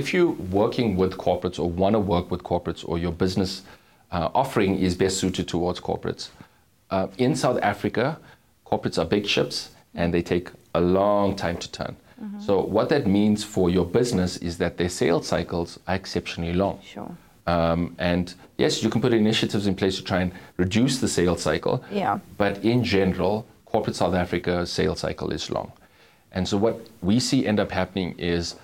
If 0.00 0.12
you're 0.12 0.34
working 0.62 0.88
with 1.00 1.12
corporates 1.26 1.58
or 1.62 1.70
want 1.82 1.94
to 1.98 2.02
work 2.14 2.26
with 2.32 2.42
corporates, 2.52 2.82
or 2.88 2.94
your 2.98 3.12
business 3.24 3.62
uh, 4.10 4.28
offering 4.42 4.72
is 4.86 4.92
best 5.04 5.14
suited 5.22 5.46
towards 5.54 5.78
corporates, 5.90 6.24
uh, 6.90 7.06
in 7.16 7.36
South 7.44 7.58
Africa, 7.72 8.18
corporates 8.70 8.98
are 9.00 9.08
big 9.16 9.24
ships 9.34 9.56
and 9.94 10.12
they 10.12 10.22
take 10.34 10.46
a 10.74 10.80
long 10.80 11.36
time 11.36 11.56
to 11.58 11.70
turn. 11.70 11.96
So 12.40 12.60
what 12.60 12.88
that 12.88 13.06
means 13.06 13.44
for 13.44 13.70
your 13.70 13.84
business 13.84 14.38
is 14.38 14.58
that 14.58 14.76
their 14.76 14.88
sales 14.88 15.28
cycles 15.28 15.78
are 15.86 15.94
exceptionally 15.94 16.52
long. 16.52 16.80
Sure. 16.82 17.16
Um, 17.46 17.94
and 17.98 18.34
yes, 18.56 18.82
you 18.82 18.90
can 18.90 19.00
put 19.00 19.14
initiatives 19.14 19.66
in 19.68 19.76
place 19.76 19.96
to 19.96 20.04
try 20.04 20.20
and 20.20 20.32
reduce 20.56 20.98
the 20.98 21.08
sales 21.08 21.42
cycle. 21.42 21.84
Yeah. 21.92 22.18
But 22.36 22.64
in 22.64 22.82
general, 22.82 23.46
corporate 23.66 23.96
South 23.96 24.14
Africa 24.14 24.66
sales 24.66 25.00
cycle 25.00 25.30
is 25.30 25.48
long. 25.50 25.72
And 26.32 26.48
so 26.48 26.56
what 26.56 26.88
we 27.02 27.20
see 27.20 27.46
end 27.46 27.60
up 27.60 27.70
happening 27.70 28.16
is 28.18 28.56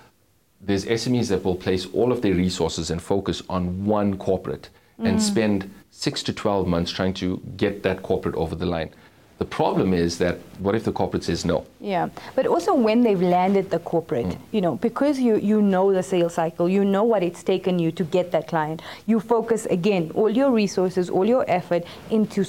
there's 0.59 0.85
SMEs 0.85 1.29
that 1.29 1.43
will 1.43 1.55
place 1.55 1.85
all 1.93 2.11
of 2.11 2.21
their 2.21 2.33
resources 2.33 2.91
and 2.91 3.01
focus 3.01 3.41
on 3.49 3.85
one 3.85 4.17
corporate 4.17 4.69
and 4.99 5.21
spend 5.21 5.69
six 5.91 6.23
to 6.23 6.31
12 6.33 6.67
months 6.67 6.91
trying 6.91 7.13
to 7.13 7.41
get 7.57 7.83
that 7.83 8.01
corporate 8.01 8.35
over 8.35 8.55
the 8.55 8.65
line. 8.65 8.89
The 9.37 9.45
problem 9.45 9.93
is 9.93 10.17
that 10.19 10.37
what 10.59 10.75
if 10.75 10.85
the 10.85 10.93
corporate 10.93 11.25
says 11.25 11.43
no? 11.43 11.65
Yeah, 11.81 12.07
but 12.35 12.47
also 12.47 12.73
when 12.73 13.01
they've 13.03 13.21
landed 13.21 13.69
the 13.69 13.79
corporate, 13.79 14.27
Mm. 14.27 14.37
you 14.53 14.61
know, 14.61 14.75
because 14.75 15.19
you 15.19 15.35
you 15.35 15.61
know 15.61 15.91
the 15.91 16.03
sales 16.03 16.33
cycle, 16.35 16.69
you 16.69 16.85
know 16.85 17.03
what 17.03 17.21
it's 17.21 17.43
taken 17.43 17.77
you 17.77 17.91
to 17.91 18.03
get 18.05 18.31
that 18.31 18.47
client. 18.47 18.81
You 19.07 19.19
focus 19.19 19.65
again 19.65 20.11
all 20.15 20.29
your 20.29 20.51
resources, 20.51 21.09
all 21.09 21.25
your 21.25 21.43
effort 21.49 21.83
into 22.09 22.41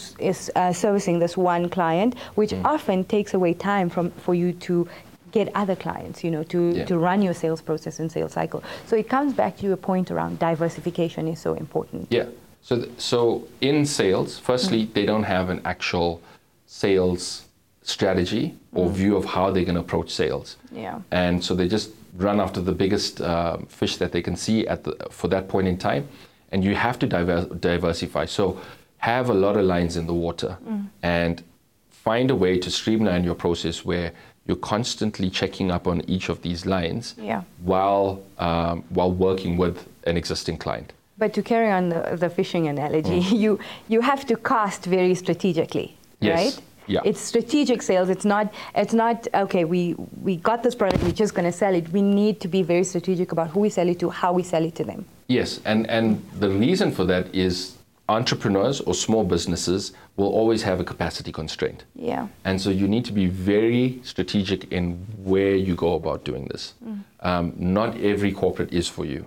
uh, 0.54 0.72
servicing 0.72 1.18
this 1.18 1.36
one 1.36 1.68
client, 1.68 2.14
which 2.36 2.52
Mm. 2.52 2.64
often 2.64 3.04
takes 3.04 3.34
away 3.34 3.52
time 3.54 3.88
from 3.90 4.10
for 4.24 4.34
you 4.36 4.52
to 4.68 4.86
get 5.32 5.48
other 5.56 5.74
clients, 5.76 6.22
you 6.24 6.30
know, 6.30 6.44
to, 6.44 6.58
Yeah. 6.72 6.84
to 6.86 6.96
run 6.98 7.20
your 7.20 7.34
sales 7.34 7.60
process 7.60 7.98
and 8.00 8.10
sales 8.12 8.32
cycle. 8.32 8.62
So 8.86 8.94
it 8.96 9.08
comes 9.08 9.34
back 9.34 9.56
to 9.58 9.66
your 9.66 9.76
point 9.76 10.10
around 10.12 10.38
diversification 10.38 11.26
is 11.28 11.40
so 11.40 11.54
important. 11.54 12.06
Yeah. 12.10 12.26
So, 12.62 12.76
th- 12.76 12.90
so 12.98 13.42
in 13.60 13.84
sales, 13.86 14.38
firstly, 14.38 14.88
they 14.94 15.04
don't 15.04 15.24
have 15.24 15.50
an 15.50 15.60
actual 15.64 16.20
sales 16.66 17.44
strategy 17.82 18.54
or 18.72 18.90
view 18.90 19.16
of 19.16 19.24
how 19.24 19.50
they're 19.50 19.64
going 19.64 19.76
to 19.76 19.80
approach 19.80 20.10
sales. 20.10 20.56
Yeah. 20.72 21.00
And 21.12 21.42
so 21.42 21.54
they 21.54 21.68
just 21.68 21.90
run 22.16 22.40
after 22.40 22.60
the 22.60 22.72
biggest 22.72 23.20
uh, 23.20 23.58
fish 23.68 23.96
that 23.98 24.10
they 24.12 24.22
can 24.22 24.36
see 24.36 24.66
at 24.66 24.82
the, 24.84 24.96
for 25.10 25.28
that 25.28 25.48
point 25.48 25.68
in 25.68 25.78
time. 25.78 26.08
And 26.52 26.64
you 26.64 26.74
have 26.74 26.98
to 26.98 27.06
diver- 27.06 27.46
diversify. 27.60 28.26
So 28.26 28.60
have 28.98 29.30
a 29.30 29.34
lot 29.34 29.56
of 29.56 29.64
lines 29.64 29.96
in 29.96 30.06
the 30.06 30.14
water 30.14 30.58
and 31.02 31.42
find 31.90 32.30
a 32.30 32.34
way 32.34 32.58
to 32.58 32.70
streamline 32.70 33.24
your 33.24 33.34
process 33.34 33.84
where 33.84 34.12
you're 34.46 34.56
constantly 34.56 35.28
checking 35.30 35.70
up 35.70 35.86
on 35.86 36.02
each 36.08 36.28
of 36.28 36.40
these 36.42 36.66
lines 36.66 37.14
Yeah. 37.18 37.42
while, 37.62 38.22
um, 38.38 38.84
while 38.90 39.12
working 39.12 39.56
with 39.56 39.86
an 40.04 40.16
existing 40.16 40.58
client. 40.58 40.92
But 41.18 41.32
to 41.34 41.42
carry 41.42 41.70
on 41.70 41.88
the, 41.88 42.16
the 42.16 42.28
fishing 42.30 42.68
analogy, 42.68 43.18
you 43.44 43.58
you 43.88 44.02
have 44.02 44.24
to 44.26 44.36
cast 44.36 44.84
very 44.84 45.14
strategically, 45.14 45.88
Mm. 45.90 45.95
Yes. 46.20 46.36
right? 46.36 46.64
Yeah. 46.88 47.00
It's 47.04 47.20
strategic 47.20 47.82
sales. 47.82 48.08
It's 48.08 48.24
not. 48.24 48.52
It's 48.74 48.94
not 48.94 49.26
okay. 49.34 49.64
We 49.64 49.96
we 50.22 50.36
got 50.36 50.62
this 50.62 50.74
product. 50.74 51.02
We're 51.02 51.10
just 51.10 51.34
going 51.34 51.50
to 51.50 51.52
sell 51.52 51.74
it. 51.74 51.88
We 51.90 52.00
need 52.00 52.40
to 52.40 52.48
be 52.48 52.62
very 52.62 52.84
strategic 52.84 53.32
about 53.32 53.48
who 53.48 53.60
we 53.60 53.70
sell 53.70 53.88
it 53.88 53.98
to, 54.00 54.10
how 54.10 54.32
we 54.32 54.44
sell 54.44 54.64
it 54.64 54.76
to 54.76 54.84
them. 54.84 55.04
Yes, 55.26 55.60
and, 55.64 55.88
and 55.90 56.24
the 56.38 56.48
reason 56.48 56.92
for 56.92 57.04
that 57.06 57.34
is 57.34 57.76
entrepreneurs 58.08 58.80
or 58.82 58.94
small 58.94 59.24
businesses 59.24 59.92
will 60.14 60.28
always 60.28 60.62
have 60.62 60.78
a 60.78 60.84
capacity 60.84 61.32
constraint. 61.32 61.82
Yeah. 61.96 62.28
And 62.44 62.60
so 62.60 62.70
you 62.70 62.86
need 62.86 63.04
to 63.06 63.12
be 63.12 63.26
very 63.26 63.98
strategic 64.04 64.70
in 64.72 64.92
where 65.24 65.56
you 65.56 65.74
go 65.74 65.94
about 65.94 66.22
doing 66.22 66.44
this. 66.44 66.74
Um, 67.20 67.52
not 67.56 67.96
every 68.00 68.30
corporate 68.30 68.72
is 68.72 68.86
for 68.86 69.04
you. 69.04 69.26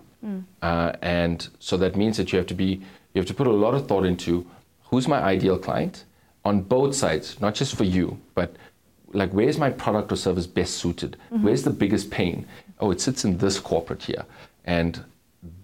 Uh, 0.61 0.93
and 1.01 1.49
so 1.59 1.75
that 1.77 1.95
means 1.97 2.15
that 2.17 2.31
you 2.31 2.37
have 2.37 2.47
to 2.47 2.53
be, 2.53 2.81
you 3.13 3.19
have 3.19 3.25
to 3.25 3.33
put 3.33 3.47
a 3.47 3.51
lot 3.51 3.73
of 3.73 3.87
thought 3.87 4.05
into 4.05 4.45
who's 4.85 5.07
my 5.07 5.21
ideal 5.21 5.57
client 5.57 6.05
on 6.45 6.61
both 6.61 6.95
sides, 6.95 7.39
not 7.41 7.55
just 7.55 7.75
for 7.75 7.83
you, 7.83 8.19
but 8.33 8.55
like 9.13 9.31
where's 9.31 9.57
my 9.57 9.69
product 9.69 10.11
or 10.11 10.15
service 10.15 10.47
best 10.47 10.75
suited? 10.77 11.17
Where's 11.41 11.63
the 11.63 11.71
biggest 11.71 12.11
pain? 12.11 12.45
Oh, 12.79 12.91
it 12.91 13.01
sits 13.01 13.25
in 13.25 13.37
this 13.37 13.59
corporate 13.59 14.03
here. 14.03 14.25
And 14.65 15.03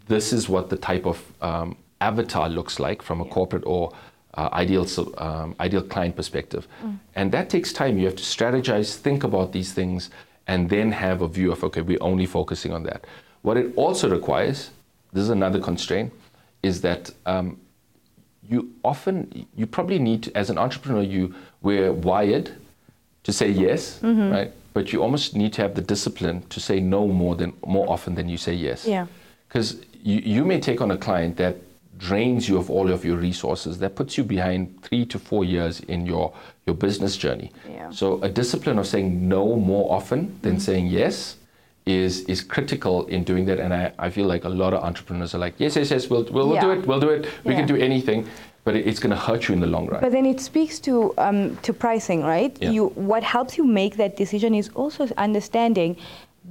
this 0.07 0.33
is 0.33 0.49
what 0.49 0.69
the 0.69 0.77
type 0.77 1.05
of 1.05 1.21
um, 1.41 1.77
avatar 2.01 2.49
looks 2.49 2.79
like 2.79 3.01
from 3.01 3.21
a 3.21 3.25
corporate 3.25 3.63
or 3.65 3.91
uh, 4.35 4.49
ideal 4.51 4.85
um, 5.17 5.56
ideal 5.60 5.81
client 5.81 6.15
perspective, 6.15 6.67
and 7.15 7.31
that 7.31 7.50
takes 7.50 7.71
time. 7.71 7.97
You 7.97 8.06
have 8.08 8.17
to 8.17 8.23
strategize, 8.23 8.95
think 8.95 9.23
about 9.23 9.54
these 9.54 9.71
things, 9.71 10.10
and 10.47 10.69
then 10.69 10.91
have 10.91 11.21
a 11.21 11.27
view 11.27 11.52
of 11.52 11.63
okay, 11.63 11.81
we're 11.81 11.97
only 12.02 12.25
focusing 12.25 12.73
on 12.73 12.83
that. 12.83 13.06
What 13.43 13.58
it 13.58 13.71
also 13.77 14.10
requires, 14.10 14.71
this 15.13 15.23
is 15.23 15.29
another 15.29 15.60
constraint, 15.60 16.12
is 16.63 16.81
that 16.81 17.12
um, 17.25 17.60
you 18.50 18.73
often 18.83 19.46
you 19.56 19.65
probably 19.65 20.00
need 20.00 20.23
to, 20.23 20.37
as 20.37 20.50
an 20.50 20.58
entrepreneur, 20.58 21.02
you 21.02 21.33
we're 21.62 21.91
wired 21.91 22.52
to 23.23 23.33
say 23.33 23.50
yes, 23.50 24.00
mm-hmm. 24.02 24.31
right? 24.31 24.52
But 24.73 24.91
you 24.93 25.02
almost 25.02 25.35
need 25.35 25.54
to 25.54 25.62
have 25.62 25.73
the 25.73 25.81
discipline 25.81 26.43
to 26.50 26.60
say 26.60 26.79
no 26.79 27.08
more 27.08 27.35
than 27.35 27.54
more 27.65 27.89
often 27.89 28.15
than 28.15 28.29
you 28.29 28.37
say 28.37 28.54
yes 28.54 28.85
Yeah. 28.85 29.08
because 29.48 29.81
you, 30.04 30.19
you 30.19 30.46
may 30.46 30.60
take 30.60 30.81
on 30.81 30.91
a 30.91 30.98
client 30.98 31.37
that 31.37 31.56
drains 31.98 32.50
you 32.50 32.58
of 32.58 32.69
all 32.69 32.91
of 32.91 33.06
your 33.06 33.17
resources, 33.17 33.79
that 33.79 33.96
puts 33.96 34.17
you 34.17 34.23
behind 34.23 34.81
three 34.83 35.06
to 35.06 35.17
four 35.17 35.46
years 35.46 35.79
in 35.79 36.06
your, 36.06 36.33
your 36.65 36.75
business 36.75 37.15
journey. 37.15 37.52
Yeah. 37.69 37.89
So 37.89 38.21
a 38.21 38.29
discipline 38.29 38.77
of 38.77 38.85
saying 38.85 39.27
no 39.27 39.56
more 39.56 39.91
often 39.91 40.37
than 40.41 40.54
mm-hmm. 40.54 40.60
saying 40.60 40.87
yes 40.87 41.37
is 41.86 42.21
is 42.21 42.42
critical 42.44 43.06
in 43.08 43.23
doing 43.23 43.46
that. 43.46 43.60
And 43.60 43.73
I, 43.73 43.92
I 44.00 44.10
feel 44.10 44.25
like 44.25 44.44
a 44.44 44.50
lot 44.50 44.73
of 44.73 44.83
entrepreneurs 44.83 45.36
are 45.36 45.38
like, 45.40 45.54
yes, 45.58 45.75
yes, 45.75 45.92
yes, 45.92 46.10
we'll, 46.10 46.23
we'll, 46.31 46.50
we'll 46.50 46.62
do 46.62 46.71
it, 46.71 46.86
we'll 46.88 47.00
do 47.00 47.10
it, 47.10 47.27
we 47.44 47.52
Yeah. 47.54 47.60
can 47.60 47.67
do 47.67 47.75
anything, 47.75 48.27
but 48.63 48.75
it- 48.75 48.88
it's 48.88 49.00
going 49.00 49.12
to 49.12 49.21
hurt 49.27 49.48
you 49.48 49.54
in 49.54 49.60
the 49.62 49.67
long 49.67 49.86
run. 49.88 50.02
But 50.02 50.12
then 50.12 50.25
it 50.25 50.40
speaks 50.42 50.79
to 50.79 51.13
um, 51.17 51.56
to 51.58 51.73
pricing, 51.73 52.23
right? 52.23 52.58
Yeah. 52.60 52.71
You 52.71 52.88
what 52.96 53.23
helps 53.23 53.58
you 53.58 53.65
make 53.65 53.98
that 53.98 54.17
decision 54.17 54.56
is 54.56 54.69
also 54.75 55.08
understanding 55.17 55.96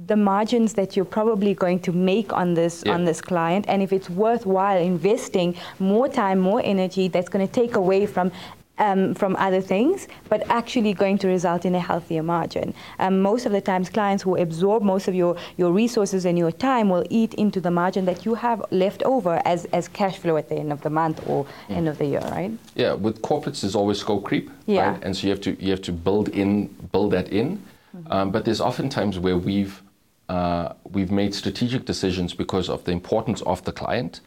the 0.07 0.15
margins 0.17 0.73
that 0.73 0.95
you're 0.97 1.05
probably 1.19 1.53
going 1.53 1.79
to 1.79 1.91
make 1.93 2.31
on 2.33 2.53
this 2.53 2.83
Yeah. 2.85 2.93
on 2.95 3.05
this 3.05 3.19
client, 3.21 3.65
and 3.67 3.81
if 3.81 3.91
it's 3.91 4.09
worthwhile 4.09 4.77
investing 4.81 5.55
more 5.79 6.07
time, 6.09 6.39
more 6.39 6.61
energy, 6.63 7.07
that's 7.09 7.29
going 7.29 7.45
to 7.47 7.53
take 7.61 7.75
away 7.75 8.05
from. 8.05 8.31
Um, 8.77 9.13
from 9.13 9.37
other 9.37 9.61
things, 9.61 10.09
but 10.27 10.43
actually 10.49 10.93
going 10.93 11.17
to 11.19 11.29
result 11.29 11.63
in 11.63 11.73
a 11.75 11.79
healthier 11.79 12.21
margin. 12.21 12.73
Um, 12.99 13.21
most 13.21 13.45
of 13.45 13.53
the 13.53 13.61
times, 13.61 13.89
clients 13.89 14.21
who 14.21 14.35
absorb 14.35 14.83
most 14.83 15.07
of 15.07 15.15
your, 15.15 15.37
your 15.55 15.71
resources 15.71 16.25
and 16.25 16.37
your 16.37 16.51
time 16.51 16.89
will 16.89 17.05
eat 17.09 17.33
into 17.35 17.61
the 17.61 17.71
margin 17.71 18.03
that 18.03 18.25
you 18.25 18.33
have 18.33 18.61
left 18.71 19.01
over 19.03 19.41
as, 19.45 19.63
as 19.71 19.87
cash 19.87 20.17
flow 20.17 20.35
at 20.35 20.49
the 20.49 20.55
end 20.55 20.73
of 20.73 20.81
the 20.81 20.89
month 20.89 21.25
or 21.25 21.45
end 21.69 21.87
of 21.87 21.97
the 21.99 22.05
year, 22.05 22.19
right? 22.31 22.51
Yeah, 22.75 22.95
with 22.95 23.21
corporates, 23.21 23.61
there's 23.61 23.75
always 23.75 23.99
scope 23.99 24.25
creep, 24.25 24.51
Yeah. 24.65 24.91
right? 24.91 25.03
And 25.05 25.15
so 25.15 25.27
you 25.27 25.29
have 25.29 25.41
to 25.41 25.51
you 25.63 25.71
have 25.71 25.81
to 25.83 25.93
build 25.93 26.27
in 26.27 26.67
build 26.91 27.11
that 27.11 27.29
in. 27.29 27.63
Um, 28.07 28.29
but 28.29 28.43
there's 28.43 28.59
often 28.59 28.89
times 28.89 29.17
where 29.17 29.37
we've 29.37 29.81
uh, 30.27 30.73
we've 30.91 31.11
made 31.11 31.33
strategic 31.33 31.85
decisions 31.85 32.33
because 32.33 32.67
of 32.67 32.83
the 32.83 32.91
importance 32.91 33.41
of 33.43 33.63
the 33.63 33.71
client 33.71 34.19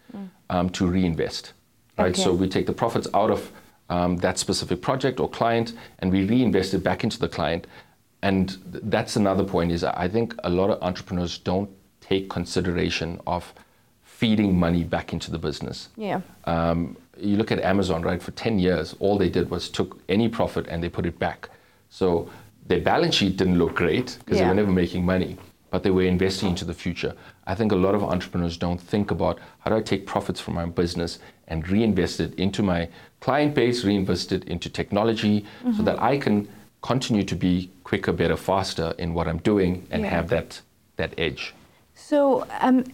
um, 0.48 0.70
to 0.70 0.86
reinvest, 0.86 1.52
right? 1.98 2.12
Okay. 2.12 2.22
So 2.22 2.32
we 2.32 2.48
take 2.48 2.64
the 2.64 2.72
profits 2.72 3.08
out 3.12 3.30
of 3.30 3.52
um, 3.88 4.16
that 4.18 4.38
specific 4.38 4.82
project 4.82 5.20
or 5.20 5.28
client 5.28 5.72
and 6.00 6.12
we 6.12 6.24
reinvest 6.24 6.74
it 6.74 6.78
back 6.78 7.04
into 7.04 7.18
the 7.18 7.28
client. 7.28 7.66
And 8.22 8.48
th- 8.72 8.84
that's 8.86 9.16
another 9.16 9.44
point 9.44 9.72
is 9.72 9.84
I 9.84 10.08
think 10.08 10.34
a 10.44 10.50
lot 10.50 10.70
of 10.70 10.82
entrepreneurs 10.82 11.38
don't 11.38 11.70
take 12.00 12.28
consideration 12.28 13.20
of 13.26 13.52
feeding 14.02 14.58
money 14.58 14.82
back 14.82 15.12
into 15.12 15.30
the 15.30 15.38
business. 15.38 15.88
Yeah. 15.96 16.20
Um, 16.44 16.96
you 17.16 17.36
look 17.36 17.52
at 17.52 17.60
Amazon, 17.60 18.02
right? 18.02 18.22
For 18.22 18.32
10 18.32 18.58
years, 18.58 18.94
all 18.98 19.16
they 19.18 19.28
did 19.28 19.50
was 19.50 19.68
took 19.68 20.00
any 20.08 20.28
profit 20.28 20.66
and 20.68 20.82
they 20.82 20.88
put 20.88 21.06
it 21.06 21.18
back. 21.18 21.48
So 21.88 22.30
their 22.66 22.80
balance 22.80 23.14
sheet 23.14 23.36
didn't 23.36 23.58
look 23.58 23.74
great 23.74 24.18
because 24.20 24.38
they 24.38 24.46
were 24.46 24.54
never 24.54 24.70
making 24.70 25.04
money, 25.04 25.36
but 25.70 25.82
they 25.82 25.90
were 25.90 26.02
investing 26.02 26.50
into 26.50 26.64
the 26.64 26.74
future. 26.74 27.14
I 27.46 27.54
think 27.54 27.72
a 27.72 27.76
lot 27.76 27.94
of 27.94 28.02
entrepreneurs 28.04 28.56
don't 28.56 28.80
think 28.80 29.10
about 29.10 29.38
how 29.60 29.70
do 29.70 29.76
I 29.76 29.82
take 29.82 30.06
profits 30.06 30.40
from 30.40 30.54
my 30.54 30.66
business 30.66 31.18
and 31.46 31.68
reinvest 31.68 32.20
it 32.20 32.34
into 32.34 32.62
my 32.62 32.88
client 33.20 33.54
base, 33.54 33.84
reinvested 33.84 34.44
into 34.44 34.68
technology 34.70 35.44
so 35.76 35.82
that 35.82 36.00
I 36.00 36.18
can 36.18 36.48
continue 36.82 37.24
to 37.24 37.34
be 37.34 37.70
quicker, 37.84 38.12
better, 38.12 38.36
faster 38.36 38.94
in 38.98 39.14
what 39.14 39.26
I'm 39.26 39.38
doing 39.38 39.86
and 39.90 40.02
Yeah. 40.02 40.10
have 40.10 40.28
that, 40.28 40.60
that 40.96 41.14
edge. 41.18 41.54
So 41.94 42.46
um, 42.60 42.84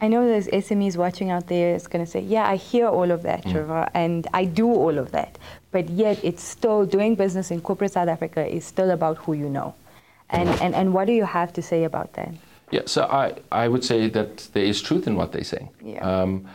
I 0.00 0.08
know 0.08 0.26
there's 0.26 0.48
SMEs 0.48 0.96
watching 0.96 1.30
out 1.30 1.46
there 1.48 1.74
is 1.74 1.86
going 1.86 2.04
to 2.04 2.10
say, 2.10 2.20
yeah, 2.20 2.48
I 2.48 2.56
hear 2.56 2.86
all 2.86 3.10
of 3.10 3.22
that, 3.22 3.42
Trevor, 3.42 3.88
and 3.94 4.26
I 4.32 4.44
do 4.46 4.66
all 4.68 4.98
of 4.98 5.12
that. 5.12 5.38
But 5.70 5.90
yet 5.90 6.22
it's 6.24 6.42
still 6.42 6.86
doing 6.86 7.14
business 7.14 7.50
in 7.50 7.60
corporate 7.60 7.92
South 7.92 8.08
Africa 8.08 8.46
is 8.46 8.64
still 8.64 8.90
about 8.90 9.18
who 9.18 9.34
you 9.34 9.48
know. 9.50 9.74
And, 10.30 10.48
and, 10.60 10.74
and 10.74 10.92
what 10.94 11.06
do 11.06 11.12
you 11.12 11.24
have 11.24 11.52
to 11.52 11.62
say 11.62 11.84
about 11.84 12.14
that? 12.14 12.32
Yeah, 12.70 12.80
so 12.86 13.04
I, 13.04 13.34
I 13.52 13.68
would 13.68 13.84
say 13.84 14.08
that 14.08 14.48
there 14.54 14.64
is 14.64 14.82
truth 14.82 15.06
in 15.06 15.14
what 15.14 15.32
they're 15.32 15.44
saying. 15.44 15.68
Yeah. 15.82 16.00
Um, 16.00 16.46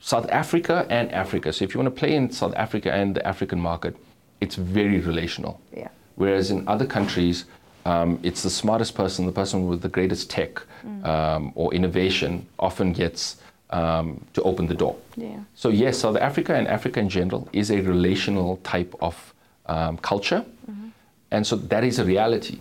South 0.00 0.28
Africa 0.30 0.86
and 0.90 1.10
Africa. 1.12 1.52
So 1.52 1.64
if 1.64 1.74
you 1.74 1.80
want 1.80 1.94
to 1.94 1.98
play 1.98 2.14
in 2.14 2.30
South 2.30 2.54
Africa 2.56 2.92
and 2.92 3.14
the 3.14 3.26
African 3.26 3.60
market, 3.60 3.96
it's 4.40 4.54
very 4.54 5.00
relational. 5.00 5.60
Yeah. 5.76 5.88
Whereas 6.16 6.50
in 6.50 6.66
other 6.68 6.86
countries, 6.86 7.44
um, 7.84 8.18
it's 8.22 8.42
the 8.42 8.50
smartest 8.50 8.94
person, 8.94 9.26
the 9.26 9.32
person 9.32 9.66
with 9.66 9.82
the 9.82 9.88
greatest 9.88 10.30
tech 10.30 10.60
um, 11.04 11.52
or 11.54 11.72
innovation, 11.74 12.46
often 12.58 12.92
gets 12.92 13.36
um, 13.70 14.24
to 14.34 14.42
open 14.42 14.66
the 14.66 14.74
door. 14.74 14.96
Yeah. 15.16 15.40
So 15.54 15.68
yes, 15.68 15.98
South 15.98 16.16
Africa 16.16 16.54
and 16.54 16.68
Africa 16.68 17.00
in 17.00 17.08
general 17.08 17.48
is 17.52 17.70
a 17.70 17.80
relational 17.80 18.58
type 18.58 18.94
of 19.00 19.34
um, 19.66 19.98
culture, 19.98 20.44
and 21.30 21.46
so 21.46 21.56
that 21.56 21.84
is 21.84 21.98
a 21.98 22.04
reality. 22.04 22.58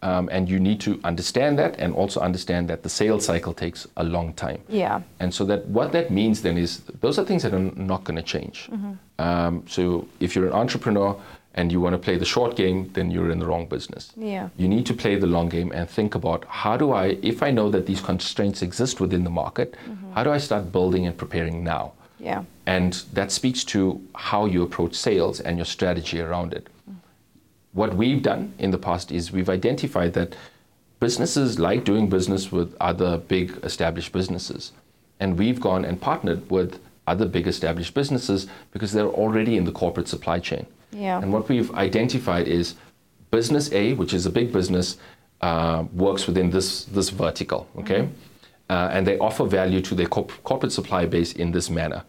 Um, 0.00 0.28
and 0.30 0.48
you 0.48 0.60
need 0.60 0.80
to 0.82 1.00
understand 1.02 1.58
that, 1.58 1.76
and 1.80 1.92
also 1.92 2.20
understand 2.20 2.68
that 2.70 2.82
the 2.84 2.88
sales 2.88 3.24
cycle 3.24 3.52
takes 3.52 3.86
a 3.96 4.04
long 4.04 4.32
time. 4.34 4.60
Yeah. 4.68 5.00
And 5.18 5.34
so 5.34 5.44
that 5.46 5.66
what 5.66 5.90
that 5.90 6.10
means 6.10 6.42
then 6.42 6.56
is 6.56 6.82
those 7.00 7.18
are 7.18 7.24
things 7.24 7.42
that 7.42 7.52
are 7.52 7.72
not 7.74 8.04
going 8.04 8.16
to 8.16 8.22
change. 8.22 8.70
Um, 9.18 9.64
so 9.66 10.06
if 10.20 10.36
you're 10.36 10.46
an 10.46 10.52
entrepreneur 10.52 11.16
and 11.54 11.72
you 11.72 11.80
want 11.80 11.94
to 11.94 11.98
play 11.98 12.16
the 12.16 12.24
short 12.24 12.54
game, 12.54 12.88
then 12.92 13.10
you're 13.10 13.32
in 13.32 13.40
the 13.40 13.46
wrong 13.46 13.66
business. 13.66 14.12
Yeah. 14.16 14.50
You 14.56 14.68
need 14.68 14.86
to 14.86 14.94
play 14.94 15.16
the 15.16 15.26
long 15.26 15.48
game 15.48 15.72
and 15.72 15.90
think 15.90 16.14
about 16.14 16.44
how 16.44 16.76
do 16.76 16.92
I, 16.92 17.18
if 17.22 17.42
I 17.42 17.50
know 17.50 17.68
that 17.70 17.86
these 17.86 18.00
constraints 18.00 18.62
exist 18.62 19.00
within 19.00 19.24
the 19.24 19.30
market, 19.30 19.74
how 20.14 20.22
do 20.22 20.30
I 20.30 20.38
start 20.38 20.70
building 20.70 21.08
and 21.08 21.16
preparing 21.16 21.64
now? 21.64 21.94
Yeah. 22.20 22.44
And 22.66 22.92
that 23.14 23.32
speaks 23.32 23.64
to 23.64 24.00
how 24.14 24.46
you 24.46 24.62
approach 24.62 24.94
sales 24.94 25.40
and 25.40 25.56
your 25.58 25.64
strategy 25.64 26.20
around 26.20 26.52
it. 26.52 26.68
What 27.72 27.94
we've 27.94 28.22
done 28.22 28.54
in 28.58 28.70
the 28.70 28.78
past 28.78 29.12
is 29.12 29.30
we've 29.30 29.48
identified 29.48 30.14
that 30.14 30.34
businesses 31.00 31.58
like 31.58 31.84
doing 31.84 32.08
business 32.08 32.50
with 32.50 32.74
other 32.80 33.18
big 33.18 33.58
established 33.62 34.12
businesses. 34.12 34.72
And 35.20 35.38
we've 35.38 35.60
gone 35.60 35.84
and 35.84 36.00
partnered 36.00 36.50
with 36.50 36.80
other 37.06 37.26
big 37.26 37.46
established 37.46 37.94
businesses 37.94 38.46
because 38.72 38.92
they're 38.92 39.06
already 39.06 39.56
in 39.56 39.64
the 39.64 39.72
corporate 39.72 40.08
supply 40.08 40.38
chain. 40.38 40.66
Yeah. 40.92 41.20
And 41.20 41.32
what 41.32 41.48
we've 41.48 41.72
identified 41.74 42.48
is 42.48 42.74
business 43.30 43.72
A, 43.72 43.94
which 43.94 44.14
is 44.14 44.26
a 44.26 44.30
big 44.30 44.52
business, 44.52 44.96
uh, 45.40 45.84
works 45.92 46.26
within 46.26 46.50
this, 46.50 46.84
this 46.84 47.10
vertical, 47.10 47.68
okay? 47.78 48.08
Uh, 48.70 48.90
and 48.92 49.06
they 49.06 49.18
offer 49.18 49.44
value 49.44 49.80
to 49.80 49.94
their 49.94 50.06
corp- 50.06 50.42
corporate 50.44 50.72
supply 50.72 51.06
base 51.06 51.32
in 51.32 51.52
this 51.52 51.70
manner. 51.70 52.04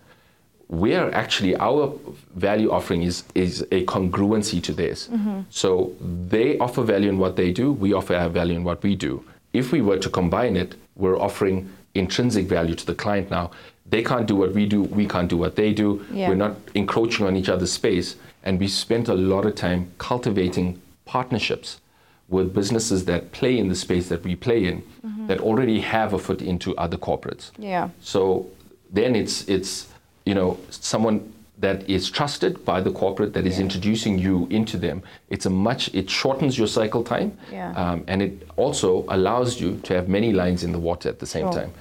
We're 0.69 1.11
actually, 1.11 1.55
our 1.55 1.93
value 2.35 2.71
offering 2.71 3.01
is, 3.01 3.23
is 3.33 3.61
a 3.71 3.85
congruency 3.85 4.61
to 4.63 4.73
theirs. 4.73 5.09
Mm-hmm. 5.11 5.41
So 5.49 5.95
they 5.99 6.59
offer 6.59 6.83
value 6.83 7.09
in 7.09 7.17
what 7.17 7.35
they 7.35 7.51
do, 7.51 7.73
we 7.73 7.91
offer 7.91 8.15
our 8.15 8.29
value 8.29 8.55
in 8.55 8.63
what 8.63 8.83
we 8.83 8.95
do. 8.95 9.25
If 9.51 9.71
we 9.71 9.81
were 9.81 9.97
to 9.97 10.09
combine 10.09 10.55
it, 10.55 10.75
we're 10.95 11.19
offering 11.19 11.73
intrinsic 11.95 12.45
value 12.45 12.75
to 12.75 12.85
the 12.85 12.93
client 12.93 13.31
now. 13.31 13.49
They 13.89 14.03
can't 14.03 14.27
do 14.27 14.35
what 14.35 14.53
we 14.53 14.67
do, 14.67 14.83
we 14.83 15.07
can't 15.07 15.27
do 15.27 15.37
what 15.37 15.55
they 15.55 15.73
do. 15.73 16.05
Yeah. 16.13 16.29
We're 16.29 16.35
not 16.35 16.55
encroaching 16.75 17.25
on 17.25 17.35
each 17.35 17.49
other's 17.49 17.71
space. 17.71 18.15
And 18.43 18.59
we 18.59 18.67
spent 18.67 19.09
a 19.09 19.15
lot 19.15 19.45
of 19.45 19.55
time 19.55 19.91
cultivating 19.97 20.79
partnerships 21.05 21.81
with 22.29 22.53
businesses 22.53 23.05
that 23.05 23.31
play 23.31 23.57
in 23.57 23.69
the 23.69 23.75
space 23.75 24.07
that 24.09 24.23
we 24.23 24.35
play 24.35 24.65
in, 24.65 24.83
mm-hmm. 25.03 25.25
that 25.25 25.39
already 25.39 25.81
have 25.81 26.13
a 26.13 26.19
foot 26.19 26.43
into 26.43 26.77
other 26.77 26.97
corporates. 26.97 27.49
Yeah. 27.57 27.89
So 28.01 28.51
then 28.91 29.15
it's 29.15 29.47
it's 29.49 29.87
you 30.29 30.35
know 30.39 30.49
someone 30.69 31.17
that 31.65 31.79
is 31.89 32.09
trusted 32.17 32.53
by 32.71 32.79
the 32.87 32.91
corporate 33.01 33.31
that 33.33 33.45
is 33.45 33.55
Yeah. 33.57 33.65
introducing 33.65 34.17
you 34.25 34.35
into 34.59 34.77
them. 34.85 34.97
It's 35.35 35.45
a 35.45 35.49
much 35.69 35.81
it 36.01 36.07
shortens 36.09 36.53
your 36.61 36.67
cycle 36.79 37.03
time, 37.03 37.29
Yeah. 37.51 37.73
um, 37.83 37.97
and 38.11 38.21
it 38.27 38.33
also 38.63 38.89
allows 39.15 39.59
you 39.61 39.69
to 39.87 39.93
have 39.97 40.07
many 40.17 40.31
lines 40.41 40.63
in 40.63 40.71
the 40.71 40.79
water 40.89 41.09
at 41.13 41.19
the 41.23 41.29
same 41.35 41.47
Sure. 41.51 41.61
time. 41.61 41.71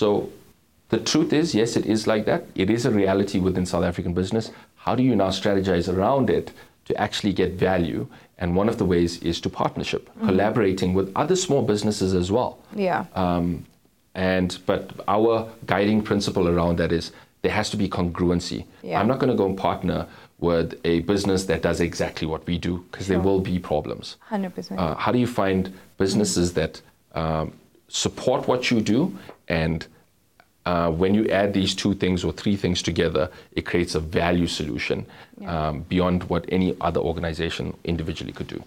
So 0.00 0.06
the 0.94 0.98
truth 1.10 1.32
is, 1.40 1.46
yes, 1.60 1.76
it 1.80 1.84
is 1.94 2.06
like 2.12 2.24
that. 2.30 2.42
It 2.54 2.70
is 2.76 2.86
a 2.86 2.92
reality 3.02 3.38
within 3.40 3.66
South 3.66 3.84
African 3.90 4.12
business. 4.20 4.44
How 4.84 4.94
do 4.94 5.02
you 5.02 5.16
now 5.16 5.30
strategize 5.40 5.86
around 5.96 6.30
it 6.38 6.46
to 6.88 6.92
actually 7.06 7.32
get 7.42 7.50
value? 7.70 8.06
And 8.38 8.48
one 8.60 8.68
of 8.72 8.76
the 8.80 8.84
ways 8.94 9.12
is 9.30 9.40
to 9.40 9.48
partnership, 9.62 10.02
Mm-hmm. 10.10 10.28
collaborating 10.28 10.90
with 10.98 11.06
other 11.22 11.36
small 11.46 11.62
businesses 11.72 12.14
as 12.22 12.28
well. 12.36 12.52
Yeah. 12.88 13.00
Um, 13.24 13.64
and 14.14 14.48
but 14.70 14.82
our 15.08 15.32
guiding 15.66 16.00
principle 16.02 16.46
around 16.54 16.74
that 16.78 16.92
is 16.92 17.10
there 17.44 17.52
has 17.52 17.68
to 17.68 17.76
be 17.76 17.88
congruency. 17.90 18.64
Yeah. 18.82 18.98
I'm 18.98 19.06
not 19.06 19.18
going 19.18 19.30
to 19.30 19.36
go 19.36 19.44
and 19.44 19.56
partner 19.56 20.08
with 20.38 20.80
a 20.84 21.00
business 21.00 21.44
that 21.44 21.60
does 21.60 21.78
exactly 21.78 22.26
what 22.26 22.46
we 22.46 22.56
do 22.56 22.78
because 22.90 23.06
there 23.06 23.20
will 23.20 23.40
be 23.40 23.58
problems. 23.58 24.16
100%. 24.30 24.78
Uh, 24.78 24.94
how 24.94 25.12
do 25.12 25.18
you 25.18 25.26
find 25.26 25.70
businesses 25.98 26.54
that 26.54 26.80
um, 27.14 27.52
support 27.88 28.48
what 28.48 28.70
you 28.70 28.80
do 28.80 29.16
and 29.48 29.86
uh, 30.64 30.90
when 30.90 31.12
you 31.12 31.28
add 31.28 31.52
these 31.52 31.74
two 31.74 31.92
things 31.92 32.24
or 32.24 32.32
three 32.32 32.56
things 32.56 32.80
together, 32.80 33.30
it 33.52 33.66
creates 33.66 33.94
a 33.94 34.00
value 34.00 34.46
solution 34.46 35.04
um, 35.44 35.82
beyond 35.82 36.24
what 36.24 36.46
any 36.48 36.74
other 36.80 37.00
organization 37.00 37.76
individually 37.84 38.32
could 38.32 38.46
do. 38.46 38.64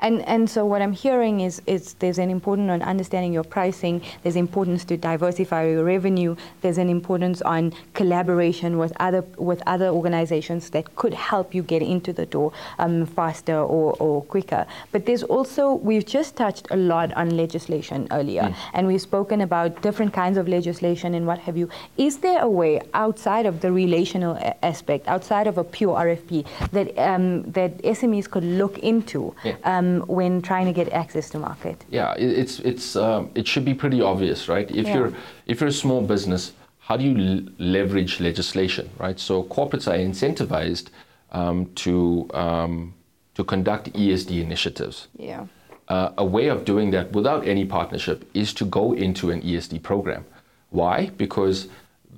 And 0.00 0.22
and 0.28 0.48
so 0.48 0.64
what 0.64 0.80
I'm 0.80 0.92
hearing 0.92 1.40
is 1.40 1.60
is 1.66 1.94
there's 1.94 2.18
an 2.18 2.30
importance 2.30 2.70
on 2.70 2.82
understanding 2.82 3.32
your 3.32 3.42
pricing. 3.42 4.00
There's 4.22 4.36
importance 4.36 4.84
to 4.86 4.96
diversify 4.96 5.66
your 5.70 5.84
revenue. 5.84 6.36
There's 6.60 6.78
an 6.78 6.88
importance 6.88 7.42
on 7.42 7.72
collaboration 7.94 8.78
with 8.78 8.92
other 9.00 9.22
with 9.36 9.60
other 9.66 9.88
organizations 9.88 10.70
that 10.70 10.94
could 10.94 11.14
help 11.14 11.54
you 11.54 11.62
get 11.62 11.82
into 11.82 12.12
the 12.12 12.26
door 12.26 12.52
um, 12.78 13.06
faster 13.06 13.56
or, 13.56 13.96
or 13.98 14.22
quicker. 14.22 14.66
But 14.92 15.06
there's 15.06 15.24
also 15.24 15.74
we've 15.74 16.06
just 16.06 16.36
touched 16.36 16.68
a 16.70 16.76
lot 16.76 17.12
on 17.14 17.36
legislation 17.36 18.06
earlier, 18.12 18.42
mm. 18.42 18.54
and 18.74 18.86
we've 18.86 19.02
spoken 19.02 19.40
about 19.40 19.82
different 19.82 20.12
kinds 20.12 20.38
of 20.38 20.46
legislation 20.46 21.14
and 21.14 21.26
what 21.26 21.38
have 21.40 21.56
you. 21.56 21.68
Is 21.96 22.18
there 22.18 22.40
a 22.42 22.48
way 22.48 22.80
outside 22.94 23.46
of 23.46 23.60
the 23.62 23.72
relational 23.72 24.38
aspect, 24.62 25.08
outside 25.08 25.48
of 25.48 25.58
a 25.58 25.64
pure 25.64 25.96
RFP, 25.96 26.46
that 26.70 26.96
um, 26.98 27.42
that 27.50 27.78
SMEs 27.82 28.30
could 28.30 28.44
look 28.44 28.78
into? 28.78 29.34
Yeah. 29.44 29.56
Um, 29.64 29.87
um, 29.88 30.06
when 30.06 30.42
trying 30.42 30.66
to 30.66 30.72
get 30.72 30.92
access 30.92 31.30
to 31.30 31.38
market? 31.38 31.84
Yeah, 31.90 32.14
it's 32.14 32.60
it's 32.60 32.96
um, 32.96 33.30
it 33.34 33.46
should 33.46 33.64
be 33.64 33.74
pretty 33.74 34.00
obvious, 34.00 34.48
right? 34.48 34.70
If 34.70 34.86
yeah. 34.86 34.94
you're 34.94 35.12
if 35.46 35.60
you're 35.60 35.68
a 35.68 35.80
small 35.84 36.02
business, 36.02 36.52
how 36.78 36.96
do 36.96 37.04
you 37.04 37.16
l- 37.16 37.46
leverage 37.58 38.20
legislation, 38.20 38.90
right? 38.98 39.18
So 39.18 39.44
corporates 39.44 39.86
are 39.86 39.98
incentivized 39.98 40.88
um, 41.32 41.66
to 41.76 42.28
um, 42.34 42.94
to 43.34 43.44
conduct 43.44 43.92
ESD 43.92 44.42
initiatives. 44.42 45.08
Yeah. 45.16 45.46
Uh, 45.88 46.12
a 46.18 46.24
way 46.24 46.48
of 46.48 46.66
doing 46.66 46.90
that 46.90 47.12
without 47.12 47.46
any 47.48 47.64
partnership 47.64 48.28
is 48.34 48.52
to 48.52 48.64
go 48.66 48.92
into 48.92 49.30
an 49.30 49.40
ESD 49.40 49.82
program. 49.82 50.26
Why? 50.68 51.06
Because 51.16 51.68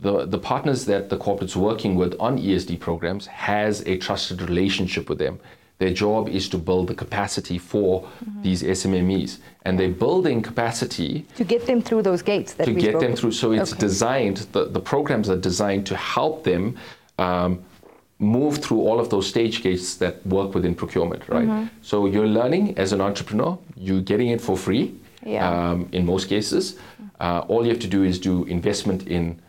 the, 0.01 0.27
the 0.27 0.39
partners 0.39 0.87
that 0.87 1.09
the 1.09 1.17
corporate's 1.17 1.55
working 1.55 1.95
with 1.95 2.17
on 2.19 2.39
ESD 2.39 2.81
programs 2.81 3.27
has 3.27 3.83
a 3.87 3.97
trusted 3.99 4.43
relationship 4.43 5.09
with 5.09 5.19
them. 5.19 5.39
Their 5.81 5.95
job 5.95 6.29
is 6.29 6.47
to 6.51 6.59
build 6.59 6.89
the 6.89 6.95
capacity 6.95 7.57
for 7.57 8.03
mm-hmm. 8.03 8.43
these 8.43 8.63
SMMEs, 8.63 9.39
and 9.65 9.81
they're 9.81 9.89
building 10.07 10.43
capacity 10.43 11.27
to 11.37 11.45
get 11.45 11.67
them 11.67 11.81
through 11.81 12.03
those 12.03 12.21
gates. 12.21 12.53
to 12.53 12.75
get 12.75 13.01
them 13.01 13.17
through. 13.17 13.33
So 13.33 13.53
it's 13.53 13.73
okay. 13.73 13.81
designed. 13.81 14.37
The, 14.53 14.67
the 14.67 14.81
programs 14.81 15.31
are 15.31 15.39
designed 15.39 15.87
to 15.87 15.97
help 15.97 16.45
them 16.45 16.77
um, 17.19 17.65
move 18.19 18.59
through 18.59 18.81
all 18.83 19.01
of 19.01 19.09
those 19.09 19.27
stage 19.27 19.63
gates 19.63 19.95
that 19.97 20.15
work 20.27 20.55
within 20.55 20.75
procurement. 20.75 21.27
Right. 21.29 21.49
Mm-hmm. 21.49 21.69
So 21.81 22.05
you're 22.05 22.29
learning 22.29 22.77
as 22.77 22.93
an 22.93 23.01
entrepreneur. 23.01 23.59
You're 23.75 24.03
getting 24.03 24.29
it 24.29 24.43
for 24.43 24.59
free. 24.59 24.95
Yeah. 25.25 25.49
Um, 25.49 25.89
in 25.93 26.05
most 26.05 26.29
cases, 26.29 26.77
uh, 27.21 27.41
all 27.49 27.65
you 27.65 27.71
have 27.71 27.81
to 27.81 27.89
do 27.89 28.03
is 28.05 28.19
do 28.19 28.45
investment 28.45 29.09
in 29.09 29.41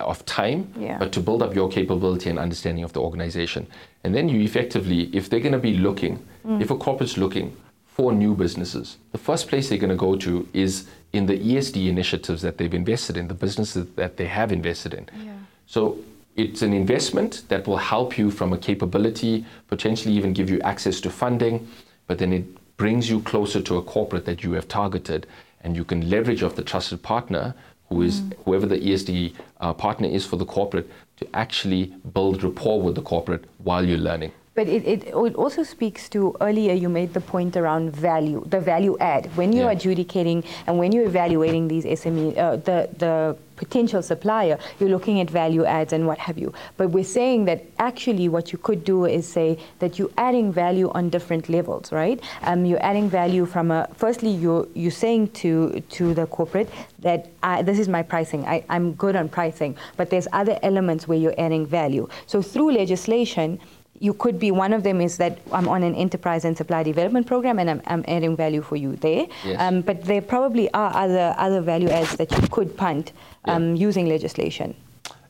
of 0.00 0.24
time, 0.24 0.72
yeah. 0.78 0.96
but 0.98 1.12
to 1.12 1.20
build 1.20 1.42
up 1.42 1.54
your 1.54 1.68
capability 1.68 2.30
and 2.30 2.38
understanding 2.38 2.84
of 2.84 2.92
the 2.94 3.00
organization. 3.00 3.66
And 4.02 4.14
then 4.14 4.28
you 4.28 4.40
effectively, 4.40 5.10
if 5.12 5.28
they're 5.28 5.40
going 5.40 5.52
to 5.52 5.58
be 5.58 5.74
looking, 5.74 6.24
mm. 6.46 6.60
if 6.60 6.70
a 6.70 6.76
corporate's 6.76 7.18
looking 7.18 7.54
for 7.86 8.12
new 8.12 8.34
businesses, 8.34 8.96
the 9.12 9.18
first 9.18 9.46
place 9.46 9.68
they're 9.68 9.78
going 9.78 9.90
to 9.90 9.96
go 9.96 10.16
to 10.16 10.48
is 10.54 10.88
in 11.12 11.26
the 11.26 11.38
ESD 11.38 11.86
initiatives 11.86 12.40
that 12.42 12.56
they've 12.56 12.72
invested 12.72 13.18
in, 13.18 13.28
the 13.28 13.34
businesses 13.34 13.86
that 13.94 14.16
they 14.16 14.26
have 14.26 14.52
invested 14.52 14.94
in. 14.94 15.08
Yeah. 15.22 15.32
So 15.66 15.98
it's 16.34 16.62
an 16.62 16.72
investment 16.72 17.42
that 17.48 17.66
will 17.66 17.76
help 17.76 18.16
you 18.16 18.30
from 18.30 18.54
a 18.54 18.58
capability, 18.58 19.44
potentially 19.68 20.14
even 20.14 20.32
give 20.32 20.48
you 20.48 20.60
access 20.62 20.98
to 21.02 21.10
funding, 21.10 21.68
but 22.06 22.18
then 22.18 22.32
it 22.32 22.76
brings 22.78 23.10
you 23.10 23.20
closer 23.20 23.60
to 23.60 23.76
a 23.76 23.82
corporate 23.82 24.24
that 24.24 24.42
you 24.42 24.52
have 24.52 24.66
targeted 24.66 25.26
and 25.60 25.76
you 25.76 25.84
can 25.84 26.08
leverage 26.08 26.42
off 26.42 26.56
the 26.56 26.62
trusted 26.62 27.02
partner 27.02 27.54
mm. 27.94 28.32
whoever 28.44 28.66
the 28.66 28.78
ESD 28.78 29.34
uh, 29.60 29.72
partner 29.74 30.08
is 30.08 30.26
for 30.26 30.36
the 30.36 30.44
corporate 30.44 30.90
to 31.16 31.28
actually 31.34 31.94
build 32.12 32.42
rapport 32.42 32.80
with 32.80 32.94
the 32.94 33.02
corporate 33.02 33.44
while 33.58 33.84
you're 33.84 33.98
learning. 33.98 34.32
But 34.54 34.68
it, 34.68 34.86
it, 34.86 35.04
it, 35.08 35.34
also 35.34 35.64
speaks 35.64 36.08
to 36.10 36.36
earlier 36.40 36.74
you 36.74 36.88
made 36.88 37.12
the 37.12 37.20
point 37.20 37.56
around 37.56 37.90
value, 37.90 38.44
the 38.46 38.60
value 38.60 38.96
add. 39.00 39.26
When 39.36 39.52
you're 39.52 39.66
yeah. 39.66 39.72
adjudicating 39.72 40.44
and 40.68 40.78
when 40.78 40.92
you're 40.92 41.06
evaluating 41.06 41.66
these 41.66 41.84
SME, 41.84 42.38
uh, 42.38 42.56
the, 42.56 42.88
the 42.96 43.36
potential 43.56 44.02
supplier, 44.02 44.58
you're 44.78 44.88
looking 44.88 45.20
at 45.20 45.28
value 45.28 45.64
adds 45.64 45.92
and 45.92 46.06
what 46.06 46.18
have 46.18 46.38
you. 46.38 46.52
But 46.76 46.90
we're 46.90 47.04
saying 47.04 47.46
that 47.46 47.64
actually 47.78 48.28
what 48.28 48.52
you 48.52 48.58
could 48.58 48.84
do 48.84 49.06
is 49.06 49.26
say 49.26 49.58
that 49.80 49.98
you're 49.98 50.10
adding 50.16 50.52
value 50.52 50.90
on 50.90 51.10
different 51.10 51.48
levels, 51.48 51.90
right? 51.90 52.20
Um, 52.42 52.64
you're 52.64 52.82
adding 52.82 53.08
value 53.08 53.46
from 53.46 53.70
a, 53.70 53.88
firstly, 53.94 54.30
you're, 54.30 54.68
you're 54.74 54.90
saying 54.90 55.30
to, 55.42 55.80
to 55.80 56.14
the 56.14 56.26
corporate 56.26 56.68
that 57.00 57.28
I, 57.42 57.62
this 57.62 57.78
is 57.78 57.88
my 57.88 58.02
pricing, 58.02 58.46
I, 58.46 58.64
I'm 58.68 58.94
good 58.94 59.16
on 59.16 59.28
pricing, 59.28 59.76
but 59.96 60.10
there's 60.10 60.28
other 60.32 60.58
elements 60.62 61.06
where 61.06 61.18
you're 61.18 61.38
adding 61.38 61.66
value. 61.66 62.08
So 62.26 62.40
through 62.40 62.72
legislation, 62.72 63.60
you 64.00 64.12
could 64.12 64.38
be 64.38 64.50
one 64.50 64.72
of 64.72 64.82
them 64.82 65.00
is 65.00 65.16
that 65.18 65.38
I'm 65.52 65.68
on 65.68 65.82
an 65.82 65.94
enterprise 65.94 66.44
and 66.44 66.56
supply 66.56 66.82
development 66.82 67.26
program 67.26 67.58
and 67.58 67.70
I'm, 67.70 67.82
I'm 67.86 68.04
adding 68.08 68.36
value 68.36 68.62
for 68.62 68.76
you 68.76 68.96
there. 68.96 69.26
Yes. 69.44 69.60
Um, 69.60 69.82
but 69.82 70.04
there 70.04 70.20
probably 70.20 70.72
are 70.74 70.94
other 70.94 71.34
other 71.38 71.60
value 71.60 71.88
adds 71.88 72.16
that 72.16 72.30
you 72.32 72.48
could 72.48 72.76
punt 72.76 73.12
um, 73.44 73.76
yeah. 73.76 73.86
using 73.86 74.06
legislation. 74.06 74.74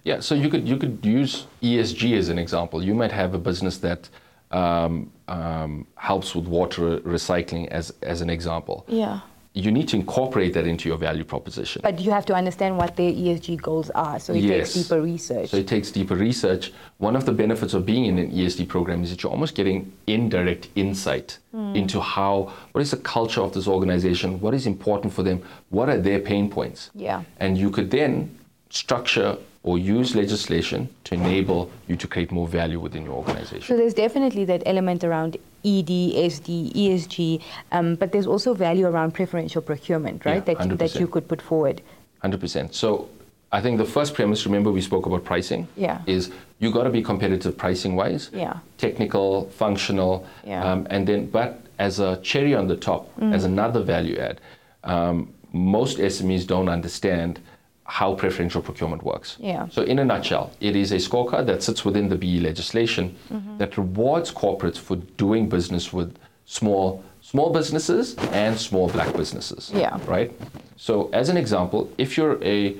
Yeah, 0.04 0.20
so 0.20 0.34
you 0.34 0.48
could 0.48 0.66
you 0.68 0.76
could 0.76 1.04
use 1.04 1.46
ESG 1.62 2.16
as 2.16 2.28
an 2.28 2.38
example. 2.38 2.82
You 2.82 2.94
might 2.94 3.12
have 3.12 3.34
a 3.34 3.38
business 3.38 3.78
that 3.78 4.08
um, 4.50 5.10
um 5.28 5.86
helps 5.96 6.34
with 6.34 6.46
water 6.46 6.98
recycling 7.00 7.68
as 7.68 7.92
as 8.02 8.20
an 8.20 8.30
example. 8.30 8.84
Yeah 8.88 9.20
you 9.56 9.70
need 9.70 9.86
to 9.88 9.96
incorporate 9.96 10.52
that 10.54 10.66
into 10.66 10.88
your 10.88 10.98
value 10.98 11.22
proposition. 11.22 11.80
But 11.82 12.00
you 12.00 12.10
have 12.10 12.26
to 12.26 12.34
understand 12.34 12.76
what 12.76 12.96
their 12.96 13.12
ESG 13.12 13.62
goals 13.62 13.88
are. 13.90 14.18
So 14.18 14.34
it 14.34 14.40
yes. 14.40 14.74
takes 14.74 14.88
deeper 14.88 15.00
research. 15.00 15.50
So 15.50 15.56
it 15.58 15.68
takes 15.68 15.92
deeper 15.92 16.16
research. 16.16 16.72
One 16.98 17.14
of 17.14 17.24
the 17.24 17.30
benefits 17.30 17.72
of 17.72 17.86
being 17.86 18.06
in 18.06 18.18
an 18.18 18.32
ESD 18.32 18.66
program 18.68 19.04
is 19.04 19.10
that 19.10 19.22
you're 19.22 19.30
almost 19.30 19.54
getting 19.54 19.92
indirect 20.08 20.70
insight 20.74 21.38
mm. 21.54 21.76
into 21.76 22.00
how, 22.00 22.52
what 22.72 22.80
is 22.80 22.90
the 22.90 22.96
culture 22.96 23.42
of 23.42 23.54
this 23.54 23.68
organization, 23.68 24.40
what 24.40 24.54
is 24.54 24.66
important 24.66 25.12
for 25.12 25.22
them, 25.22 25.40
what 25.70 25.88
are 25.88 25.98
their 25.98 26.18
pain 26.18 26.50
points. 26.50 26.90
Yeah. 26.92 27.22
And 27.38 27.56
you 27.56 27.70
could 27.70 27.92
then 27.92 28.36
structure 28.70 29.36
or 29.62 29.78
use 29.78 30.14
legislation 30.14 30.88
to 31.04 31.14
enable 31.14 31.70
you 31.88 31.96
to 31.96 32.06
create 32.06 32.30
more 32.30 32.46
value 32.46 32.78
within 32.78 33.04
your 33.04 33.14
organization. 33.14 33.62
So 33.62 33.76
there's 33.76 33.94
definitely 33.94 34.44
that 34.44 34.62
element 34.66 35.02
around 35.04 35.36
ED, 35.64 35.88
SD, 35.88 36.72
ESG, 36.74 37.42
um, 37.72 37.94
but 37.94 38.12
there's 38.12 38.26
also 38.26 38.52
value 38.52 38.86
around 38.86 39.12
preferential 39.14 39.62
procurement, 39.62 40.24
right? 40.26 40.46
Yeah, 40.46 40.54
that, 40.54 40.78
that 40.78 40.94
you 40.96 41.06
could 41.06 41.26
put 41.26 41.40
forward. 41.40 41.80
100%. 42.22 42.74
So 42.74 43.08
I 43.52 43.62
think 43.62 43.78
the 43.78 43.86
first 43.86 44.12
premise, 44.12 44.44
remember 44.44 44.70
we 44.70 44.82
spoke 44.82 45.06
about 45.06 45.24
pricing, 45.24 45.66
yeah. 45.76 46.02
is 46.06 46.30
you 46.58 46.70
got 46.70 46.84
to 46.84 46.90
be 46.90 47.02
competitive 47.02 47.56
pricing 47.56 47.96
wise, 47.96 48.30
yeah. 48.34 48.58
technical, 48.76 49.48
functional, 49.50 50.26
yeah. 50.44 50.62
um, 50.62 50.86
and 50.90 51.06
then, 51.06 51.26
but 51.30 51.62
as 51.78 52.00
a 52.00 52.18
cherry 52.18 52.54
on 52.54 52.68
the 52.68 52.76
top, 52.76 53.14
mm. 53.18 53.32
as 53.32 53.44
another 53.44 53.82
value 53.82 54.18
add, 54.18 54.40
um, 54.84 55.32
most 55.52 55.98
SMEs 55.98 56.46
don't 56.46 56.68
understand 56.68 57.40
how 57.86 58.14
preferential 58.14 58.62
procurement 58.62 59.02
works. 59.02 59.36
Yeah. 59.38 59.68
So, 59.68 59.82
in 59.82 59.98
a 59.98 60.04
nutshell, 60.04 60.52
it 60.60 60.74
is 60.74 60.92
a 60.92 60.96
scorecard 60.96 61.46
that 61.46 61.62
sits 61.62 61.84
within 61.84 62.08
the 62.08 62.16
BE 62.16 62.40
legislation 62.40 63.16
mm-hmm. 63.30 63.58
that 63.58 63.76
rewards 63.76 64.32
corporates 64.32 64.78
for 64.78 64.96
doing 64.96 65.48
business 65.48 65.92
with 65.92 66.16
small 66.46 67.04
small 67.20 67.50
businesses 67.50 68.16
and 68.32 68.58
small 68.58 68.88
black 68.88 69.14
businesses. 69.16 69.70
Yeah. 69.74 69.98
Right. 70.06 70.32
So, 70.76 71.10
as 71.12 71.28
an 71.28 71.36
example, 71.36 71.90
if 71.98 72.16
you're 72.16 72.42
a 72.44 72.76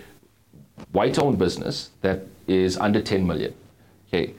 white-owned 0.92 1.38
business 1.38 1.90
that 2.02 2.26
is 2.46 2.76
under 2.76 3.00
10 3.00 3.26
million, 3.26 3.54
okay, 4.08 4.34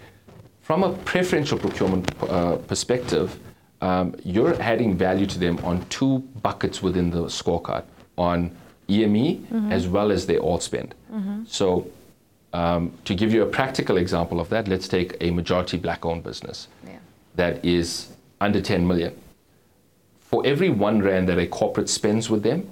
from 0.62 0.84
a 0.84 0.94
preferential 0.94 1.58
procurement 1.58 2.12
uh, 2.24 2.58
perspective, 2.58 3.40
um, 3.82 4.16
you're 4.24 4.60
adding 4.62 4.98
value 4.98 5.26
to 5.28 5.40
them 5.40 5.60
on 5.64 5.86
two 5.90 6.20
buckets 6.42 6.82
within 6.82 7.10
the 7.12 7.24
scorecard 7.26 7.84
on 8.18 8.56
EME 8.90 9.16
mm-hmm. 9.16 9.72
as 9.72 9.88
well 9.88 10.12
as 10.12 10.26
their 10.26 10.42
alt 10.42 10.64
spend. 10.64 10.96
Mm-hmm. 11.12 11.44
So, 11.48 11.88
um, 12.54 12.92
to 13.06 13.14
give 13.14 13.34
you 13.34 13.44
a 13.44 13.46
practical 13.46 13.98
example 13.98 14.40
of 14.40 14.50
that, 14.50 14.68
let's 14.68 14.88
take 14.88 15.18
a 15.20 15.32
majority 15.32 15.78
black 15.78 16.06
owned 16.06 16.24
business 16.24 16.68
yeah. 16.86 17.00
that 17.36 17.64
is 17.66 18.14
under 18.40 18.62
10 18.62 18.88
million. 18.88 19.14
For 20.20 20.46
every 20.46 20.70
one 20.70 21.02
Rand 21.02 21.28
that 21.30 21.38
a 21.38 21.48
corporate 21.48 21.90
spends 21.90 22.30
with 22.30 22.44
them, 22.44 22.70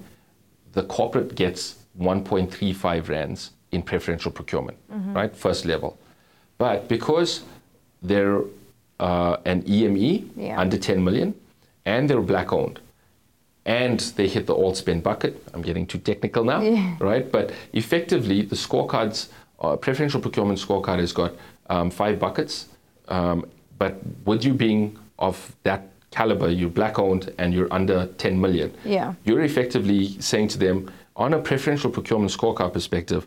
the 0.74 0.84
corporate 0.84 1.36
gets 1.36 1.76
1.35 2.00 3.10
Rands 3.10 3.52
in 3.72 3.82
preferential 3.82 4.32
procurement, 4.32 4.78
mm-hmm. 4.92 5.14
right? 5.14 5.36
First 5.36 5.66
level. 5.66 5.98
But 6.58 6.88
because 6.88 7.42
they're 8.02 8.42
uh, 9.00 9.38
an 9.46 9.64
EME 9.68 10.32
yeah. 10.36 10.60
under 10.60 10.78
10 10.78 11.04
million 11.04 11.36
and 11.86 12.10
they're 12.10 12.22
black 12.22 12.54
owned, 12.54 12.80
and 13.66 14.00
they 14.18 14.28
hit 14.28 14.46
the 14.48 14.54
all 14.54 14.76
spend 14.76 15.04
bucket. 15.04 15.42
I'm 15.54 15.62
getting 15.62 15.86
too 15.88 16.00
technical 16.00 16.44
now, 16.44 16.62
yeah. 16.62 16.96
right? 17.00 17.32
But 17.32 17.54
effectively, 17.74 18.42
the 18.42 18.56
scorecards, 18.56 19.30
uh, 19.62 19.78
preferential 19.78 20.20
procurement 20.20 20.60
scorecard 20.60 21.00
has 21.00 21.14
got 21.14 21.34
um, 21.70 21.90
five 21.90 22.20
buckets. 22.20 22.68
Um, 23.08 23.46
but 23.78 23.98
with 24.26 24.44
you 24.44 24.54
being 24.54 24.98
of 25.20 25.56
that 25.64 25.90
caliber, 26.12 26.50
you're 26.50 26.70
black 26.70 27.00
owned 27.00 27.34
and 27.38 27.54
you're 27.54 27.72
under 27.74 28.08
10 28.18 28.40
million, 28.40 28.74
yeah. 28.86 29.14
you're 29.24 29.42
effectively 29.42 30.20
saying 30.20 30.48
to 30.50 30.58
them, 30.58 30.92
on 31.16 31.34
a 31.34 31.40
preferential 31.40 31.90
procurement 31.92 32.32
scorecard 32.32 32.74
perspective, 32.74 33.26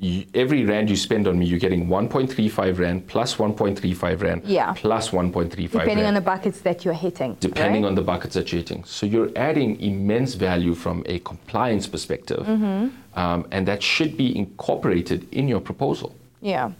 you, 0.00 0.24
every 0.34 0.64
rand 0.64 0.90
you 0.90 0.96
spend 0.96 1.26
on 1.28 1.38
me, 1.38 1.46
you're 1.46 1.58
getting 1.58 1.86
1.35 1.86 2.78
rand 2.78 3.06
plus 3.06 3.36
1.35 3.36 4.22
rand 4.22 4.42
Yeah. 4.44 4.72
plus 4.74 5.10
1.35 5.10 5.70
Depending 5.70 5.96
rand 5.98 6.06
on 6.08 6.14
the 6.14 6.20
buckets 6.20 6.60
that 6.62 6.84
you're 6.84 6.94
hitting. 6.94 7.36
depending 7.40 7.82
right? 7.82 7.88
on 7.88 7.94
the 7.94 8.02
buckets 8.02 8.34
that 8.34 8.52
you're 8.52 8.60
hitting. 8.60 8.84
So 8.84 9.06
you're 9.06 9.30
adding 9.36 9.80
immense 9.80 10.34
value 10.34 10.74
from 10.74 11.02
a 11.06 11.18
compliance 11.20 11.86
perspective, 11.86 12.44
Mm-hmm. 12.46 13.18
um, 13.18 13.46
and 13.50 13.66
that 13.68 13.82
should 13.82 14.16
be 14.16 14.36
incorporated 14.36 15.26
in 15.32 15.48
your 15.48 15.60
proposal. 15.60 16.14
Yeah, 16.40 16.72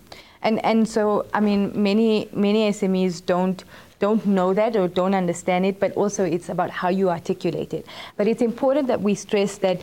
and 0.42 0.62
and 0.64 0.86
so 0.88 1.24
I 1.32 1.40
mean, 1.40 1.72
many 1.74 2.28
many 2.32 2.68
SMEs 2.70 3.24
don't 3.24 3.64
don't 3.98 4.26
know 4.26 4.52
that 4.54 4.76
or 4.76 4.88
don't 4.88 5.14
understand 5.14 5.64
it, 5.64 5.80
but 5.80 5.92
also 5.96 6.24
it's 6.24 6.48
about 6.50 6.70
how 6.70 6.88
you 6.90 7.08
articulate 7.08 7.72
it. 7.72 7.86
But 8.16 8.26
it's 8.28 8.42
important 8.42 8.88
that 8.88 9.00
we 9.00 9.14
stress 9.14 9.58
that. 9.58 9.80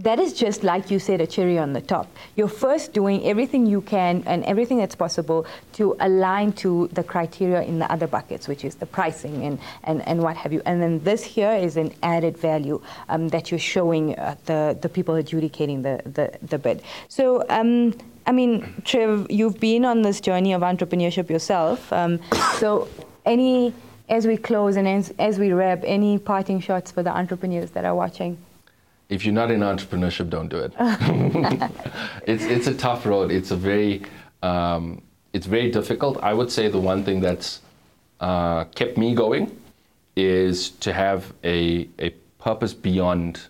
That 0.00 0.20
is 0.20 0.32
just 0.32 0.62
like 0.62 0.92
you 0.92 1.00
said, 1.00 1.20
a 1.20 1.26
cherry 1.26 1.58
on 1.58 1.72
the 1.72 1.80
top. 1.80 2.06
You're 2.36 2.46
first 2.46 2.92
doing 2.92 3.24
everything 3.24 3.66
you 3.66 3.80
can 3.80 4.22
and 4.26 4.44
everything 4.44 4.78
that's 4.78 4.94
possible 4.94 5.44
to 5.72 5.96
align 5.98 6.52
to 6.64 6.88
the 6.92 7.02
criteria 7.02 7.62
in 7.62 7.80
the 7.80 7.90
other 7.90 8.06
buckets, 8.06 8.46
which 8.46 8.64
is 8.64 8.76
the 8.76 8.86
pricing 8.86 9.44
and, 9.44 9.58
and, 9.82 10.06
and 10.06 10.22
what 10.22 10.36
have 10.36 10.52
you. 10.52 10.62
And 10.66 10.80
then 10.80 11.00
this 11.02 11.24
here 11.24 11.50
is 11.50 11.76
an 11.76 11.92
added 12.04 12.38
value 12.38 12.80
um, 13.08 13.26
that 13.30 13.50
you're 13.50 13.58
showing 13.58 14.16
uh, 14.16 14.36
the, 14.44 14.78
the 14.80 14.88
people 14.88 15.16
adjudicating 15.16 15.82
the, 15.82 16.00
the, 16.04 16.38
the 16.46 16.58
bid. 16.58 16.80
So, 17.08 17.44
um, 17.48 17.92
I 18.24 18.30
mean, 18.30 18.72
Trev, 18.84 19.26
you've 19.30 19.58
been 19.58 19.84
on 19.84 20.02
this 20.02 20.20
journey 20.20 20.52
of 20.52 20.62
entrepreneurship 20.62 21.28
yourself. 21.28 21.92
Um, 21.92 22.20
so, 22.58 22.86
any, 23.26 23.74
as 24.08 24.28
we 24.28 24.36
close 24.36 24.76
and 24.76 24.86
as, 24.86 25.12
as 25.18 25.40
we 25.40 25.52
wrap, 25.52 25.80
any 25.82 26.18
parting 26.18 26.60
shots 26.60 26.92
for 26.92 27.02
the 27.02 27.10
entrepreneurs 27.10 27.72
that 27.72 27.84
are 27.84 27.96
watching? 27.96 28.38
If 29.08 29.24
you're 29.24 29.34
not 29.34 29.50
in 29.50 29.60
entrepreneurship, 29.60 30.28
don't 30.28 30.48
do 30.48 30.58
it. 30.58 30.72
it's 32.26 32.44
it's 32.44 32.66
a 32.66 32.74
tough 32.74 33.06
road. 33.06 33.30
It's 33.30 33.50
a 33.50 33.56
very 33.56 34.02
um, 34.42 35.02
it's 35.32 35.46
very 35.46 35.70
difficult. 35.70 36.18
I 36.22 36.34
would 36.34 36.50
say 36.52 36.68
the 36.68 36.78
one 36.78 37.04
thing 37.04 37.20
that's 37.20 37.60
uh, 38.20 38.64
kept 38.64 38.98
me 38.98 39.14
going 39.14 39.58
is 40.14 40.70
to 40.80 40.92
have 40.92 41.32
a 41.42 41.88
a 41.98 42.10
purpose 42.38 42.74
beyond 42.74 43.40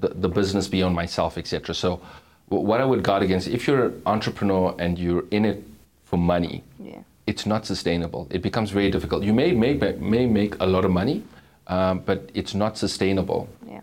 the, 0.00 0.08
the 0.08 0.28
business 0.28 0.68
beyond 0.68 0.94
myself, 0.94 1.36
etc. 1.38 1.74
So, 1.74 2.00
what 2.48 2.80
I 2.80 2.84
would 2.84 3.02
guard 3.02 3.22
against, 3.24 3.48
if 3.48 3.66
you're 3.66 3.86
an 3.86 4.02
entrepreneur 4.06 4.74
and 4.78 4.96
you're 4.98 5.24
in 5.32 5.44
it 5.44 5.62
for 6.04 6.16
money, 6.18 6.62
Yeah. 6.78 7.02
it's 7.26 7.46
not 7.46 7.66
sustainable. 7.66 8.28
It 8.30 8.42
becomes 8.42 8.70
very 8.70 8.90
difficult. 8.92 9.24
You 9.24 9.34
may 9.34 9.50
make 9.52 9.80
may 10.00 10.26
make 10.26 10.54
a 10.60 10.66
lot 10.66 10.84
of 10.84 10.92
money, 10.92 11.24
um, 11.66 11.98
but 12.06 12.30
it's 12.32 12.54
not 12.54 12.78
sustainable. 12.78 13.48
Yeah. 13.68 13.80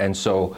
And 0.00 0.16
so, 0.16 0.56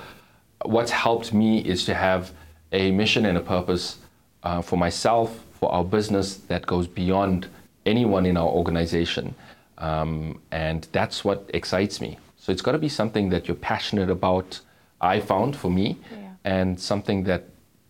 what's 0.65 0.93
helped 0.93 1.35
me 1.35 1.59
is 1.59 1.85
to 1.87 1.95
have 1.95 2.31
a 2.71 2.91
mission 2.93 3.27
and 3.27 3.37
a 3.37 3.41
purpose 3.41 3.99
uh, 4.45 4.63
for 4.63 4.77
myself, 4.77 5.29
for 5.59 5.71
our 5.73 5.85
business 5.85 6.37
that 6.51 6.65
goes 6.67 6.87
beyond 6.87 7.49
anyone 7.85 8.25
in 8.25 8.37
our 8.37 8.49
organization. 8.49 9.35
Um, 9.79 10.41
and 10.53 10.87
that's 10.93 11.25
what 11.25 11.51
excites 11.53 12.01
me. 12.01 12.19
So, 12.37 12.53
it's 12.53 12.63
got 12.63 12.73
to 12.73 12.79
be 12.79 12.89
something 12.89 13.31
that 13.31 13.49
you're 13.49 13.57
passionate 13.73 14.11
about, 14.11 14.61
I 15.01 15.21
found 15.21 15.57
for 15.57 15.71
me, 15.71 15.97
Yeah. 16.11 16.19
and 16.45 16.81
something 16.81 17.25
that 17.25 17.43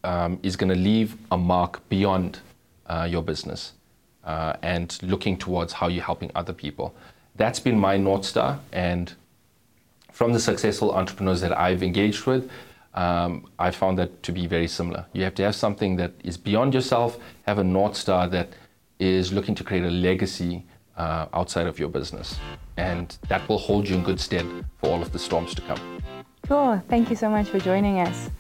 um, 0.05 0.39
is 0.43 0.57
going 0.57 0.73
to 0.77 0.81
leave 0.91 1.17
a 1.31 1.37
mark 1.37 1.87
beyond 1.91 2.41
uh, 2.87 3.07
your 3.09 3.23
business 3.23 3.73
uh, 4.25 4.55
and 4.63 4.99
looking 5.03 5.37
towards 5.37 5.75
how 5.75 5.87
you're 5.89 6.05
helping 6.13 6.31
other 6.35 6.55
people. 6.55 6.95
That's 7.37 7.61
been 7.61 7.79
my 7.79 7.97
North 7.99 8.25
Star. 8.25 8.59
And 8.73 9.15
from 10.23 10.33
the 10.33 10.39
successful 10.39 10.93
entrepreneurs 10.93 11.41
that 11.41 11.51
I've 11.59 11.83
engaged 11.83 12.27
with, 12.27 12.49
um, 12.95 13.49
I 13.59 13.73
found 13.73 13.99
that 13.99 14.23
to 14.23 14.31
be 14.31 14.47
very 14.47 14.69
similar. 14.69 15.05
You 15.13 15.25
have 15.25 15.35
to 15.35 15.43
have 15.43 15.57
something 15.57 15.97
that 15.97 16.13
is 16.23 16.37
beyond 16.37 16.75
yourself, 16.75 17.19
have 17.45 17.59
a 17.59 17.65
North 17.65 17.97
Star 17.97 18.29
that 18.29 18.51
is 19.01 19.33
looking 19.33 19.57
to 19.57 19.65
create 19.65 19.83
a 19.83 19.91
legacy 19.91 20.65
uh, 20.97 21.27
outside 21.35 21.67
of 21.67 21.81
your 21.81 21.89
business. 21.89 22.39
And 22.77 23.19
that 23.27 23.49
will 23.49 23.59
hold 23.59 23.89
you 23.89 23.97
in 23.97 24.05
good 24.05 24.21
stead 24.21 24.47
for 24.79 24.91
all 24.91 25.03
of 25.03 25.11
the 25.11 25.19
storms 25.19 25.57
to 25.57 25.63
come. 25.63 25.81
Cool. 26.47 26.81
Thank 26.89 27.11
you 27.11 27.17
so 27.17 27.29
much 27.29 27.49
for 27.49 27.59
joining 27.59 27.99
us. 27.99 28.31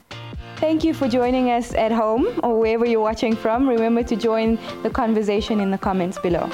Thank 0.58 0.84
you 0.84 0.94
for 0.94 1.08
joining 1.08 1.50
us 1.50 1.74
at 1.74 1.90
home 1.90 2.38
or 2.44 2.60
wherever 2.60 2.86
you're 2.86 3.00
watching 3.00 3.34
from. 3.34 3.68
Remember 3.68 4.04
to 4.04 4.14
join 4.14 4.56
the 4.84 4.90
conversation 4.90 5.58
in 5.58 5.72
the 5.72 5.78
comments 5.78 6.16
below. 6.16 6.48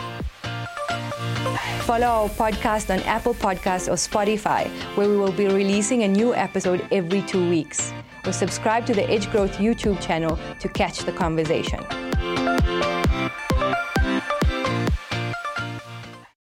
Follow 1.89 2.07
our 2.07 2.28
podcast 2.28 2.95
on 2.95 3.01
Apple 3.05 3.32
Podcasts 3.32 3.89
or 3.89 3.95
Spotify, 3.95 4.68
where 4.95 5.09
we 5.09 5.16
will 5.16 5.32
be 5.32 5.47
releasing 5.47 6.03
a 6.03 6.09
new 6.09 6.34
episode 6.34 6.86
every 6.93 7.22
two 7.22 7.49
weeks. 7.49 7.95
Or 8.26 8.32
subscribe 8.34 8.84
to 8.89 8.93
the 8.93 9.09
Edge 9.09 9.30
Growth 9.30 9.53
YouTube 9.53 9.99
channel 9.99 10.39
to 10.61 10.68
catch 10.68 10.99
the 10.99 11.12
conversation. 11.12 11.82